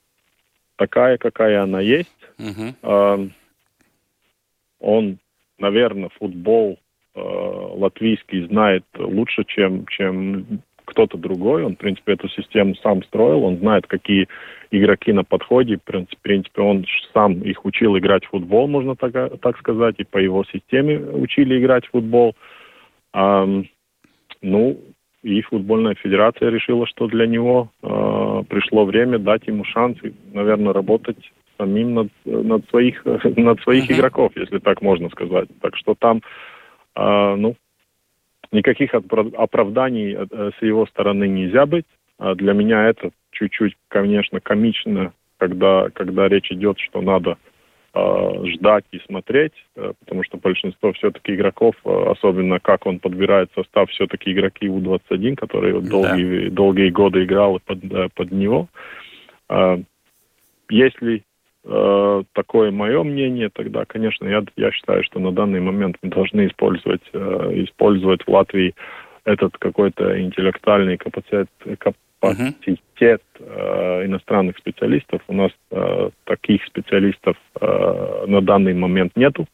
такая, 0.76 1.18
какая 1.18 1.62
она 1.62 1.80
есть. 1.80 2.08
Uh-huh. 2.38 3.30
Он, 4.80 5.18
наверное, 5.58 6.08
футбол 6.18 6.78
латвийский 7.14 8.46
знает 8.46 8.84
лучше, 8.98 9.44
чем, 9.44 9.86
чем 9.86 10.62
кто-то 10.92 11.18
другой. 11.18 11.64
Он, 11.64 11.74
в 11.74 11.78
принципе, 11.78 12.12
эту 12.12 12.28
систему 12.28 12.74
сам 12.76 13.02
строил, 13.04 13.44
он 13.44 13.58
знает, 13.58 13.86
какие 13.86 14.28
игроки 14.70 15.12
на 15.12 15.24
подходе. 15.24 15.76
В 15.76 15.82
принципе, 16.22 16.62
он 16.62 16.86
сам 17.12 17.42
их 17.42 17.64
учил 17.64 17.98
играть 17.98 18.24
в 18.24 18.30
футбол, 18.30 18.68
можно 18.68 18.94
так, 18.94 19.12
так 19.40 19.58
сказать, 19.58 19.96
и 19.98 20.04
по 20.04 20.18
его 20.18 20.44
системе 20.44 20.98
учили 20.98 21.58
играть 21.58 21.86
в 21.86 21.90
футбол. 21.90 22.34
А, 23.12 23.46
ну, 24.40 24.80
и 25.22 25.40
футбольная 25.42 25.94
федерация 25.94 26.50
решила, 26.50 26.86
что 26.86 27.06
для 27.06 27.26
него 27.26 27.70
э, 27.82 28.42
пришло 28.48 28.84
время 28.84 29.18
дать 29.18 29.46
ему 29.46 29.64
шанс, 29.64 29.98
наверное, 30.32 30.72
работать 30.72 31.18
самим 31.58 31.94
над, 31.94 32.08
над 32.24 32.68
своих, 32.70 33.04
над 33.36 33.60
своих 33.60 33.88
uh-huh. 33.88 33.94
игроков, 33.94 34.32
если 34.34 34.58
так 34.58 34.82
можно 34.82 35.08
сказать. 35.10 35.48
Так 35.60 35.76
что 35.76 35.94
там, 35.94 36.22
э, 36.96 37.34
ну, 37.36 37.54
Никаких 38.52 38.94
оправданий 38.94 40.14
э, 40.14 40.50
с 40.58 40.62
его 40.62 40.86
стороны 40.86 41.26
нельзя 41.26 41.64
быть. 41.66 41.86
А 42.18 42.34
для 42.34 42.52
меня 42.52 42.88
это 42.88 43.10
чуть-чуть, 43.32 43.74
конечно, 43.88 44.40
комично, 44.40 45.12
когда, 45.38 45.88
когда 45.94 46.28
речь 46.28 46.52
идет, 46.52 46.78
что 46.78 47.00
надо 47.00 47.38
э, 47.94 48.44
ждать 48.44 48.84
и 48.92 48.98
смотреть, 49.00 49.54
э, 49.74 49.92
потому 50.00 50.22
что 50.22 50.36
большинство 50.36 50.92
все-таки 50.92 51.34
игроков, 51.34 51.74
э, 51.84 52.04
особенно 52.10 52.60
как 52.60 52.86
он 52.86 52.98
подбирает 52.98 53.50
состав, 53.54 53.90
все-таки 53.90 54.32
игроки 54.32 54.68
У-21, 54.68 55.34
которые 55.34 55.80
да. 55.80 55.88
долгие, 55.88 56.48
долгие 56.50 56.90
годы 56.90 57.24
играл 57.24 57.58
под, 57.64 57.82
э, 57.84 58.08
под 58.14 58.30
него. 58.30 58.68
Э, 59.48 59.78
если 60.68 61.24
э, 61.64 62.22
такое 62.32 62.70
мое 62.70 63.02
мнение, 63.02 63.50
тогда, 63.52 63.84
конечно, 63.84 64.26
я, 64.26 64.42
я 64.56 64.72
считаю, 64.72 65.04
что 65.04 65.20
на 65.20 65.32
данный 65.32 65.60
момент 65.60 65.96
мы 66.02 66.10
должны 66.10 66.46
использовать, 66.46 67.02
э, 67.12 67.52
использовать 67.64 68.22
в 68.22 68.28
Латвии 68.28 68.74
этот 69.24 69.56
какой-то 69.58 70.20
интеллектуальный 70.20 70.96
капацитет, 70.96 71.48
капацитет 71.78 73.22
э, 73.38 74.06
иностранных 74.06 74.58
специалистов. 74.58 75.22
У 75.28 75.34
нас 75.34 75.52
э, 75.70 76.10
таких 76.24 76.64
специалистов 76.64 77.36
э, 77.60 78.24
на 78.26 78.40
данный 78.40 78.74
момент 78.74 79.12
нету. 79.16 79.46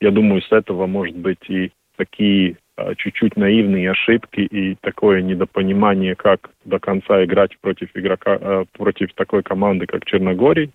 Я 0.00 0.10
думаю, 0.10 0.42
с 0.42 0.52
этого 0.52 0.86
может 0.86 1.16
быть 1.16 1.48
и 1.48 1.72
такие 1.96 2.56
э, 2.76 2.94
чуть-чуть 2.96 3.36
наивные 3.36 3.90
ошибки 3.90 4.40
и 4.40 4.76
такое 4.80 5.20
недопонимание, 5.22 6.14
как 6.14 6.50
до 6.64 6.78
конца 6.78 7.22
играть 7.24 7.58
против 7.60 7.90
игрока, 7.94 8.38
э, 8.40 8.64
против 8.72 9.12
такой 9.14 9.42
команды, 9.42 9.86
как 9.86 10.04
Черногорий 10.06 10.70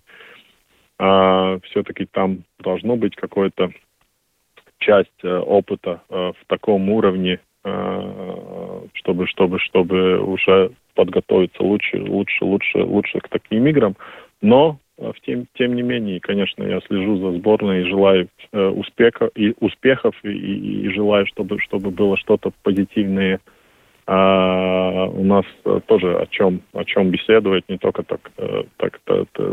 а, 0.98 1.58
все-таки 1.60 2.06
там 2.06 2.44
должно 2.58 2.96
быть 2.96 3.16
какое-то 3.16 3.70
часть 4.78 5.10
э, 5.22 5.38
опыта 5.38 6.02
э, 6.08 6.32
в 6.38 6.46
таком 6.46 6.88
уровне, 6.90 7.40
э, 7.64 8.80
чтобы, 8.92 9.26
чтобы, 9.26 9.58
чтобы 9.58 10.18
уже 10.20 10.70
подготовиться 10.94 11.62
лучше, 11.62 12.02
лучше, 12.02 12.44
лучше, 12.44 12.78
лучше 12.78 13.18
к 13.20 13.28
таким 13.28 13.66
играм. 13.66 13.96
Но 14.42 14.78
в 14.98 15.14
тем, 15.24 15.46
тем 15.54 15.74
не 15.74 15.82
менее, 15.82 16.20
конечно, 16.20 16.62
я 16.62 16.80
слежу 16.80 17.18
за 17.18 17.38
сборной 17.38 17.82
и 17.82 17.88
желаю 17.88 18.28
э, 18.52 18.66
успеха, 18.68 19.30
и 19.34 19.54
успехов 19.60 20.14
и, 20.22 20.28
и, 20.28 20.86
и 20.86 20.90
желаю, 20.90 21.26
чтобы, 21.26 21.58
чтобы 21.60 21.90
было 21.90 22.16
что-то 22.16 22.52
позитивное 22.62 23.40
а 24.08 25.06
у 25.06 25.24
нас 25.24 25.44
э, 25.64 25.80
тоже 25.86 26.16
о 26.16 26.26
чем, 26.26 26.60
о 26.72 26.84
чем 26.84 27.10
беседовать, 27.10 27.64
не 27.68 27.76
только 27.76 28.04
так, 28.04 28.20
э, 28.38 28.62
так 28.76 29.00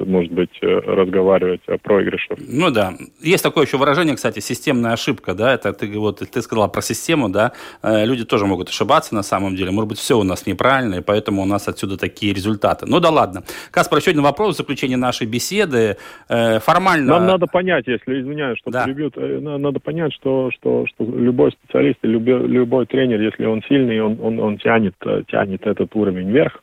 может 0.05 0.31
быть, 0.31 0.51
э, 0.61 0.67
разговаривать 0.67 1.61
о 1.67 1.79
проигрышах. 1.79 2.37
Ну 2.47 2.69
да. 2.69 2.93
Есть 3.19 3.43
такое 3.43 3.65
еще 3.65 3.77
выражение, 3.77 4.15
кстати, 4.15 4.39
системная 4.39 4.93
ошибка, 4.93 5.33
да, 5.33 5.55
это 5.55 5.73
ты, 5.73 5.97
вот, 5.97 6.19
ты 6.19 6.41
сказала 6.43 6.67
про 6.67 6.83
систему, 6.83 7.29
да, 7.29 7.53
люди 7.81 8.25
тоже 8.25 8.45
могут 8.45 8.69
ошибаться 8.69 9.15
на 9.15 9.23
самом 9.23 9.55
деле, 9.55 9.71
может 9.71 9.89
быть, 9.89 9.97
все 9.97 10.19
у 10.19 10.23
нас 10.23 10.45
неправильно, 10.45 10.95
и 10.95 11.01
поэтому 11.01 11.41
у 11.41 11.45
нас 11.45 11.67
отсюда 11.67 11.97
такие 11.97 12.31
результаты. 12.33 12.85
Ну 12.87 12.99
да 12.99 13.09
ладно. 13.09 13.43
Каспар, 13.71 13.99
еще 13.99 14.11
один 14.11 14.21
вопрос 14.21 14.53
в 14.53 14.57
заключение 14.57 14.97
нашей 14.97 15.25
беседы. 15.25 15.97
Формально... 16.27 17.13
Нам 17.19 17.25
надо 17.25 17.47
понять, 17.47 17.87
если, 17.87 18.21
извиняюсь, 18.21 18.59
что 18.59 18.69
да. 18.69 18.85
перебьют, 18.85 19.15
надо 19.17 19.79
понять, 19.79 20.13
что, 20.13 20.51
что, 20.51 20.85
что 20.87 21.05
любой 21.05 21.51
специалист 21.53 21.97
и 22.03 22.07
любой, 22.07 22.47
любой 22.47 22.85
тренер, 22.85 23.19
если 23.19 23.45
он 23.45 23.63
сильный, 23.67 23.99
он, 23.99 24.19
он 24.21 24.42
он 24.43 24.57
тянет, 24.57 24.95
э, 25.05 25.23
тянет 25.27 25.65
этот 25.65 25.95
уровень 25.95 26.29
вверх, 26.31 26.61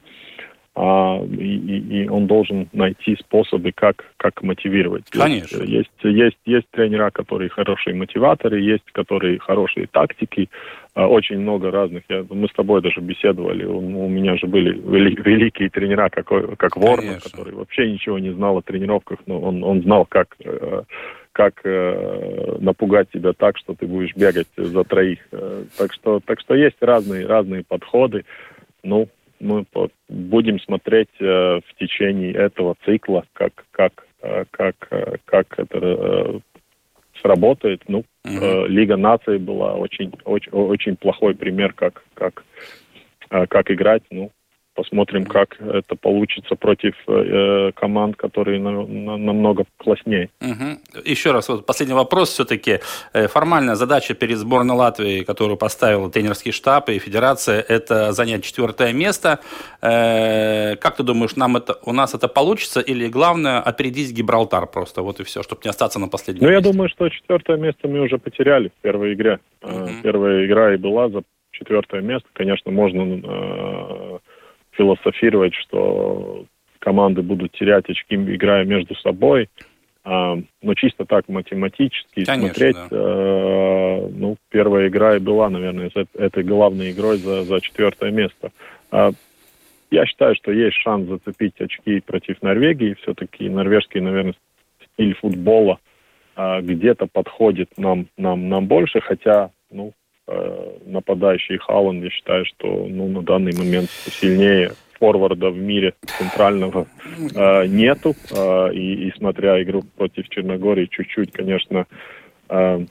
а, 0.77 1.21
и, 1.25 2.05
и 2.05 2.09
он 2.09 2.27
должен 2.27 2.69
найти 2.73 3.17
способы, 3.17 3.73
как, 3.73 4.05
как 4.17 4.43
мотивировать. 4.43 5.05
Конечно. 5.11 5.63
Есть, 5.65 5.91
есть, 6.03 6.39
есть 6.47 6.67
тренера, 6.71 7.11
которые 7.11 7.51
хорошие 7.51 7.95
мотиваторы, 7.97 8.61
есть 8.61 8.85
которые 8.93 9.41
хорошие 9.41 9.89
тактики, 9.89 10.49
а, 10.95 11.09
очень 11.09 11.41
много 11.41 11.73
разных. 11.73 12.05
Я, 12.09 12.25
мы 12.31 12.47
с 12.47 12.53
тобой 12.53 12.83
даже 12.83 13.01
беседовали, 13.01 13.65
у, 13.65 13.79
у 13.79 14.09
меня 14.09 14.37
же 14.37 14.47
были 14.47 14.71
вели, 14.71 15.17
великие 15.17 15.71
тренера, 15.71 16.09
как, 16.09 16.29
как 16.57 16.77
Ворнер, 16.77 17.21
который 17.21 17.53
вообще 17.53 17.91
ничего 17.91 18.19
не 18.21 18.31
знал 18.31 18.57
о 18.57 18.63
тренировках, 18.63 19.19
но 19.27 19.41
он, 19.41 19.65
он 19.65 19.83
знал, 19.83 20.07
как, 20.07 20.37
э, 20.45 20.83
как 21.33 21.61
э, 21.65 22.57
напугать 22.59 23.11
тебя 23.11 23.33
так, 23.33 23.57
что 23.59 23.75
ты 23.75 23.87
будешь 23.87 24.15
бегать 24.15 24.49
за 24.57 24.85
троих. 24.85 25.21
Э, 25.33 25.65
так 25.77 25.93
что, 25.93 26.21
так 26.21 26.41
что 26.41 26.55
есть 26.55 26.77
разные 26.81 27.27
разные 27.27 27.65
подходы. 27.65 28.25
Ну, 28.83 29.09
мы 29.41 29.65
будем 30.09 30.61
смотреть 30.61 31.09
э, 31.21 31.25
в 31.25 31.75
течение 31.79 32.33
этого 32.33 32.77
цикла, 32.85 33.25
как 33.33 33.65
как 33.71 34.07
э, 34.23 34.45
как 34.51 34.75
э, 34.91 35.17
как 35.25 35.59
это 35.59 35.79
э, 35.79 36.39
сработает. 37.21 37.83
Ну, 37.89 38.05
э, 38.25 38.67
Лига 38.67 38.97
наций 38.97 39.39
была 39.39 39.75
очень 39.75 40.13
очень 40.25 40.53
очень 40.53 40.97
плохой 40.97 41.35
пример, 41.35 41.73
как 41.73 42.03
как 42.15 42.45
э, 43.31 43.47
как 43.47 43.71
играть. 43.71 44.03
Ну, 44.11 44.31
Посмотрим, 44.81 45.27
как 45.27 45.61
это 45.61 45.95
получится 45.95 46.55
против 46.55 46.95
э, 47.07 47.71
команд, 47.77 48.17
которые 48.17 48.59
на, 48.59 48.71
на, 48.71 49.19
намного 49.19 49.65
класснее. 49.77 50.31
Угу. 50.41 51.03
Еще 51.05 51.33
раз, 51.33 51.51
вот 51.51 51.67
последний 51.67 51.95
вопрос. 51.95 52.31
Все-таки 52.31 52.79
э, 53.13 53.29
формальная 53.29 53.75
задача 53.75 54.15
перед 54.15 54.39
сборной 54.39 54.75
Латвии, 54.75 55.23
которую 55.23 55.59
поставил 55.59 56.11
тренерский 56.11 56.51
штаб 56.51 56.89
и 56.89 56.99
федерация, 56.99 57.61
это 57.61 58.13
занять 58.13 58.43
четвертое 58.43 58.95
место. 58.95 59.41
Э, 59.83 60.77
как 60.77 60.97
ты 60.97 61.03
думаешь, 61.03 61.37
нам 61.37 61.59
это, 61.59 61.79
у 61.85 61.93
нас 61.93 62.15
это 62.15 62.27
получится 62.29 62.81
или 62.81 63.07
главное 63.07 63.61
опередить 63.61 64.13
Гибралтар 64.13 64.67
просто? 64.67 65.03
Вот 65.03 65.21
и 65.21 65.25
все, 65.25 65.43
чтобы 65.43 65.61
не 65.63 65.69
остаться 65.69 65.99
на 65.99 66.09
последнем 66.09 66.45
Ну, 66.45 66.51
месте. 66.51 66.67
я 66.67 66.73
думаю, 66.73 66.89
что 66.89 67.07
четвертое 67.11 67.59
место 67.59 67.87
мы 67.87 68.01
уже 68.01 68.17
потеряли 68.17 68.69
в 68.69 68.81
первой 68.81 69.13
игре. 69.13 69.41
Угу. 69.61 69.91
Первая 70.03 70.47
игра 70.47 70.73
и 70.73 70.79
была 70.79 71.11
за 71.11 71.21
четвертое 71.53 72.01
место. 72.01 72.29
Конечно, 72.33 72.71
можно 72.71 73.03
э, 73.03 74.19
философировать, 74.81 75.55
что 75.55 76.47
команды 76.79 77.21
будут 77.21 77.53
терять 77.53 77.89
очки, 77.91 78.15
играя 78.15 78.65
между 78.65 78.95
собой. 78.97 79.51
А, 80.03 80.39
но 80.63 80.75
чисто 80.75 81.05
так 81.05 81.29
математически 81.29 82.25
Конечно, 82.25 82.55
смотреть, 82.55 82.77
да. 82.91 82.97
э, 82.97 84.09
ну, 84.15 84.39
первая 84.49 84.89
игра 84.89 85.17
и 85.17 85.19
была, 85.19 85.51
наверное, 85.51 85.91
этой 86.15 86.43
главной 86.43 86.93
игрой 86.93 87.19
за, 87.19 87.45
за 87.45 87.61
четвертое 87.61 88.11
место. 88.11 88.51
А, 88.91 89.11
я 89.91 90.07
считаю, 90.07 90.35
что 90.37 90.53
есть 90.53 90.77
шанс 90.77 91.07
зацепить 91.07 91.61
очки 91.61 92.01
против 92.01 92.41
Норвегии. 92.41 92.97
Все-таки 93.03 93.51
норвежский, 93.51 94.01
наверное, 94.01 94.35
стиль 94.95 95.15
футбола 95.17 95.79
а, 96.35 96.63
где-то 96.63 97.07
подходит 97.07 97.69
нам, 97.77 98.07
нам, 98.17 98.49
нам 98.49 98.67
больше, 98.67 99.03
хотя, 99.03 99.51
ну, 99.71 99.93
Э, 99.93 100.00
нападающий 100.87 101.59
Халланд, 101.59 102.05
я 102.05 102.11
считаю, 102.11 102.45
что 102.47 102.67
ну, 102.89 103.09
на 103.09 103.23
данный 103.23 103.57
момент 103.57 103.91
сильнее 103.91 104.73
форварда 105.01 105.51
в 105.51 105.59
мире 105.59 105.95
центрального 106.19 106.87
э, 107.35 107.67
нету. 107.67 108.15
Э, 108.31 108.73
и, 108.73 109.09
и 109.09 109.13
смотря 109.17 109.61
игру 109.63 109.83
против 109.97 110.29
Черногории, 110.29 110.87
чуть-чуть, 110.87 111.33
конечно, 111.33 111.87
э, 112.49 112.87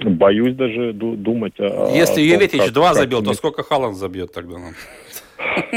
боюсь 0.00 0.56
даже 0.56 0.92
думать 0.92 1.54
о 1.58 1.90
Если 1.94 2.20
Юветич 2.20 2.72
два 2.72 2.92
забил, 2.92 3.22
то 3.22 3.32
сколько 3.34 3.62
Халланд 3.62 3.96
забьет 3.96 4.32
тогда? 4.32 4.56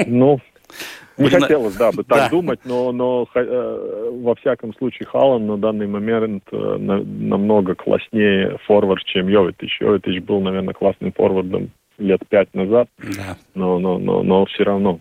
Ну, 0.07 0.39
не 1.17 1.25
Будем... 1.25 1.41
хотелось, 1.41 1.75
да, 1.75 1.91
бы 1.91 2.03
так 2.03 2.17
да. 2.17 2.29
думать, 2.29 2.59
но, 2.65 2.91
но 2.91 3.27
э, 3.33 4.11
во 4.21 4.35
всяком 4.35 4.73
случае 4.75 5.07
Халан 5.07 5.45
на 5.47 5.57
данный 5.57 5.87
момент 5.87 6.43
э, 6.51 6.77
на, 6.77 7.03
намного 7.03 7.75
класснее 7.75 8.57
форвард, 8.65 9.03
чем 9.05 9.27
Йовитич. 9.27 9.79
Йовитич 9.79 10.21
был, 10.23 10.41
наверное, 10.41 10.73
классным 10.73 11.13
форвардом 11.13 11.71
лет 11.97 12.21
пять 12.27 12.53
назад, 12.53 12.89
да. 12.97 13.37
но, 13.53 13.79
но, 13.79 13.97
но, 13.97 14.23
но 14.23 14.45
все 14.45 14.63
равно. 14.63 14.99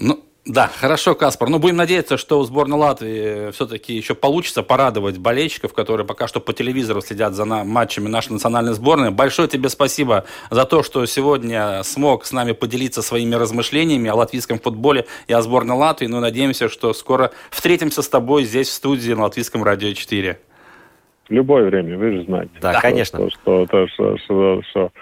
Ну, 0.00 0.20
да, 0.44 0.66
хорошо, 0.66 1.14
Каспар. 1.14 1.48
Ну, 1.50 1.60
будем 1.60 1.76
надеяться, 1.76 2.16
что 2.16 2.40
у 2.40 2.42
сборной 2.42 2.76
Латвии 2.76 3.52
все-таки 3.52 3.94
еще 3.94 4.16
получится 4.16 4.64
порадовать 4.64 5.18
болельщиков, 5.18 5.72
которые 5.72 6.04
пока 6.04 6.26
что 6.26 6.40
по 6.40 6.52
телевизору 6.52 7.00
следят 7.00 7.34
за 7.34 7.44
матчами 7.44 8.08
нашей 8.08 8.32
национальной 8.32 8.72
сборной. 8.72 9.12
Большое 9.12 9.46
тебе 9.46 9.68
спасибо 9.68 10.24
за 10.50 10.64
то, 10.64 10.82
что 10.82 11.06
сегодня 11.06 11.84
смог 11.84 12.24
с 12.24 12.32
нами 12.32 12.52
поделиться 12.52 13.02
своими 13.02 13.36
размышлениями 13.36 14.10
о 14.10 14.16
латвийском 14.16 14.58
футболе 14.58 15.06
и 15.28 15.32
о 15.32 15.42
сборной 15.42 15.76
Латвии. 15.76 16.08
Ну, 16.08 16.18
надеемся, 16.18 16.68
что 16.68 16.92
скоро 16.92 17.30
встретимся 17.50 18.02
с 18.02 18.08
тобой 18.08 18.42
здесь, 18.42 18.68
в 18.68 18.72
студии 18.72 19.12
на 19.12 19.22
Латвийском 19.22 19.62
радио 19.62 19.92
4. 19.92 20.40
В 21.28 21.30
любое 21.30 21.66
время, 21.66 21.96
вы 21.96 22.16
же 22.16 22.24
знаете. 22.24 22.50
Да, 22.60 22.80
конечно. 22.80 23.30
Что, 23.30 23.64
что, 23.66 23.86
что, 23.86 24.16
что, 24.18 24.62
что 24.62 24.92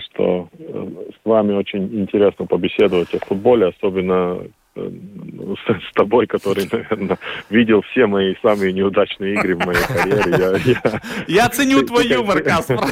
что 0.00 0.48
с 0.58 1.26
вами 1.26 1.52
очень 1.52 1.84
интересно 2.00 2.46
побеседовать 2.46 3.14
о 3.14 3.18
футболе, 3.24 3.66
особенно 3.66 4.40
с, 4.76 5.90
с 5.90 5.92
тобой, 5.94 6.26
который, 6.26 6.68
наверное, 6.70 7.18
видел 7.48 7.82
все 7.90 8.06
мои 8.06 8.34
самые 8.42 8.72
неудачные 8.72 9.34
игры 9.34 9.56
в 9.56 9.64
моей 9.64 9.82
карьере. 9.86 10.62
Я, 10.66 10.72
я... 10.72 11.00
я 11.26 11.48
ценю 11.48 11.82
твой 11.82 12.08
юмор, 12.08 12.42
Каспар. 12.42 12.84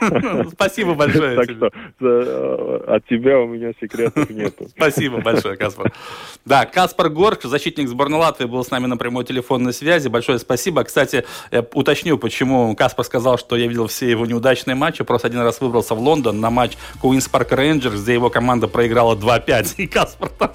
Спасибо 0.52 0.94
большое. 0.94 1.36
Так 1.36 1.50
что 1.50 1.70
э, 2.00 2.84
от 2.88 3.06
тебя 3.06 3.38
у 3.38 3.46
меня 3.46 3.72
секретов 3.80 4.28
нет. 4.30 4.54
Спасибо 4.76 5.20
большое, 5.20 5.56
Каспар. 5.56 5.92
Да, 6.44 6.66
Каспар 6.66 7.10
Горк, 7.10 7.44
защитник 7.44 7.88
сборной 7.88 8.18
Латвии, 8.18 8.46
был 8.46 8.64
с 8.64 8.70
нами 8.70 8.86
на 8.86 8.96
прямой 8.96 9.24
телефонной 9.24 9.72
связи. 9.72 10.08
Большое 10.08 10.38
спасибо. 10.38 10.82
Кстати, 10.84 11.24
я 11.52 11.64
уточню, 11.72 12.18
почему 12.18 12.74
Каспар 12.74 13.04
сказал, 13.04 13.38
что 13.38 13.56
я 13.56 13.66
видел 13.68 13.86
все 13.86 14.10
его 14.10 14.26
неудачные 14.26 14.74
матчи. 14.74 15.04
Просто 15.04 15.28
один 15.28 15.40
раз 15.40 15.60
выбрался 15.60 15.94
в 15.94 16.00
Лондон 16.00 16.40
на 16.40 16.50
матч 16.50 16.72
Куинс 17.00 17.28
Парк 17.28 17.52
Рейнджерс, 17.52 18.02
где 18.02 18.14
его 18.14 18.30
команда 18.30 18.66
проиграла 18.66 19.14
2-5. 19.14 19.74
И 19.78 19.86
Каспар 19.86 20.30
там 20.30 20.50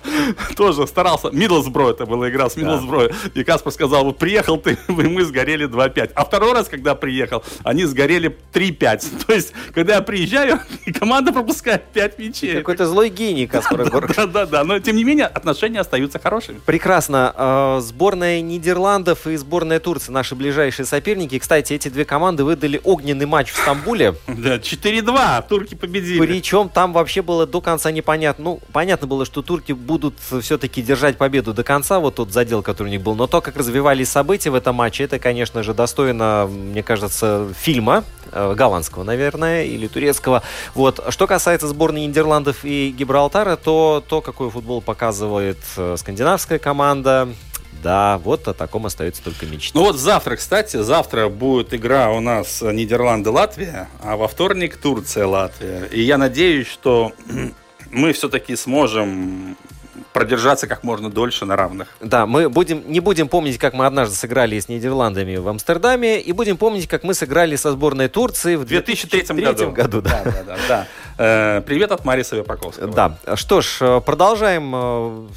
тоже 0.55 0.87
старался. 0.87 1.29
Мидлсбро 1.31 1.89
это 1.89 2.05
была 2.05 2.29
игра 2.29 2.49
с 2.49 2.55
Мидлсбро. 2.55 3.09
Да. 3.09 3.41
И 3.41 3.43
Каспар 3.43 3.73
сказал, 3.73 4.05
вот 4.05 4.17
приехал 4.17 4.57
ты, 4.57 4.77
и 4.87 4.91
мы 4.91 5.23
сгорели 5.23 5.67
2-5. 5.67 6.11
А 6.15 6.25
второй 6.25 6.53
раз, 6.53 6.67
когда 6.67 6.95
приехал, 6.95 7.43
они 7.63 7.85
сгорели 7.85 8.35
3-5. 8.53 9.25
То 9.27 9.33
есть, 9.33 9.53
когда 9.73 9.95
я 9.95 10.01
приезжаю, 10.01 10.59
и 10.85 10.91
команда 10.91 11.31
пропускает 11.31 11.85
5 11.93 12.19
мячей. 12.19 12.55
Какой-то 12.55 12.85
злой 12.85 13.09
гений 13.09 13.47
Каспар 13.47 13.89
Да, 13.89 14.25
да, 14.25 14.45
да. 14.45 14.63
Но, 14.63 14.79
тем 14.79 14.95
не 14.95 15.03
менее, 15.03 15.27
отношения 15.27 15.79
остаются 15.79 16.19
хорошими. 16.19 16.59
Прекрасно. 16.65 17.33
А, 17.35 17.79
сборная 17.81 18.41
Нидерландов 18.41 19.27
и 19.27 19.35
сборная 19.35 19.79
Турции, 19.79 20.11
наши 20.11 20.35
ближайшие 20.35 20.85
соперники. 20.85 21.39
Кстати, 21.39 21.73
эти 21.73 21.89
две 21.89 22.05
команды 22.05 22.43
выдали 22.43 22.81
огненный 22.83 23.25
матч 23.25 23.51
в 23.51 23.57
Стамбуле. 23.57 24.15
Да, 24.27 24.57
4-2. 24.57 25.47
Турки 25.47 25.75
победили. 25.75 26.19
Причем 26.19 26.69
там 26.69 26.93
вообще 26.93 27.21
было 27.21 27.45
до 27.45 27.61
конца 27.61 27.91
непонятно. 27.91 28.43
Ну, 28.43 28.59
понятно 28.71 29.07
было, 29.07 29.25
что 29.25 29.41
турки 29.41 29.73
будут 29.73 30.15
все-таки 30.41 30.81
держать 30.81 31.17
победу 31.17 31.53
до 31.53 31.63
конца, 31.63 31.99
вот 31.99 32.15
тот 32.15 32.31
задел, 32.31 32.61
который 32.61 32.87
у 32.87 32.91
них 32.91 33.01
был. 33.01 33.15
Но 33.15 33.27
то, 33.27 33.41
как 33.41 33.55
развивались 33.55 34.09
события 34.09 34.49
в 34.49 34.55
этом 34.55 34.75
матче, 34.75 35.03
это, 35.03 35.19
конечно 35.19 35.63
же, 35.63 35.73
достойно, 35.73 36.47
мне 36.49 36.83
кажется, 36.83 37.47
фильма 37.59 38.03
э, 38.31 38.53
голландского, 38.55 39.03
наверное, 39.03 39.63
или 39.63 39.87
турецкого. 39.87 40.43
Вот. 40.75 41.03
Что 41.09 41.27
касается 41.27 41.67
сборной 41.67 42.05
Нидерландов 42.05 42.63
и 42.63 42.93
Гибралтара, 42.97 43.55
то 43.55 44.03
то, 44.07 44.21
какой 44.21 44.49
футбол 44.49 44.81
показывает 44.81 45.59
э, 45.77 45.95
скандинавская 45.97 46.59
команда, 46.59 47.29
да, 47.81 48.17
вот 48.17 48.47
о 48.47 48.53
таком 48.53 48.85
остается 48.85 49.23
только 49.23 49.45
мечта. 49.45 49.77
Ну 49.77 49.85
вот 49.85 49.97
завтра, 49.97 50.35
кстати, 50.35 50.81
завтра 50.81 51.29
будет 51.29 51.73
игра 51.73 52.11
у 52.11 52.19
нас 52.19 52.61
Нидерланды-Латвия, 52.61 53.87
а 54.01 54.17
во 54.17 54.27
вторник 54.27 54.77
Турция-Латвия. 54.77 55.85
И 55.91 56.01
я 56.01 56.17
надеюсь, 56.17 56.67
что 56.67 57.13
мы 57.91 58.13
все-таки 58.13 58.55
сможем 58.55 59.55
продержаться 60.13 60.67
как 60.67 60.83
можно 60.83 61.09
дольше 61.09 61.45
на 61.45 61.55
равных. 61.55 61.89
Да, 61.99 62.25
мы 62.25 62.49
будем, 62.49 62.83
не 62.91 62.99
будем 62.99 63.27
помнить, 63.27 63.57
как 63.57 63.73
мы 63.73 63.85
однажды 63.85 64.15
сыграли 64.15 64.59
с 64.59 64.67
Нидерландами 64.67 65.37
в 65.37 65.47
Амстердаме, 65.47 66.19
и 66.19 66.31
будем 66.31 66.57
помнить, 66.57 66.87
как 66.87 67.03
мы 67.03 67.13
сыграли 67.13 67.55
со 67.55 67.71
сборной 67.71 68.07
Турции 68.07 68.55
в 68.55 68.65
2003, 68.65 69.23
2003 69.23 69.65
году. 69.65 69.71
году 69.71 70.01
да. 70.01 70.21
Да, 70.23 70.43
да, 70.45 70.57
да, 70.67 70.87
Э, 71.21 71.61
привет 71.65 71.91
от 71.91 72.05
Мариса 72.05 72.37
Вепаковского. 72.37 72.93
Да, 72.93 73.17
что 73.35 73.59
ж, 73.59 73.79
э, 73.81 74.01
продолжаем 74.05 74.71
э, 74.73 75.27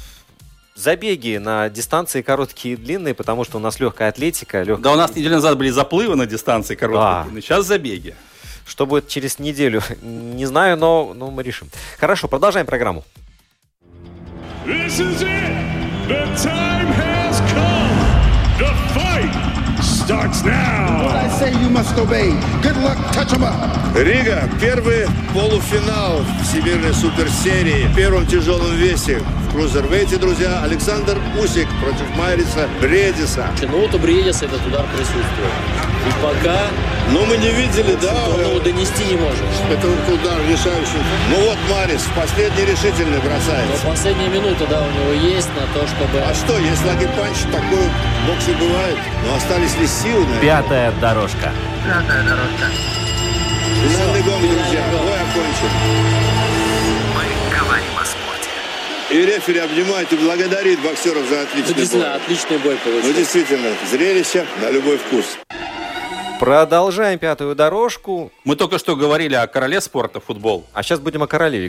забеги 0.75 1.35
на 1.35 1.69
дистанции 1.69 2.21
короткие 2.21 2.75
и 2.75 2.77
длинные, 2.77 3.13
потому 3.13 3.43
что 3.43 3.57
у 3.57 3.59
нас 3.59 3.81
легкая 3.81 4.07
атлетика. 4.07 4.63
Легкая... 4.63 4.81
Да, 4.81 4.93
у 4.93 4.95
нас 4.95 5.13
неделю 5.13 5.35
назад 5.35 5.57
были 5.57 5.71
заплывы 5.71 6.15
на 6.15 6.25
дистанции 6.25 6.75
короткие 6.75 7.03
да. 7.03 7.19
и 7.19 7.23
длинные, 7.23 7.41
сейчас 7.41 7.65
забеги. 7.65 8.15
Что 8.65 8.85
будет 8.85 9.09
через 9.09 9.39
неделю, 9.39 9.81
не 10.01 10.45
знаю, 10.45 10.77
но, 10.77 11.13
но 11.13 11.29
мы 11.31 11.43
решим. 11.43 11.69
Хорошо, 11.99 12.29
продолжаем 12.29 12.65
программу. 12.65 13.03
This 14.65 14.97
is 15.01 15.21
it. 15.21 16.07
The 16.07 16.23
time 16.41 16.87
has 16.87 17.12
starts 20.05 20.43
now. 20.43 21.05
What 21.05 21.15
I 21.15 21.29
say 21.39 21.51
you 21.63 21.69
must 21.69 21.97
obey. 21.97 22.31
Good 22.61 22.77
luck, 22.83 22.97
touch 23.13 23.33
em 23.33 23.43
up. 23.43 23.55
Рига. 23.95 24.49
Первый 24.59 25.07
полуфинал 25.33 26.21
Всемирной 26.43 26.93
суперсерии 26.93 27.87
в 27.87 27.95
первом 27.95 28.25
тяжелом 28.25 28.75
весе. 28.75 29.19
В 29.47 29.53
крузервейте, 29.53 30.17
друзья, 30.17 30.61
Александр 30.63 31.17
Усик 31.39 31.67
против 31.81 32.07
Майриса 32.17 32.67
Бредиса. 32.81 33.47
Ну 33.61 33.81
вот 33.81 33.93
у 33.93 33.99
Бредиса 33.99 34.45
этот 34.45 34.65
удар 34.65 34.85
присутствует. 34.95 35.53
И 36.07 36.11
пока... 36.21 36.59
Ну, 37.11 37.25
мы 37.25 37.37
не 37.37 37.49
видели, 37.49 37.95
да. 38.01 38.13
Ну, 38.37 38.59
донести 38.61 39.03
не 39.05 39.17
можешь. 39.17 39.59
Это 39.69 39.87
удар 40.11 40.39
решающий. 40.49 41.03
Ну 41.29 41.35
вот 41.45 41.57
Марис 41.69 42.01
последний 42.15 42.65
решительный 42.65 43.19
бросается. 43.19 43.83
Но 43.83 43.91
последняя 43.91 44.29
минута, 44.29 44.65
да, 44.69 44.81
у 44.81 44.91
него 44.91 45.13
есть 45.13 45.49
на 45.49 45.67
то, 45.73 45.85
чтобы... 45.87 46.19
А 46.19 46.33
что, 46.33 46.57
если 46.57 46.87
lucky 46.87 47.13
punch 47.13 47.39
такой 47.51 47.87
В 48.23 48.27
боксе 48.27 48.53
бывает, 48.53 48.97
но 49.27 49.35
остались 49.35 49.77
ли? 49.77 49.85
Пятая 50.41 50.91
дорожка. 50.99 51.51
Пятая 51.85 52.23
дорожка. 52.23 52.65
Гонг, 54.25 54.41
друзья. 54.41 54.83
Бой 54.91 55.13
окончен. 55.19 55.69
Мы 57.13 57.23
говорим 57.59 57.93
о 58.01 58.03
спорте. 58.03 58.49
И 59.11 59.17
рефери 59.23 59.59
обнимает 59.59 60.11
и 60.11 60.15
благодарит 60.15 60.79
боксеров 60.81 61.27
за 61.29 61.41
отличный 61.43 61.73
Ну, 61.75 61.75
действительно, 61.75 62.05
бой. 62.09 62.15
отличный 62.15 62.57
бой 62.57 62.77
Ну, 62.83 62.91
получился. 62.91 63.13
действительно, 63.19 63.69
зрелище 63.91 64.45
на 64.63 64.71
любой 64.71 64.97
вкус. 64.97 65.25
Продолжаем 66.39 67.19
пятую 67.19 67.55
дорожку. 67.55 68.31
Мы 68.43 68.55
только 68.55 68.77
что 68.77 68.95
говорили 68.95 69.33
о 69.35 69.47
короле 69.47 69.79
спорта 69.79 70.19
футбол. 70.19 70.65
А 70.73 70.83
сейчас 70.83 70.99
будем 70.99 71.23
о 71.23 71.27
королеве. 71.27 71.67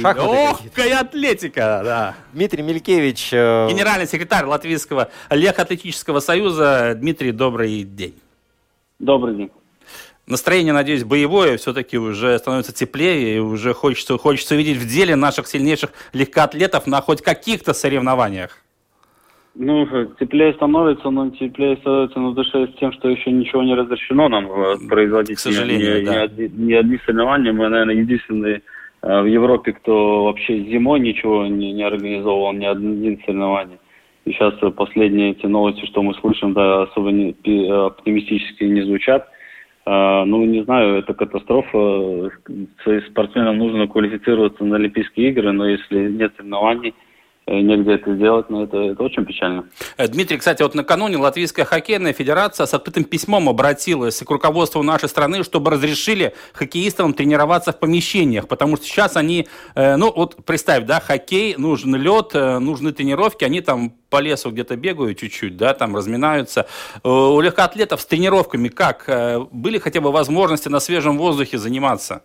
Шахматы 0.00 0.28
Ох, 0.28 0.60
какая 0.74 0.98
атлетика, 1.00 1.80
да. 1.84 2.14
Дмитрий 2.32 2.62
Мелькевич. 2.62 3.28
э, 3.32 3.68
Генеральный 3.70 4.06
секретарь 4.08 4.46
Латвийского 4.46 5.10
легкоатлетического 5.30 6.20
союза. 6.20 6.94
Дмитрий, 6.96 7.30
добрый 7.30 7.82
день. 7.84 8.14
Добрый 8.98 9.36
день. 9.36 9.50
Настроение, 10.26 10.72
надеюсь, 10.72 11.04
боевое, 11.04 11.56
все-таки 11.58 11.98
уже 11.98 12.38
становится 12.38 12.72
теплее, 12.72 13.36
и 13.36 13.38
уже 13.38 13.74
хочется, 13.74 14.16
хочется 14.18 14.54
увидеть 14.54 14.78
в 14.78 14.88
деле 14.88 15.14
наших 15.16 15.46
сильнейших 15.46 15.90
легкоатлетов 16.12 16.86
на 16.86 17.00
хоть 17.02 17.22
каких-то 17.22 17.74
соревнованиях. 17.74 18.58
Ну, 19.54 19.86
теплее 20.18 20.54
становится, 20.54 21.10
но 21.10 21.28
теплее 21.30 21.76
становится 21.76 22.18
на 22.18 22.32
душе 22.32 22.68
с 22.68 22.78
тем, 22.78 22.90
что 22.92 23.10
еще 23.10 23.30
ничего 23.30 23.62
не 23.62 23.74
разрешено 23.74 24.28
нам 24.28 24.46
э, 24.50 24.76
производить. 24.88 25.36
К 25.36 25.40
сожалению, 25.40 26.00
ни, 26.00 26.06
да. 26.06 26.12
ни 26.12 26.16
одни, 26.16 26.48
ни 26.48 26.72
одни 26.72 26.98
соревнования. 27.04 27.52
Мы, 27.52 27.68
наверное, 27.68 27.96
единственные 27.96 28.62
э, 29.02 29.20
в 29.20 29.26
Европе, 29.26 29.72
кто 29.72 30.24
вообще 30.24 30.58
зимой 30.64 31.00
ничего 31.00 31.46
не, 31.46 31.72
не 31.72 31.82
организовывал, 31.82 32.54
ни 32.54 32.64
один 32.64 33.20
соревнование. 33.26 33.78
И 34.24 34.32
сейчас 34.32 34.54
э, 34.62 34.70
последние 34.70 35.32
эти 35.32 35.44
новости, 35.44 35.84
что 35.84 36.02
мы 36.02 36.14
слышим, 36.14 36.54
да, 36.54 36.82
особо 36.84 37.10
не, 37.10 37.34
оптимистически 37.68 38.64
не 38.64 38.82
звучат. 38.82 39.28
Э, 39.84 40.24
Ну, 40.24 40.46
не 40.46 40.64
знаю, 40.64 40.96
это 40.96 41.12
катастрофа. 41.12 42.30
Спортсменам 43.10 43.58
нужно 43.58 43.86
квалифицироваться 43.86 44.64
на 44.64 44.76
Олимпийские 44.76 45.28
игры, 45.28 45.52
но 45.52 45.68
если 45.68 46.08
нет 46.08 46.32
соревнований, 46.36 46.94
э, 47.46 47.60
негде 47.60 47.94
это 47.94 48.14
сделать, 48.14 48.50
но 48.50 48.64
это, 48.64 48.76
это 48.76 49.02
очень 49.02 49.24
печально. 49.24 49.64
Э, 49.96 50.08
Дмитрий, 50.08 50.38
кстати, 50.38 50.62
вот 50.62 50.74
накануне 50.74 51.16
Латвийская 51.16 51.64
хоккейная 51.64 52.12
федерация 52.12 52.66
с 52.66 52.74
открытым 52.74 53.04
письмом 53.04 53.48
обратилась 53.48 54.18
к 54.20 54.30
руководству 54.30 54.82
нашей 54.82 55.08
страны, 55.08 55.44
чтобы 55.44 55.70
разрешили 55.70 56.34
хоккеистам 56.52 57.14
тренироваться 57.14 57.72
в 57.72 57.78
помещениях, 57.78 58.48
потому 58.48 58.76
что 58.76 58.86
сейчас 58.86 59.16
они, 59.16 59.48
э, 59.74 59.96
ну 59.96 60.12
вот 60.14 60.44
представь, 60.44 60.84
да, 60.84 61.00
хоккей, 61.00 61.54
нужен 61.56 61.94
лед, 61.96 62.34
нужны 62.34 62.92
тренировки, 62.92 63.44
они 63.44 63.60
там 63.60 63.94
по 64.10 64.20
лесу 64.20 64.50
где-то 64.50 64.76
бегают 64.76 65.18
чуть-чуть, 65.18 65.56
да, 65.56 65.72
там 65.72 65.96
разминаются. 65.96 66.66
У 67.02 67.40
легкоатлетов 67.40 68.00
с 68.00 68.06
тренировками 68.06 68.68
как? 68.68 69.08
Были 69.50 69.78
хотя 69.78 70.00
бы 70.00 70.12
возможности 70.12 70.68
на 70.68 70.80
свежем 70.80 71.16
воздухе 71.16 71.56
заниматься? 71.58 72.22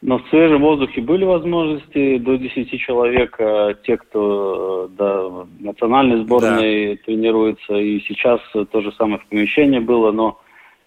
Но 0.00 0.18
в 0.18 0.28
свежем 0.28 0.62
воздухе 0.62 1.00
были 1.00 1.24
возможности 1.24 2.18
до 2.18 2.36
10 2.36 2.80
человек, 2.80 3.34
э, 3.38 3.74
те, 3.84 3.96
кто 3.96 4.88
э, 4.90 4.96
да, 4.96 5.22
в 5.22 5.48
национальной 5.58 6.22
сборной 6.22 6.96
тренируется, 7.04 7.74
и 7.74 8.00
сейчас 8.00 8.40
то 8.52 8.80
же 8.80 8.92
самое 8.92 9.18
в 9.18 9.26
помещении 9.26 9.80
было, 9.80 10.12
но 10.12 10.38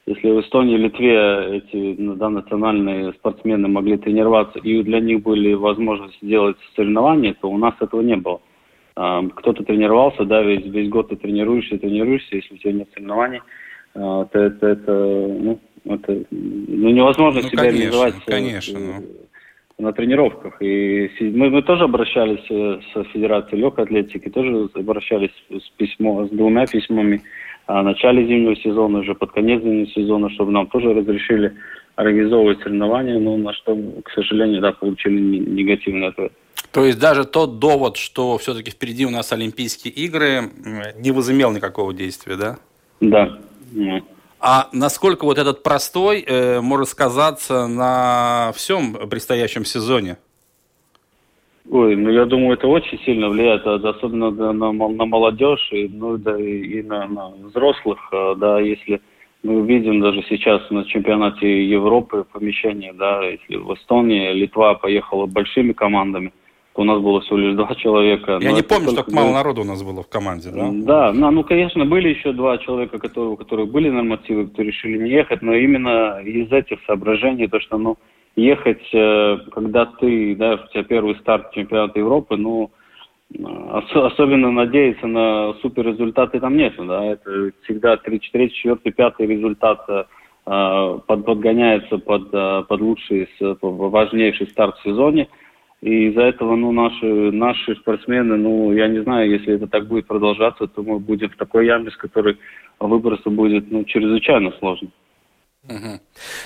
если 0.06 0.32
в 0.32 0.42
Эстонии 0.42 0.76
и 0.76 0.78
Литве 0.78 1.58
эти 1.58 1.96
ну, 2.00 2.16
да, 2.16 2.30
национальные 2.30 3.14
спортсмены 3.14 3.68
могли 3.68 3.98
тренироваться, 3.98 4.60
и 4.60 4.82
для 4.82 5.00
них 5.00 5.22
были 5.22 5.54
возможности 5.54 6.26
делать 6.26 6.58
соревнования, 6.76 7.36
то 7.40 7.50
у 7.50 7.58
нас 7.58 7.76
этого 7.80 8.02
не 8.02 8.16
было. 8.16 8.42
А, 8.96 9.22
Кто-то 9.36 9.64
тренировался, 9.64 10.26
да, 10.26 10.42
весь, 10.42 10.66
весь 10.66 10.90
год 10.90 11.10
ты 11.10 11.18
тренируешься, 11.18 11.78
тренируешься, 11.78 12.36
если 12.36 12.56
у 12.56 12.58
тебя 12.58 12.74
нет 12.74 12.90
соревнований, 12.94 13.42
а, 13.94 14.26
то 14.26 14.40
это, 14.40 14.68
это, 14.68 14.92
ну, 14.92 15.60
это 15.86 16.24
ну, 16.32 16.90
невозможно 16.90 17.42
Ну, 17.42 17.48
себя 17.50 17.64
конечно, 17.64 17.80
реализовать 17.80 18.16
э, 18.16 18.32
конечно, 18.32 18.80
ну. 18.80 19.04
на 19.78 19.94
тренировках. 19.94 20.62
И 20.62 21.10
мы, 21.20 21.50
мы 21.50 21.62
тоже 21.62 21.84
обращались 21.86 22.46
э, 22.50 22.80
с 22.94 23.08
Федерацией 23.12 23.62
легкой 23.62 23.86
атлетики, 23.86 24.30
тоже 24.30 24.70
обращались 24.76 25.32
с, 25.50 25.70
письмо, 25.78 26.28
с 26.28 26.30
двумя 26.30 26.66
письмами 26.68 27.22
о 27.66 27.84
начале 27.84 28.26
зимнего 28.26 28.56
сезона, 28.56 29.00
уже 29.00 29.16
под 29.16 29.32
конец 29.32 29.62
зимнего 29.62 29.88
сезона, 29.88 30.30
чтобы 30.32 30.52
нам 30.52 30.68
тоже 30.68 30.94
разрешили 30.94 31.54
организовывать 31.96 32.60
соревнования, 32.60 33.20
но 33.20 33.38
на 33.38 33.54
что, 33.54 33.76
к 34.04 34.10
сожалению, 34.12 34.62
да, 34.62 34.72
получили 34.72 35.20
не- 35.20 35.40
негативный 35.40 36.08
ответ. 36.08 36.32
То 36.72 36.86
есть 36.86 37.00
даже 37.00 37.26
тот 37.26 37.60
довод, 37.60 37.98
что 37.98 38.38
все-таки 38.38 38.72
впереди 38.72 39.06
у 39.06 39.10
нас 39.10 39.34
Олимпийские 39.34 39.94
игры, 39.94 40.44
не 41.00 41.12
возымел 41.12 41.52
никакого 41.52 41.94
действия, 41.94 42.36
да? 42.38 42.58
Да. 43.02 43.38
А 44.42 44.70
насколько 44.74 45.26
вот 45.26 45.38
этот 45.38 45.62
простой 45.62 46.24
э, 46.26 46.62
может 46.62 46.90
сказаться 46.90 47.68
на 47.68 48.52
всем 48.56 49.08
предстоящем 49.08 49.66
сезоне? 49.66 50.18
Ой, 51.70 51.96
ну 51.96 52.10
я 52.10 52.26
думаю, 52.26 52.54
это 52.54 52.68
очень 52.68 53.00
сильно 53.06 53.30
влияет, 53.30 53.68
а, 53.68 53.76
особенно 53.76 54.32
на, 54.32 54.72
мол- 54.72 54.96
на 54.96 55.06
молодежь, 55.06 55.70
и, 55.72 55.88
ну 55.88 56.18
да 56.18 56.38
и, 56.40 56.80
и 56.80 56.82
на, 56.82 57.08
на 57.08 57.30
взрослых, 57.30 58.00
а, 58.12 58.34
да, 58.34 58.60
если 58.60 59.00
мы 59.44 59.66
видим 59.66 60.02
даже 60.02 60.24
сейчас 60.28 60.68
на 60.72 60.86
чемпионате 60.86 61.64
Европы 61.68 62.26
помещение, 62.34 62.94
да, 62.94 63.24
если 63.24 63.58
в 63.58 63.76
Эстонии 63.76 64.34
Литва 64.34 64.74
поехала 64.74 65.28
большими 65.28 65.74
командами, 65.74 66.34
у 66.76 66.84
нас 66.84 67.00
было 67.02 67.22
всего 67.22 67.38
лишь 67.38 67.56
два 67.56 67.74
человека. 67.76 68.40
Я 68.42 68.52
не 68.52 68.62
помню, 68.62 68.88
только 68.88 69.02
столько 69.02 69.16
мало 69.16 69.34
народу 69.34 69.62
у 69.62 69.66
нас 69.66 69.84
было 69.84 70.04
в 70.04 70.10
команде, 70.10 70.52
да? 70.52 70.70
да, 70.72 71.14
ну, 71.14 71.32
ну, 71.32 71.44
конечно, 71.44 71.86
были 71.86 72.10
еще 72.10 72.32
два 72.32 72.58
человека, 72.58 72.98
которые, 73.00 73.32
у 73.32 73.38
которых 73.38 73.70
были 73.72 73.90
нормативы, 73.90 74.48
кто 74.48 74.62
решили 74.62 74.98
не 74.98 75.10
ехать, 75.12 75.42
но 75.42 75.54
именно 75.54 76.20
из 76.24 76.52
этих 76.52 76.80
соображений, 76.86 77.48
то, 77.48 77.60
что, 77.60 77.78
ну, 77.78 77.98
ехать, 78.36 78.84
э, 78.94 79.38
когда 79.52 79.86
ты, 79.86 80.36
да, 80.36 80.54
у 80.54 80.72
тебя 80.72 80.84
первый 80.84 81.16
старт 81.16 81.52
чемпионата 81.54 82.00
Европы, 82.00 82.38
ну, 82.38 82.72
э, 83.34 83.44
ос- 83.44 84.14
особенно 84.14 84.52
надеяться 84.52 85.08
на 85.08 85.54
супер 85.62 85.88
результаты 85.88 86.40
там 86.40 86.56
нет, 86.56 86.74
да, 86.78 87.06
это 87.06 87.52
всегда 87.64 87.98
3, 87.98 88.20
4, 88.20 88.50
4, 88.50 88.76
5 88.78 89.14
результат 89.20 89.86
э, 89.90 90.04
под, 90.46 91.26
подгоняется 91.26 91.98
под, 91.98 92.32
под 92.32 92.82
лучший, 92.82 93.30
важнейший 93.62 94.48
старт 94.48 94.78
в 94.78 94.84
сезоне, 94.84 95.28
и 95.82 96.10
из-за 96.10 96.22
этого, 96.22 96.56
ну, 96.56 96.72
наши, 96.72 97.06
наши 97.06 97.76
спортсмены, 97.76 98.38
ну, 98.38 98.72
я 98.72 98.88
не 98.88 99.02
знаю, 99.02 99.32
если 99.32 99.56
это 99.56 99.68
так 99.68 99.88
будет 99.88 100.06
продолжаться, 100.06 100.68
то 100.68 100.84
мы 100.84 101.00
будем 101.00 101.30
в 101.30 101.38
такой 101.38 101.66
яме, 101.66 101.90
с 101.90 101.98
которой 101.98 102.38
выбраться 102.80 103.30
будет, 103.32 103.72
ну, 103.72 103.84
чрезвычайно 103.86 104.52
сложно. 104.60 104.90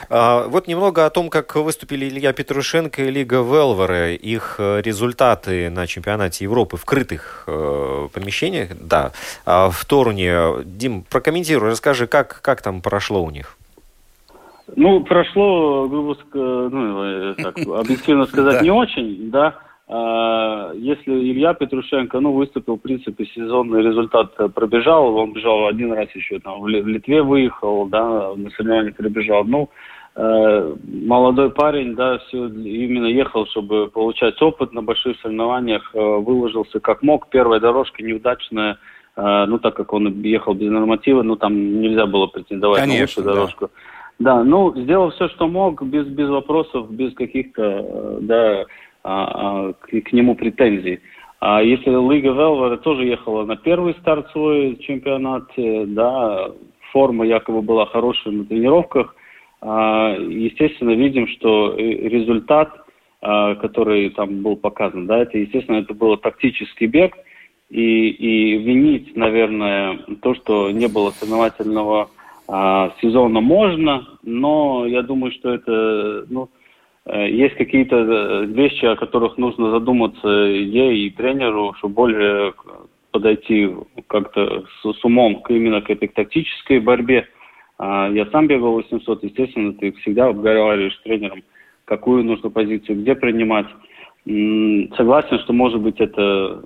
А, 0.10 0.48
Вот 0.48 0.68
немного 0.68 1.06
о 1.06 1.10
том, 1.10 1.30
как 1.30 1.56
выступили 1.56 2.08
Илья 2.08 2.34
Петрушенко 2.34 3.04
и 3.04 3.12
Лига 3.12 3.38
Велвары, 3.38 4.16
их 4.16 4.56
э, 4.60 4.82
результаты 4.82 5.70
на 5.70 5.88
чемпионате 5.88 6.44
Европы 6.46 6.76
в 6.78 6.86
крытых 6.86 7.46
э, 7.48 8.08
помещениях, 8.14 8.70
да, 8.80 9.12
а 9.46 9.70
в 9.70 9.86
Торуне. 9.86 10.64
Дим, 10.66 11.04
прокомментируй, 11.10 11.72
расскажи, 11.72 12.08
как, 12.08 12.42
как 12.42 12.62
там 12.62 12.82
прошло 12.82 13.24
у 13.24 13.32
них. 13.32 13.58
Ну, 14.76 15.04
прошло, 15.04 15.88
грубо 15.88 16.14
ска- 16.14 16.70
ну, 16.70 17.04
э, 17.04 17.34
так, 17.36 17.58
объективно 17.68 18.26
сказать, 18.26 18.62
не 18.64 18.72
очень, 18.72 19.30
да. 19.30 19.56
А, 19.88 20.72
Если 20.74 21.12
Илья 21.12 21.54
Петрушенко, 21.54 22.20
ну, 22.20 22.32
выступил, 22.34 22.78
в 22.78 22.82
принципе, 22.82 23.26
сезонный 23.26 23.84
результат 23.84 24.36
пробежал, 24.56 25.16
он 25.16 25.34
бежал 25.34 25.68
один 25.68 25.94
раз 25.94 26.10
еще 26.16 26.40
там 26.40 26.62
в 26.62 26.68
Ли- 26.68 26.82
в 26.82 26.88
Литве 26.88 27.22
выехал, 27.22 27.86
да, 27.86 28.34
на 28.36 28.50
соревнования 28.52 28.92
прибежал. 28.94 29.44
Ну, 29.44 29.70
э, 30.16 30.76
молодой 31.06 31.52
парень, 31.52 31.94
да, 31.94 32.18
все 32.18 32.48
именно 32.48 33.06
ехал, 33.06 33.46
чтобы 33.46 33.90
получать 33.90 34.42
опыт 34.42 34.74
на 34.74 34.82
больших 34.82 35.20
соревнованиях, 35.22 35.92
э, 35.94 36.00
выложился 36.00 36.80
как 36.80 37.04
мог. 37.04 37.30
Первая 37.30 37.60
дорожка 37.60 38.02
неудачная, 38.04 38.78
ну, 39.18 39.60
так 39.60 39.76
как 39.76 39.94
он 39.94 40.22
ехал 40.24 40.56
без 40.56 40.70
норматива, 40.70 41.22
ну, 41.22 41.38
там 41.38 41.54
нельзя 41.80 42.06
было 42.06 42.28
претендовать 42.28 42.82
на 42.82 42.88
Конечно, 42.88 43.22
лучшую 43.22 43.26
да. 43.26 43.34
дорожку. 43.34 43.66
Да, 43.68 43.72
ну, 44.20 44.74
сделал 44.76 45.12
все, 45.12 45.28
что 45.30 45.48
мог, 45.48 45.82
без, 45.84 46.08
без 46.08 46.30
вопросов, 46.30 46.92
без 46.92 47.14
каких-то, 47.14 47.62
э, 47.64 48.18
да, 48.22 48.66
а, 49.04 49.70
а, 49.70 49.74
к, 49.74 49.90
к 49.90 50.14
нему 50.14 50.36
претензий. 50.36 51.00
А 51.42 51.62
если 51.62 51.90
Лига 51.90 52.30
Велвера 52.30 52.78
тоже 52.78 53.06
ехала 53.06 53.46
на 53.46 53.58
первый 53.58 53.94
старт 53.96 54.32
свой 54.32 54.78
чемпионат, 54.78 55.44
э, 55.58 55.86
да, 55.88 56.50
форма 56.92 57.26
якобы 57.26 57.62
была 57.62 57.86
хорошая 57.88 58.34
на 58.34 58.46
тренировках, 58.46 59.16
а, 59.62 60.16
естественно, 60.18 60.92
видим, 60.92 61.28
что 61.28 61.76
результат, 61.76 62.72
который 63.22 64.12
там 64.12 64.44
был 64.44 64.56
показан, 64.56 65.08
да, 65.08 65.20
это, 65.24 65.40
естественно, 65.40 65.78
это 65.78 65.96
был 65.96 66.16
тактический 66.16 66.86
бег, 66.86 67.16
и, 67.70 68.10
и 68.10 68.58
винить, 68.58 69.16
наверное, 69.16 69.98
то, 70.22 70.36
что 70.36 70.70
не 70.70 70.88
было 70.88 71.10
соревновательного 71.10 72.10
а, 72.48 72.92
сезона 73.02 73.42
можно, 73.42 74.08
но 74.24 74.86
я 74.86 75.02
думаю, 75.02 75.32
что 75.32 75.54
это, 75.54 76.26
ну, 76.30 76.50
э, 77.06 77.32
есть 77.32 77.56
какие-то 77.56 77.96
э, 77.96 78.46
вещи, 78.46 78.86
о 78.86 78.96
которых 78.96 79.38
нужно 79.38 79.72
задуматься 79.72 80.28
ей 80.28 81.08
и 81.08 81.10
тренеру, 81.10 81.74
что 81.78 81.90
более 81.90 82.54
подойти 83.12 83.70
как-то 84.08 84.66
с, 84.82 84.94
с 84.94 85.06
умом 85.06 85.42
именно 85.50 85.82
к 85.82 85.90
этой 85.90 86.08
тактической 86.08 86.80
борьбе. 86.80 87.28
А, 87.80 88.10
я 88.10 88.28
сам 88.28 88.48
бегал 88.48 88.74
800, 88.74 89.24
естественно, 89.24 89.74
ты 89.74 89.92
всегда 89.94 90.28
обговариваешь 90.28 90.96
с 90.96 91.02
тренером, 91.02 91.44
какую 91.86 92.24
нужно 92.24 92.50
позицию, 92.52 93.02
где 93.02 93.16
принимать. 93.16 93.68
Согласен, 94.26 95.40
что 95.40 95.54
может 95.54 95.82
быть 95.82 96.00
это 96.00 96.64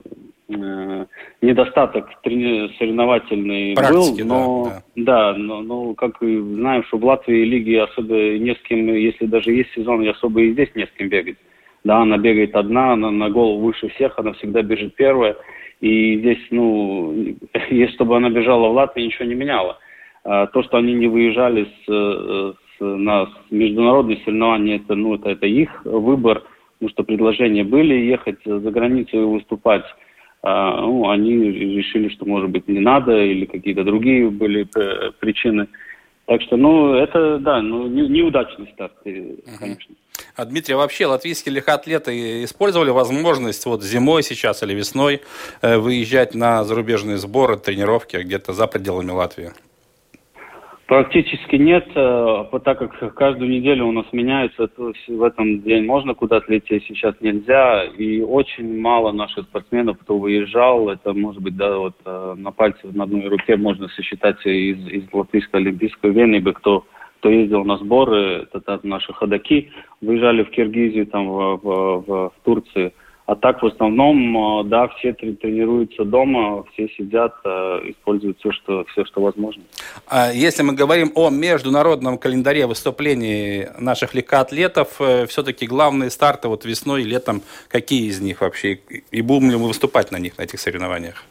недостаток 0.50 2.10
соревновательный 2.24 3.76
Практики, 3.76 4.22
был, 4.22 4.28
но 4.28 4.66
да, 4.66 4.82
да. 4.96 5.34
да 5.34 5.38
но, 5.38 5.62
но 5.62 5.94
как 5.94 6.22
и 6.22 6.38
знаем, 6.40 6.84
что 6.86 6.98
в 6.98 7.06
Латвии 7.06 7.44
лиги 7.44 7.76
особо 7.76 8.16
не 8.38 8.56
с 8.56 8.60
кем, 8.68 8.88
если 8.94 9.26
даже 9.26 9.52
есть 9.52 9.72
сезон, 9.74 10.08
особо 10.08 10.42
и 10.42 10.54
здесь 10.54 10.70
не 10.76 10.86
с 10.86 10.92
кем 10.98 11.10
бегать. 11.10 11.38
Да, 11.84 12.00
она 12.02 12.18
бегает 12.18 12.56
одна, 12.56 12.94
она 12.94 13.12
на 13.12 13.30
голову 13.30 13.60
выше 13.60 13.90
всех, 13.90 14.18
она 14.18 14.34
всегда 14.34 14.62
бежит 14.62 14.96
первая. 14.96 15.38
И 15.80 16.18
здесь, 16.18 16.40
ну, 16.52 17.14
если 17.70 17.94
чтобы 17.96 18.18
она 18.18 18.30
бежала 18.30 18.68
в 18.68 18.74
Латвии, 18.74 19.04
ничего 19.04 19.26
не 19.26 19.36
меняло. 19.36 19.78
А 20.26 20.48
то, 20.48 20.64
что 20.64 20.78
они 20.78 20.94
не 20.94 21.08
выезжали 21.08 21.64
с, 21.66 21.90
э, 21.90 22.54
с, 22.78 22.82
на 22.82 23.30
международные 23.50 24.18
соревнования, 24.26 24.76
это, 24.78 24.96
ну, 24.96 25.16
это, 25.16 25.30
это 25.30 25.46
их 25.46 25.86
выбор– 25.86 26.44
потому 26.80 26.92
что 26.92 27.04
предложения 27.04 27.64
были 27.64 27.94
ехать 27.94 28.40
за 28.46 28.72
границу 28.72 29.22
и 29.22 29.26
выступать. 29.26 29.84
А, 30.42 30.82
ну, 30.82 31.10
они 31.10 31.34
решили, 31.34 32.10
что, 32.10 32.26
может 32.26 32.50
быть, 32.50 32.68
не 32.68 32.80
надо, 32.80 33.18
или 33.18 33.46
какие-то 33.46 33.84
другие 33.84 34.30
были 34.30 34.68
э, 34.76 35.12
причины. 35.20 35.68
Так 36.26 36.42
что, 36.44 36.56
ну, 36.56 36.94
это, 36.94 37.40
да, 37.40 37.62
ну, 37.62 37.88
не, 37.88 38.08
неудачный 38.08 38.70
старт, 38.74 38.94
э, 39.04 39.36
конечно. 39.60 39.96
А, 40.36 40.46
Дмитрий, 40.46 40.76
вообще 40.76 41.08
латвийские 41.08 41.56
легкоатлеты 41.56 42.44
использовали 42.46 42.92
возможность 42.92 43.66
вот 43.66 43.84
зимой 43.84 44.24
сейчас 44.24 44.64
или 44.64 44.74
весной 44.74 45.22
э, 45.62 45.78
выезжать 45.78 46.36
на 46.36 46.64
зарубежные 46.64 47.18
сборы, 47.18 47.58
тренировки 47.58 48.16
где-то 48.18 48.54
за 48.54 48.68
пределами 48.68 49.12
Латвии? 49.12 49.52
Практически 50.90 51.56
нет, 51.56 51.88
э, 51.94 52.46
так 52.66 52.80
как 52.80 53.14
каждую 53.14 53.52
неделю 53.52 53.86
у 53.86 53.92
нас 53.92 54.08
меняется, 54.12 54.66
то 54.66 54.92
в 55.08 55.22
этом 55.22 55.62
день 55.62 55.86
можно 55.86 56.16
куда-то 56.16 56.52
лететь, 56.52 56.84
сейчас 56.88 57.14
нельзя. 57.22 57.84
И 57.84 58.22
очень 58.22 58.82
мало 58.82 59.12
наших 59.12 59.46
спортсменов, 59.46 60.00
кто 60.00 60.18
выезжал, 60.18 60.90
это 60.90 61.14
может 61.14 61.44
быть, 61.44 61.56
да, 61.56 61.78
вот 61.78 61.94
э, 62.04 62.34
на 62.36 62.52
пальце 62.52 62.80
на 62.86 63.04
одной 63.04 63.28
руке 63.28 63.56
можно 63.56 63.88
сосчитать 63.90 64.44
из, 64.48 64.80
из 64.88 65.04
Латвийской 65.14 65.58
Олимпийской 65.58 66.10
Венебы, 66.10 66.54
кто, 66.54 66.88
кто 67.20 67.30
ездил 67.30 67.64
на 67.66 67.78
сборы, 67.78 68.48
это, 68.52 68.58
это 68.58 68.80
наши 68.82 69.14
ходаки, 69.14 69.70
выезжали 70.02 70.42
в 70.42 70.50
Киргизию, 70.50 71.06
там, 71.06 71.28
в, 71.28 71.58
в, 71.58 72.02
в 72.02 72.34
Турции– 72.44 72.94
а 73.30 73.36
так 73.36 73.62
в 73.62 73.68
основном, 73.68 74.62
э, 74.62 74.64
да, 74.64 74.88
все 74.88 75.14
тренируются 75.14 76.04
дома, 76.04 76.64
все 76.74 76.90
сидят, 76.98 77.36
э, 77.46 77.50
используют 77.92 78.40
все, 78.40 78.52
что, 78.52 78.84
все, 78.86 79.06
что 79.06 79.22
возможно. 79.22 79.62
А 80.08 80.32
если 80.32 80.64
мы 80.64 80.74
говорим 80.74 81.12
о 81.14 81.30
международном 81.30 82.18
календаре 82.18 82.66
выступлений 82.66 83.68
наших 83.78 84.16
легкоатлетов, 84.16 85.00
э, 85.00 85.28
все-таки 85.28 85.68
главные 85.68 86.10
старты 86.10 86.48
вот 86.48 86.66
весной 86.66 87.04
и 87.04 87.06
летом, 87.06 87.44
какие 87.68 88.08
из 88.08 88.20
них 88.20 88.42
вообще? 88.42 88.80
И 89.12 89.22
будем 89.22 89.52
ли 89.52 89.58
мы 89.58 89.68
выступать 89.68 90.12
на 90.12 90.18
них, 90.18 90.40
на 90.40 90.42
этих 90.42 90.60
соревнованиях? 90.60 91.24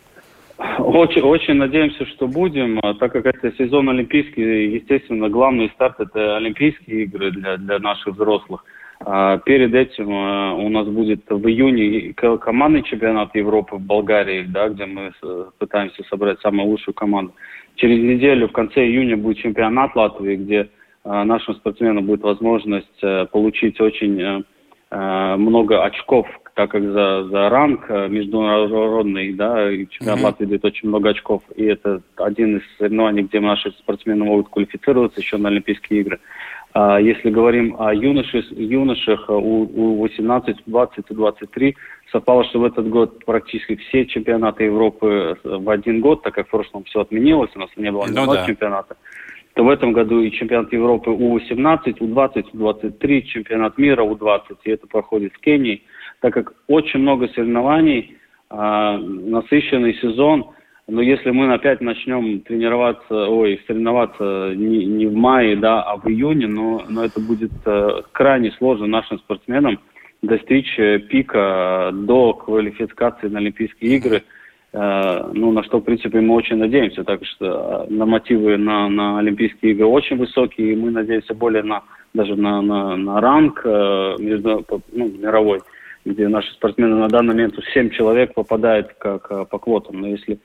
Очень, 0.78 1.22
очень 1.22 1.55
надеемся, 1.55 2.07
что 2.07 2.28
будем, 2.28 2.78
а 2.80 2.94
так 2.94 3.11
как 3.12 3.26
это 3.26 3.51
сезон 3.59 3.88
олимпийский, 3.88 4.74
естественно, 4.74 5.28
главный 5.28 5.68
старт 5.74 5.99
это 5.99 6.36
Олимпийские 6.36 7.05
игры 7.05 7.32
для, 7.32 7.57
для 7.57 7.80
наших 7.80 8.14
взрослых. 8.14 8.64
А 9.01 9.38
перед 9.38 9.74
этим 9.74 10.11
э, 10.11 10.53
у 10.55 10.68
нас 10.68 10.86
будет 10.88 11.22
в 11.28 11.46
июне 11.46 12.12
командный 12.14 12.82
чемпионат 12.82 13.34
Европы 13.34 13.76
в 13.76 13.80
Болгарии, 13.80 14.42
да, 14.42 14.68
где 14.68 14.86
мы 14.86 15.12
пытаемся 15.59 16.03
собрать 16.11 16.40
самую 16.40 16.68
лучшую 16.68 16.94
команду. 16.94 17.32
Через 17.76 18.03
неделю, 18.03 18.49
в 18.49 18.53
конце 18.53 18.84
июня, 18.84 19.16
будет 19.16 19.38
чемпионат 19.38 19.94
Латвии, 19.94 20.36
где 20.36 20.68
э, 21.05 21.22
нашим 21.24 21.55
спортсменам 21.55 22.07
будет 22.07 22.22
возможность 22.22 23.03
э, 23.03 23.26
получить 23.26 23.80
очень 23.80 24.44
много 24.90 25.84
очков, 25.84 26.26
так 26.55 26.70
как 26.70 26.82
за, 26.82 27.24
за 27.24 27.51
ранг 27.51 27.90
международный, 27.90 29.34
да, 29.34 29.70
и 29.70 29.86
чемпионат 29.86 30.20
mm-hmm. 30.20 30.24
Латвии 30.24 30.46
дает 30.46 30.64
очень 30.64 30.88
много 30.88 31.11
очков. 31.11 31.42
И 31.57 31.64
это 31.64 32.01
один 32.16 32.57
из 32.57 32.62
соревнований, 32.78 33.24
где 33.24 33.38
наши 33.38 33.70
спортсмены 33.72 34.24
могут 34.24 34.49
квалифицироваться 34.49 35.20
еще 35.20 35.36
на 35.36 35.51
Олимпийские 35.51 36.01
игры. 36.01 36.20
А 36.74 37.00
если 37.00 37.30
говорим 37.30 37.76
о 37.78 37.94
юношах, 37.94 38.44
юношах 38.52 39.28
у, 39.28 39.62
у 39.62 40.02
18, 40.02 40.56
20 40.66 41.04
и 41.10 41.14
23, 41.14 41.76
совпало, 42.12 42.44
что 42.44 42.60
в 42.60 42.64
этот 42.64 42.88
год 42.88 43.24
практически 43.24 43.76
все 43.76 44.06
чемпионаты 44.06 44.64
Европы 44.64 45.38
в 45.42 45.70
один 45.70 46.00
год, 46.00 46.22
так 46.22 46.34
как 46.34 46.46
в 46.46 46.50
прошлом 46.50 46.84
все 46.84 47.00
отменилось, 47.00 47.50
у 47.54 47.58
нас 47.58 47.70
не 47.76 47.90
было 47.90 48.06
ни 48.06 48.14
ну, 48.14 48.26
да. 48.26 48.46
чемпионата, 48.46 48.96
то 49.54 49.64
в 49.64 49.70
этом 49.70 49.92
году 49.92 50.20
и 50.20 50.30
чемпионат 50.30 50.72
Европы 50.72 51.10
У-18, 51.10 51.96
У-20, 52.00 52.46
У-23, 52.52 53.22
чемпионат 53.22 53.78
мира 53.78 54.02
У-20, 54.02 54.58
и 54.64 54.70
это 54.70 54.86
проходит 54.86 55.32
в 55.34 55.38
Кении, 55.40 55.82
так 56.20 56.34
как 56.34 56.52
очень 56.66 57.00
много 57.00 57.28
соревнований, 57.28 58.18
а, 58.50 58.98
насыщенный 58.98 59.94
сезон– 59.94 60.50
но 60.89 61.03
если 61.03 61.30
мы 61.30 61.53
опять 61.53 61.82
начнем 61.82 62.41
тренироваться, 62.41 63.28
ой, 63.28 63.61
соревноваться 63.66 64.55
не, 64.57 64.86
не 64.86 65.07
в 65.07 65.14
мае, 65.14 65.55
да, 65.55 65.82
а 65.82 65.97
в 65.97 66.09
июне, 66.09 66.47
но, 66.47 66.82
но 66.89 67.05
это 67.05 67.20
будет 67.20 67.53
э, 67.66 68.03
крайне 68.12 68.51
сложно 68.53 68.86
нашим 68.86 69.18
спортсменам 69.18 69.78
достичь 70.22 70.78
э, 70.78 70.99
пика 70.99 71.91
до 71.93 72.32
квалификации 72.32 73.28
на 73.28 73.39
Олимпийские 73.39 73.97
игры, 73.97 74.22
э, 74.72 75.30
ну, 75.34 75.53
на 75.53 75.62
что, 75.62 75.78
в 75.78 75.82
принципе, 75.82 76.20
мы 76.20 76.34
очень 76.34 76.57
надеемся. 76.57 77.05
Так 77.05 77.24
что 77.24 77.86
э, 77.89 77.93
на 77.93 78.07
мотивы 78.07 78.57
на, 78.57 78.89
на 78.89 79.18
Олимпийские 79.18 79.72
игры 79.72 79.86
очень 79.86 80.16
высокие, 80.16 80.72
и 80.72 80.76
мы 80.76 80.91
надеемся 80.91 81.34
более 81.34 81.62
на 81.62 81.82
даже 82.14 82.34
на, 82.36 82.62
на, 82.62 82.97
на 82.97 83.20
ранг 83.20 83.61
э, 83.64 84.14
между, 84.18 84.64
ну, 84.93 85.09
мировой, 85.18 85.61
где 86.07 86.26
наши 86.28 86.51
спортсмены 86.53 86.97
на 86.97 87.09
данный 87.09 87.34
момент 87.34 87.55
7 87.74 87.91
человек 87.91 88.32
попадают 88.32 88.95
как 88.99 89.30
э, 89.30 89.45
по 89.45 89.59
квотам. 89.59 90.01
Но 90.01 90.09
если 90.09 90.39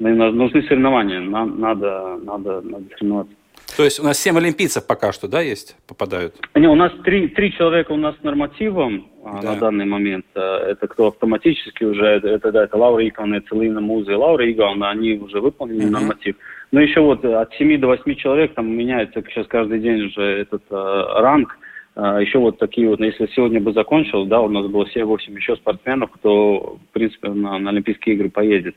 нужны 0.00 0.62
соревнования, 0.62 1.20
нам 1.20 1.60
надо, 1.60 2.18
надо, 2.22 2.60
надо 2.62 2.84
соревноваться. 2.96 3.34
То 3.76 3.84
есть 3.84 4.00
у 4.00 4.04
нас 4.04 4.18
7 4.18 4.36
олимпийцев 4.36 4.86
пока 4.86 5.12
что, 5.12 5.28
да, 5.28 5.40
есть, 5.40 5.76
попадают? 5.86 6.34
Не, 6.54 6.68
у 6.68 6.74
нас 6.74 6.92
три, 7.04 7.28
три 7.28 7.52
человека 7.52 7.92
у 7.92 7.96
нас 7.96 8.16
с 8.18 8.22
нормативом 8.22 9.08
а, 9.24 9.40
да. 9.40 9.52
на 9.52 9.60
данный 9.60 9.84
момент. 9.84 10.26
А, 10.34 10.70
это 10.70 10.88
кто 10.88 11.08
автоматически 11.08 11.84
уже, 11.84 12.04
это, 12.04 12.28
это 12.28 12.52
да, 12.52 12.64
это 12.64 12.76
Лаура 12.76 13.06
Икона, 13.06 13.36
это 13.36 13.54
Лина 13.54 13.80
Муза 13.80 14.12
и 14.12 14.14
Лаура 14.16 14.50
Игона, 14.50 14.90
они 14.90 15.14
уже 15.14 15.40
выполнили 15.40 15.86
uh-huh. 15.86 15.90
норматив. 15.90 16.36
Но 16.72 16.80
еще 16.80 17.00
вот 17.00 17.24
от 17.24 17.52
7 17.54 17.80
до 17.80 17.86
8 17.88 18.14
человек 18.16 18.54
там 18.54 18.70
меняется 18.70 19.22
сейчас 19.28 19.46
каждый 19.46 19.80
день 19.80 20.06
уже 20.06 20.22
этот 20.22 20.62
а, 20.70 21.20
ранг. 21.20 21.56
А, 21.94 22.20
еще 22.20 22.38
вот 22.38 22.58
такие 22.58 22.88
вот, 22.88 23.00
если 23.00 23.28
сегодня 23.34 23.60
бы 23.60 23.72
закончил, 23.72 24.24
да, 24.26 24.40
у 24.40 24.48
нас 24.48 24.66
было 24.66 24.86
7-8 24.94 25.18
еще 25.36 25.56
спортсменов, 25.56 26.10
кто, 26.10 26.78
в 26.90 26.92
принципе, 26.92 27.28
на, 27.28 27.58
на 27.58 27.70
Олимпийские 27.70 28.16
игры 28.16 28.30
поедет. 28.30 28.74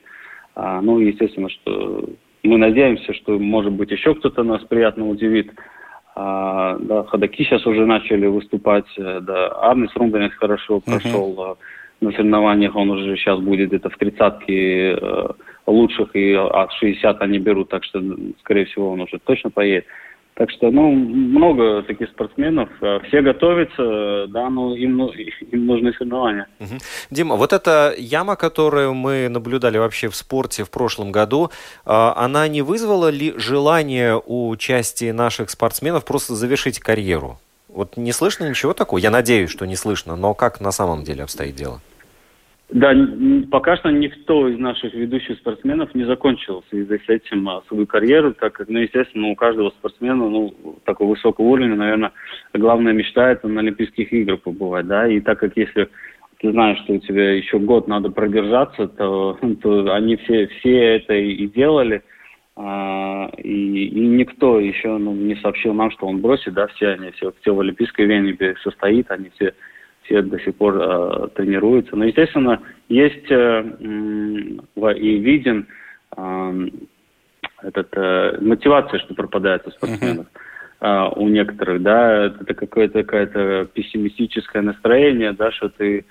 А, 0.56 0.82
ну, 0.82 1.00
естественно, 1.00 1.50
что 1.50 2.10
мы 2.44 2.58
надеемся, 2.58 3.14
что, 3.14 3.40
может 3.40 3.72
быть, 3.72 3.92
еще 3.92 4.14
кто-то 4.16 4.44
нас 4.44 4.62
приятно 4.64 5.08
удивит. 5.10 5.52
А, 6.16 6.78
да, 6.80 7.04
ходаки 7.04 7.44
сейчас 7.44 7.66
уже 7.66 7.86
начали 7.86 8.28
выступать. 8.28 8.86
Э, 8.98 9.20
да, 9.22 9.48
Арнис 9.48 9.90
Румбенец 9.96 10.34
хорошо 10.34 10.80
прошел 10.80 11.34
uh-huh. 11.34 11.58
на 12.02 12.12
соревнованиях. 12.12 12.76
Он 12.76 12.92
уже 12.92 13.16
сейчас 13.16 13.40
будет 13.40 13.70
где-то 13.70 13.90
в 13.90 13.98
тридцатке 13.98 14.92
э, 14.92 15.28
лучших, 15.66 16.16
и 16.16 16.34
от 16.34 16.72
60 16.74 17.22
они 17.22 17.40
берут, 17.40 17.70
так 17.70 17.84
что, 17.84 18.00
скорее 18.42 18.66
всего, 18.66 18.92
он 18.92 19.02
уже 19.02 19.18
точно 19.24 19.50
поедет. 19.50 19.86
Так 20.36 20.50
что, 20.50 20.72
ну, 20.72 20.92
много 20.92 21.84
таких 21.84 22.10
спортсменов. 22.10 22.70
Э, 22.82 23.00
все 23.08 23.22
готовятся, 23.22 24.26
да, 24.30 24.50
но 24.50 24.76
им, 24.76 24.98
ну, 24.98 25.10
им 25.52 25.66
нужны 25.66 25.94
соревнования. 25.94 26.48
Угу. 26.60 26.78
Дима, 27.12 27.36
вот 27.36 27.54
эта 27.54 27.94
яма, 27.98 28.36
которую 28.36 28.96
мы 28.96 29.30
наблюдали 29.30 29.78
вообще 29.78 30.10
в 30.10 30.16
спорте 30.16 30.64
в 30.64 30.72
прошлом 30.72 31.12
году, 31.12 31.52
а, 31.86 32.14
она 32.18 32.48
не 32.48 32.64
вызвала 32.64 33.10
ли 33.10 33.34
желание 33.38 34.22
у 34.26 34.56
части 34.56 35.12
наших 35.12 35.52
спортсменов 35.52 36.04
просто 36.04 36.34
завершить 36.34 36.80
карьеру? 36.80 37.40
Вот 37.68 37.98
не 37.98 38.12
слышно 38.12 38.50
ничего 38.50 38.74
такого? 38.74 39.00
Я 39.00 39.12
надеюсь, 39.12 39.50
что 39.50 39.66
не 39.66 39.76
слышно, 39.76 40.16
но 40.16 40.34
как 40.34 40.62
на 40.62 40.72
самом 40.72 41.04
деле 41.04 41.24
обстоит 41.24 41.56
дело? 41.56 41.82
Да, 42.74 42.92
пока 43.52 43.78
что 43.78 43.92
никто 43.92 44.48
из 44.48 44.58
наших 44.58 44.96
ведущих 44.96 45.38
спортсменов 45.38 45.94
не 45.94 46.06
закончил 46.06 46.62
в 46.62 46.70
связи 46.70 47.00
с 47.06 47.08
этим 47.08 47.48
а, 47.48 47.62
свою 47.68 47.86
карьеру, 47.86 48.34
так 48.34 48.54
как, 48.54 48.68
ну, 48.68 48.80
естественно, 48.80 49.28
у 49.28 49.36
каждого 49.36 49.70
спортсмена, 49.70 50.28
ну, 50.28 50.56
такого 50.84 51.12
высокого 51.12 51.46
уровня, 51.46 51.76
наверное, 51.76 52.14
главная 52.52 52.94
мечта 52.94 53.30
это 53.30 53.48
на 53.48 53.62
Олимпийских 53.62 54.12
играх 54.12 54.42
побывать, 54.42 54.88
да, 54.88 55.08
и 55.08 55.20
так 55.20 55.38
как 55.38 55.56
если 55.56 55.88
ты 56.40 56.52
знаешь, 56.52 56.80
что 56.80 56.94
у 56.94 56.98
тебя 56.98 57.34
еще 57.34 57.60
год 57.60 57.88
надо 57.88 58.10
продержаться, 58.10 58.88
то, 58.88 59.38
то 59.62 59.94
они 59.94 60.16
все, 60.16 60.48
все 60.48 60.96
это 60.96 61.14
и 61.14 61.46
делали, 61.46 62.02
а, 62.56 63.30
и, 63.38 63.86
и 63.86 64.00
никто 64.00 64.60
еще 64.60 64.98
ну, 64.98 65.14
не 65.14 65.36
сообщил 65.36 65.76
нам, 65.76 65.92
что 65.92 66.08
он 66.08 66.22
бросит, 66.22 66.56
да, 66.56 66.66
все 66.66 66.88
они, 66.94 67.12
все, 67.12 67.34
все 67.42 67.54
в 67.54 67.60
Олимпийской 67.60 68.08
Вене 68.08 68.36
состоит, 68.64 69.12
они 69.12 69.30
все 69.36 69.54
все 70.04 70.22
до 70.22 70.40
сих 70.40 70.56
пор 70.56 70.78
э, 70.78 71.28
тренируются. 71.36 71.96
Но, 71.96 72.06
естественно, 72.06 72.62
есть 72.90 73.30
э, 73.30 73.62
в- 74.76 74.94
и 74.94 75.18
виден 75.18 75.68
э, 76.16 76.68
этот, 77.62 77.88
э, 77.96 78.38
мотивация, 78.42 79.00
что 79.00 79.14
пропадает 79.14 79.68
у 79.68 79.72
спортсменов. 79.72 80.28
А, 80.86 81.08
у 81.12 81.30
некоторых, 81.30 81.82
да, 81.82 82.26
это 82.26 82.54
какое-то 82.54 83.04
какое-то 83.04 83.70
пессимистическое 83.74 84.62
настроение, 84.62 85.32
да, 85.32 85.50
что 85.52 85.70
ты 85.70 86.04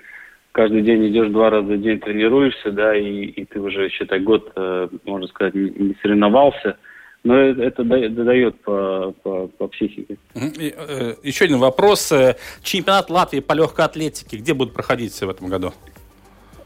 каждый 0.51 0.81
день 0.81 1.09
идешь 1.09 1.29
два 1.29 1.51
раза 1.51 1.73
в 1.73 1.81
день 1.81 1.99
тренируешься, 1.99 2.71
да, 2.71 2.95
и, 2.95 3.25
и 3.25 3.45
ты 3.45 3.59
уже, 3.59 3.89
считай, 3.89 4.19
год, 4.19 4.51
э, 4.55 4.87
можно 5.05 5.27
сказать, 5.27 5.53
не, 5.53 5.69
не 5.69 5.95
соревновался, 6.01 6.77
но 7.23 7.37
это, 7.37 7.83
да- 7.83 8.09
дает 8.09 8.59
по, 8.61 9.13
по, 9.23 9.47
по 9.47 9.67
психике. 9.67 10.17
Э, 10.35 11.13
Еще 11.23 11.45
один 11.45 11.59
вопрос. 11.59 12.11
Э, 12.11 12.35
Чемпионат 12.61 13.09
Латвии 13.09 13.39
по 13.39 13.53
легкой 13.53 13.85
атлетике 13.85 14.37
где 14.37 14.53
будет 14.53 14.73
проходить 14.73 15.13
в 15.13 15.29
этом 15.29 15.47
году? 15.47 15.71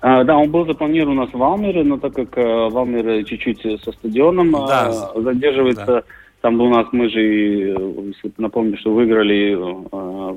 А, 0.01 0.23
да, 0.23 0.35
он 0.37 0.49
был 0.51 0.65
запланирован 0.65 1.17
у 1.17 1.21
нас 1.23 1.33
в 1.33 1.41
Алмере, 1.41 1.83
но 1.83 1.97
так 1.97 2.13
как 2.13 2.37
э, 2.37 2.69
Валмер 2.69 3.23
чуть-чуть 3.25 3.61
со 3.83 3.91
стадионом 3.91 4.55
э, 4.55 4.67
Да. 4.67 4.91
задерживается, 5.15 6.03
там 6.41 6.59
у 6.61 6.69
нас 6.69 6.87
мы 6.91 7.09
же, 7.09 7.21
э, 7.73 8.29
напомню, 8.37 8.77
что 8.77 8.93
выиграли 8.93 9.53
э, 9.53 10.35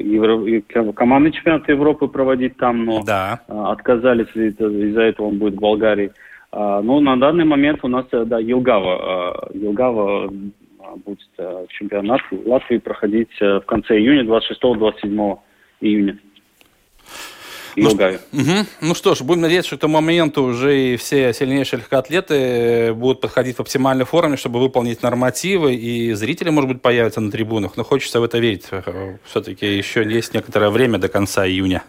Евро- 0.00 0.92
командный 0.92 1.32
чемпионат 1.32 1.68
Европы 1.68 2.08
проводить 2.08 2.56
там, 2.56 2.84
но 2.84 3.02
Да. 3.02 3.40
э, 3.48 3.52
отказались, 3.68 4.28
из-за 4.34 5.00
этого 5.02 5.26
он 5.28 5.38
будет 5.38 5.54
в 5.54 5.60
Болгарии. 5.60 6.10
А, 6.52 6.82
ну, 6.82 7.00
на 7.00 7.16
данный 7.16 7.46
момент 7.46 7.80
у 7.82 7.88
нас, 7.88 8.04
э, 8.12 8.24
да, 8.26 8.38
Елгава, 8.38 9.48
э, 9.50 9.58
Елгава 9.58 10.26
э, 10.26 10.96
будет 11.02 11.28
э, 11.38 11.66
чемпионат 11.70 12.20
Латвии 12.44 12.76
проходить 12.76 13.30
в 13.40 13.62
конце 13.62 13.98
июня, 13.98 14.22
26-27 14.24 15.38
июня. 15.80 16.18
Елгаве. 17.74 18.20
Мгм. 18.32 18.66
Ну 18.82 18.94
что 18.94 19.14
ж, 19.14 19.22
будем 19.22 19.40
надеяться, 19.40 19.68
что 19.68 19.76
к 19.78 19.80
тому 19.80 19.94
моменту 19.94 20.42
уже 20.42 20.78
и 20.78 20.96
все 20.98 21.32
сильнейшие 21.32 21.80
легкоатлеты 21.80 22.92
будут 22.92 23.22
подходить 23.22 23.56
в 23.56 23.60
оптимальной 23.60 24.04
форме, 24.04 24.36
чтобы 24.36 24.60
выполнить 24.60 25.02
нормативы, 25.02 25.74
и 25.74 26.12
зрители, 26.12 26.50
может 26.50 26.68
быть, 26.68 26.82
появятся 26.82 27.22
на 27.22 27.30
трибунах. 27.30 27.78
Но 27.78 27.82
хочется 27.82 28.20
в 28.20 28.24
это 28.24 28.38
верить. 28.38 28.68
Все-таки 29.24 29.74
еще 29.74 30.04
есть 30.04 30.34
некоторое 30.34 30.68
время 30.68 30.98
до 30.98 31.08
конца 31.08 31.46
июня. 31.46 31.82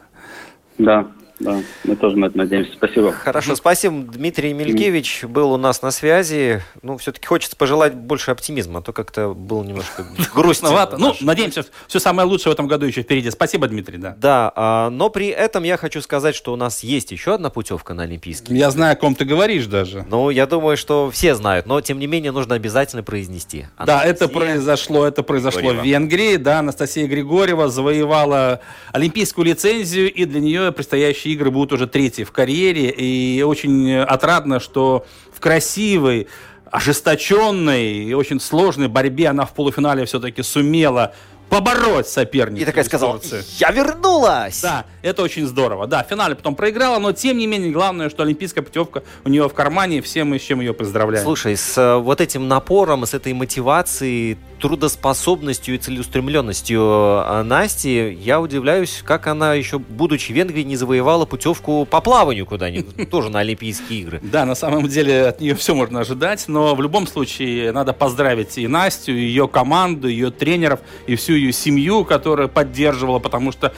Да, 0.77 1.11
да, 1.43 1.61
мы 1.83 1.95
тоже 1.95 2.17
на 2.17 2.25
это 2.25 2.37
надеемся. 2.37 2.73
Спасибо. 2.73 3.11
Хорошо, 3.11 3.55
спасибо. 3.55 3.95
Дмитрий 4.11 4.53
Мелькевич 4.53 5.23
был 5.25 5.51
у 5.51 5.57
нас 5.57 5.81
на 5.81 5.91
связи. 5.91 6.61
Ну, 6.81 6.97
все-таки 6.97 7.27
хочется 7.27 7.55
пожелать 7.55 7.93
больше 7.93 8.31
оптимизма, 8.31 8.79
а 8.79 8.81
то 8.81 8.93
как-то 8.93 9.33
было 9.33 9.63
немножко 9.63 10.03
грустно. 10.33 10.33
Грустновато. 10.33 10.97
Ну, 10.97 11.15
надеемся, 11.21 11.65
все 11.87 11.99
самое 11.99 12.27
лучшее 12.27 12.51
в 12.51 12.53
этом 12.53 12.67
году 12.67 12.85
еще 12.85 13.01
впереди. 13.01 13.29
Спасибо, 13.31 13.67
Дмитрий, 13.67 13.97
да. 13.97 14.15
Да, 14.17 14.51
а, 14.55 14.89
но 14.89 15.09
при 15.09 15.27
этом 15.27 15.63
я 15.63 15.77
хочу 15.77 16.01
сказать, 16.01 16.35
что 16.35 16.53
у 16.53 16.55
нас 16.55 16.83
есть 16.83 17.11
еще 17.11 17.35
одна 17.35 17.49
путевка 17.49 17.93
на 17.93 18.03
Олимпийский. 18.03 18.55
Я 18.55 18.71
знаю, 18.71 18.93
о 18.93 18.95
ком 18.95 19.15
ты 19.15 19.25
говоришь 19.25 19.65
даже. 19.65 20.05
Ну, 20.09 20.29
я 20.29 20.47
думаю, 20.47 20.77
что 20.77 21.11
все 21.11 21.35
знают, 21.35 21.65
но 21.65 21.81
тем 21.81 21.99
не 21.99 22.07
менее 22.07 22.31
нужно 22.31 22.55
обязательно 22.55 23.03
произнести. 23.03 23.67
Да, 23.85 24.03
это 24.03 24.27
произошло, 24.27 25.05
это 25.05 25.23
произошло 25.23 25.71
в 25.73 25.83
Венгрии. 25.83 26.37
Да, 26.37 26.59
Анастасия 26.59 27.07
Григорьева 27.07 27.69
завоевала 27.69 28.61
олимпийскую 28.91 29.45
лицензию, 29.45 30.11
и 30.11 30.25
для 30.25 30.39
нее 30.39 30.71
предстоящие 30.71 31.32
игры 31.33 31.51
будут 31.51 31.73
уже 31.73 31.87
третьи 31.87 32.23
в 32.23 32.31
карьере. 32.31 32.89
И 32.89 33.41
очень 33.43 33.95
отрадно, 33.95 34.59
что 34.59 35.05
в 35.33 35.39
красивой, 35.39 36.27
ожесточенной 36.71 38.05
и 38.05 38.13
очень 38.13 38.39
сложной 38.39 38.87
борьбе 38.87 39.27
она 39.27 39.45
в 39.45 39.53
полуфинале 39.53 40.05
все-таки 40.05 40.41
сумела 40.41 41.13
побороть 41.49 42.07
соперника. 42.07 42.63
И 42.63 42.65
такая 42.65 42.83
сказала, 42.83 43.21
я 43.59 43.69
вернулась! 43.69 44.59
Да, 44.61 44.85
это 45.03 45.21
очень 45.21 45.45
здорово. 45.45 45.85
Да, 45.85 46.03
в 46.03 46.07
финале 46.07 46.33
потом 46.33 46.55
проиграла, 46.55 46.97
но 46.97 47.11
тем 47.11 47.37
не 47.37 47.45
менее 47.45 47.71
главное, 47.71 48.09
что 48.09 48.23
олимпийская 48.23 48.63
путевка 48.63 49.03
у 49.23 49.29
нее 49.29 49.47
в 49.47 49.53
кармане, 49.53 49.99
и 49.99 50.01
все 50.01 50.23
мы 50.23 50.39
с 50.39 50.41
чем 50.41 50.61
ее 50.61 50.73
поздравляем. 50.73 51.23
Слушай, 51.23 51.55
с 51.55 51.77
э, 51.77 51.97
вот 51.97 52.21
этим 52.21 52.47
напором, 52.47 53.05
с 53.05 53.13
этой 53.13 53.33
мотивацией, 53.33 54.39
трудоспособностью 54.63 55.75
и 55.75 55.77
целеустремленностью 55.77 56.81
э, 56.81 57.43
Насти, 57.43 58.17
я 58.21 58.39
удивляюсь, 58.39 59.01
как 59.03 59.27
она 59.27 59.55
еще, 59.55 59.77
будучи 59.77 60.31
в 60.31 60.35
Венгрии, 60.35 60.63
не 60.63 60.77
завоевала 60.77 61.25
путевку 61.25 61.85
по 61.85 61.99
плаванию 61.99 62.45
куда-нибудь, 62.45 63.09
тоже 63.09 63.29
на 63.29 63.39
Олимпийские 63.39 63.99
игры. 63.99 64.21
Да, 64.23 64.45
на 64.45 64.55
самом 64.55 64.87
деле 64.87 65.27
от 65.27 65.41
нее 65.41 65.53
все 65.55 65.75
можно 65.75 65.99
ожидать, 65.99 66.45
но 66.47 66.75
в 66.75 66.81
любом 66.81 67.07
случае 67.07 67.73
надо 67.73 67.91
поздравить 67.91 68.57
и 68.57 68.65
Настю, 68.69 69.11
и 69.11 69.19
ее 69.19 69.49
команду, 69.49 70.07
ее 70.07 70.31
тренеров, 70.31 70.79
и 71.07 71.17
всю 71.17 71.33
ее 71.33 71.51
семью, 71.51 72.05
которая 72.05 72.47
поддерживала, 72.47 73.19
потому 73.19 73.51
что 73.51 73.73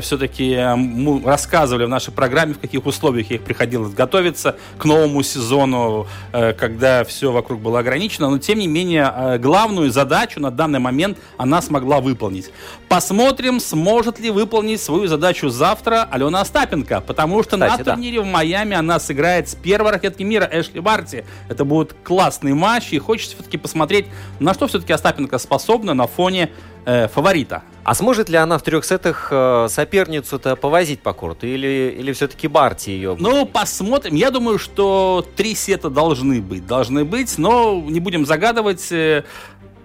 все-таки 0.00 0.56
мы 0.76 1.22
рассказывали 1.22 1.84
в 1.84 1.90
нашей 1.90 2.14
программе, 2.14 2.54
в 2.54 2.58
каких 2.58 2.86
условиях 2.86 3.28
ей 3.30 3.38
приходилось 3.38 3.92
готовиться 3.92 4.56
к 4.78 4.84
новому 4.86 5.22
сезону, 5.22 6.06
э, 6.32 6.54
когда 6.54 7.04
все 7.04 7.32
вокруг 7.32 7.60
было 7.60 7.80
ограничено, 7.80 8.30
но 8.30 8.38
тем 8.38 8.58
не 8.58 8.66
менее 8.66 9.12
э, 9.14 9.38
главную 9.38 9.90
задачу 9.90 10.21
на 10.40 10.50
данный 10.50 10.78
момент 10.78 11.18
она 11.36 11.60
смогла 11.62 12.00
выполнить. 12.00 12.50
Посмотрим, 12.88 13.60
сможет 13.60 14.18
ли 14.18 14.30
выполнить 14.30 14.80
свою 14.80 15.06
задачу 15.06 15.48
завтра 15.48 16.08
Алена 16.10 16.40
Остапенко, 16.40 17.00
потому 17.00 17.42
что 17.42 17.56
Кстати, 17.56 17.78
на 17.78 17.84
да. 17.84 17.92
турнире 17.94 18.20
в 18.20 18.26
Майами 18.26 18.76
она 18.76 18.98
сыграет 19.00 19.48
с 19.48 19.54
первой 19.54 19.92
ракетки 19.92 20.22
мира 20.22 20.48
Эшли 20.50 20.80
Барти. 20.80 21.24
Это 21.48 21.64
будет 21.64 21.94
классный 22.04 22.54
матч, 22.54 22.92
и 22.92 22.98
хочется 22.98 23.36
все-таки 23.36 23.58
посмотреть, 23.58 24.06
на 24.40 24.54
что 24.54 24.66
все-таки 24.66 24.92
Остапенко 24.92 25.38
способна 25.38 25.94
на 25.94 26.06
фоне 26.06 26.50
э, 26.84 27.08
фаворита. 27.08 27.62
А 27.84 27.94
сможет 27.94 28.28
ли 28.28 28.36
она 28.36 28.58
в 28.58 28.62
трех 28.62 28.84
сетах 28.84 29.28
э, 29.32 29.66
соперницу-то 29.68 30.54
повозить 30.54 31.00
по 31.00 31.12
корту? 31.12 31.48
Или, 31.48 31.96
или 31.98 32.12
все-таки 32.12 32.46
Барти 32.46 32.90
ее? 32.90 33.16
Ну, 33.18 33.44
посмотрим. 33.44 34.14
Я 34.14 34.30
думаю, 34.30 34.58
что 34.58 35.26
три 35.34 35.56
сета 35.56 35.90
должны 35.90 36.40
быть. 36.40 36.64
Должны 36.64 37.04
быть, 37.04 37.38
но 37.38 37.82
не 37.84 37.98
будем 37.98 38.24
загадывать. 38.24 38.92
э, 38.92 39.24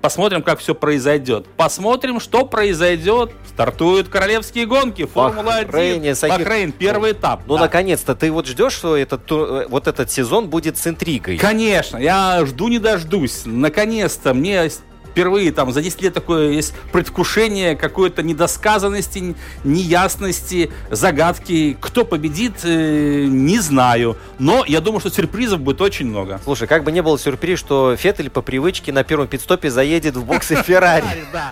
Посмотрим, 0.07 0.41
как 0.41 0.59
все 0.59 0.73
произойдет. 0.73 1.47
Посмотрим, 1.57 2.21
что 2.21 2.45
произойдет. 2.45 3.33
Стартуют 3.45 4.07
королевские 4.07 4.65
гонки. 4.65 5.05
Формула-1. 5.05 5.65
Бахрейне, 5.65 6.15
Сахир. 6.15 6.39
Бахрейн, 6.39 6.71
первый 6.71 7.11
этап. 7.11 7.41
Ну, 7.45 7.55
да. 7.55 7.63
наконец-то, 7.63 8.15
ты 8.15 8.31
вот 8.31 8.47
ждешь, 8.47 8.71
что 8.71 8.95
этот, 8.95 9.29
э, 9.29 9.65
вот 9.67 9.85
этот 9.85 10.09
сезон 10.09 10.47
будет 10.47 10.77
с 10.77 10.87
интригой? 10.87 11.37
Конечно, 11.37 11.97
я 11.97 12.45
жду 12.45 12.69
не 12.69 12.79
дождусь. 12.79 13.41
Наконец-то 13.43 14.33
мне 14.33 14.69
впервые 15.17 15.51
там 15.51 15.71
за 15.71 15.81
10 15.81 15.99
лет 16.03 16.13
такое 16.13 16.51
есть 16.51 16.75
предвкушение 16.91 17.75
какой-то 17.75 18.21
недосказанности, 18.21 19.35
неясности, 19.63 20.69
загадки. 20.91 21.75
Кто 21.81 22.05
победит, 22.05 22.53
э, 22.63 23.25
не 23.27 23.57
знаю. 23.57 24.15
Но 24.37 24.63
я 24.67 24.79
думаю, 24.79 24.99
что 24.99 25.09
сюрпризов 25.09 25.59
будет 25.59 25.81
очень 25.81 26.05
много. 26.05 26.39
Слушай, 26.43 26.67
как 26.67 26.83
бы 26.83 26.91
не 26.91 27.01
был 27.01 27.17
сюрприз, 27.17 27.57
что 27.57 27.95
Феттель 27.95 28.29
по 28.29 28.43
привычке 28.43 28.91
на 28.91 29.03
первом 29.03 29.27
пидстопе 29.27 29.71
заедет 29.71 30.15
в 30.15 30.23
боксы 30.23 30.55
Феррари. 30.63 31.25
Да, 31.33 31.51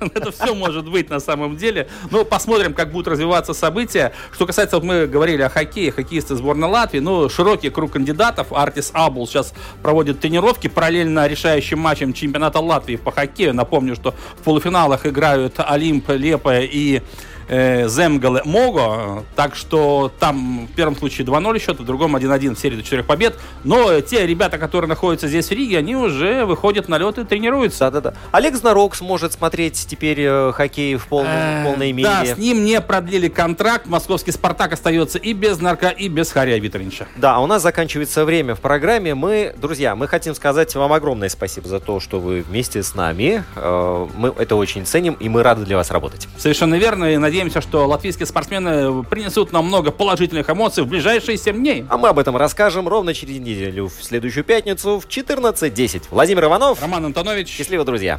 это 0.00 0.30
все 0.30 0.54
может 0.54 0.86
быть 0.86 1.08
на 1.08 1.18
самом 1.18 1.56
деле. 1.56 1.88
Но 2.10 2.26
посмотрим, 2.26 2.74
как 2.74 2.92
будут 2.92 3.08
развиваться 3.08 3.54
события. 3.54 4.12
Что 4.32 4.44
касается, 4.44 4.76
вот 4.76 4.84
мы 4.84 5.06
говорили 5.06 5.40
о 5.40 5.48
хоккее, 5.48 5.92
хоккеисты 5.92 6.36
сборной 6.36 6.68
Латвии, 6.68 6.98
ну, 6.98 7.30
широкий 7.30 7.70
круг 7.70 7.92
кандидатов. 7.92 8.52
Артис 8.52 8.90
Абул 8.92 9.26
сейчас 9.26 9.54
проводит 9.82 10.20
тренировки 10.20 10.68
параллельно 10.68 11.26
решающим 11.26 11.78
матчем 11.78 12.12
чемпионата 12.12 12.60
Латвии 12.60 12.97
по 13.00 13.10
хоккею. 13.10 13.54
Напомню, 13.54 13.94
что 13.94 14.14
в 14.36 14.42
полуфиналах 14.42 15.06
играют 15.06 15.54
Олимп, 15.58 16.10
Лепа 16.10 16.60
и 16.60 17.02
э, 17.48 17.88
Земгале 17.88 18.42
Мого, 18.44 19.24
так 19.36 19.54
что 19.54 20.12
там 20.18 20.66
в 20.66 20.74
первом 20.74 20.96
случае 20.96 21.26
2-0 21.26 21.58
счет, 21.58 21.80
в 21.80 21.84
другом 21.84 22.16
1-1 22.16 22.54
в 22.54 22.58
серии 22.58 22.76
до 22.76 22.82
4 22.82 23.02
побед. 23.02 23.36
Но 23.64 24.00
те 24.00 24.26
ребята, 24.26 24.58
которые 24.58 24.88
находятся 24.88 25.28
здесь 25.28 25.48
в 25.48 25.52
Риге, 25.52 25.78
они 25.78 25.96
уже 25.96 26.44
выходят 26.44 26.88
на 26.88 26.98
лед 26.98 27.18
и 27.18 27.24
тренируются. 27.24 27.90
Да-да-да. 27.90 28.14
Олег 28.32 28.54
Знарок 28.56 28.94
сможет 28.94 29.32
смотреть 29.32 29.86
теперь 29.88 30.20
э, 30.20 30.52
хоккей 30.52 30.96
в 30.96 31.06
полном- 31.06 31.28
Э, 31.32 31.64
полной 31.64 31.92
мере. 31.92 32.08
Да, 32.08 32.24
с 32.24 32.38
ним 32.38 32.64
не 32.64 32.80
продлили 32.80 33.28
контракт. 33.28 33.86
Московский 33.86 34.32
«Спартак» 34.32 34.72
остается 34.72 35.18
и 35.18 35.32
без 35.32 35.60
Нарка, 35.60 35.88
и 35.88 36.08
без 36.08 36.30
Хария 36.32 36.58
Витринча. 36.58 37.06
Да, 37.16 37.38
у 37.40 37.46
нас 37.46 37.62
заканчивается 37.62 38.24
время 38.24 38.54
в 38.54 38.60
программе. 38.60 39.14
Мы, 39.14 39.54
друзья, 39.60 39.94
мы 39.94 40.06
хотим 40.08 40.34
сказать 40.34 40.74
вам 40.74 40.92
огромное 40.92 41.28
спасибо 41.28 41.68
за 41.68 41.80
то, 41.80 42.00
что 42.00 42.20
вы 42.20 42.42
вместе 42.42 42.82
с 42.82 42.94
нами. 42.94 43.44
Э, 43.56 44.06
Мы 44.16 44.32
это 44.38 44.56
очень 44.56 44.84
ценим, 44.86 45.14
и 45.20 45.28
мы 45.28 45.42
рады 45.42 45.64
для 45.64 45.76
вас 45.76 45.90
работать. 45.90 46.28
Совершенно 46.36 46.74
верно. 46.76 47.04
И 47.12 47.16
надеемся, 47.38 47.60
что 47.60 47.86
латвийские 47.86 48.26
спортсмены 48.26 49.04
принесут 49.04 49.52
нам 49.52 49.66
много 49.66 49.92
положительных 49.92 50.50
эмоций 50.50 50.82
в 50.82 50.88
ближайшие 50.88 51.38
7 51.38 51.56
дней. 51.56 51.84
А 51.88 51.96
мы 51.96 52.08
об 52.08 52.18
этом 52.18 52.36
расскажем 52.36 52.88
ровно 52.88 53.14
через 53.14 53.38
неделю, 53.38 53.86
в 53.86 54.02
следующую 54.02 54.42
пятницу 54.42 54.98
в 54.98 55.06
14.10. 55.06 56.06
Владимир 56.10 56.46
Иванов. 56.46 56.82
Роман 56.82 57.04
Антонович. 57.04 57.48
Счастливо, 57.48 57.84
друзья. 57.84 58.18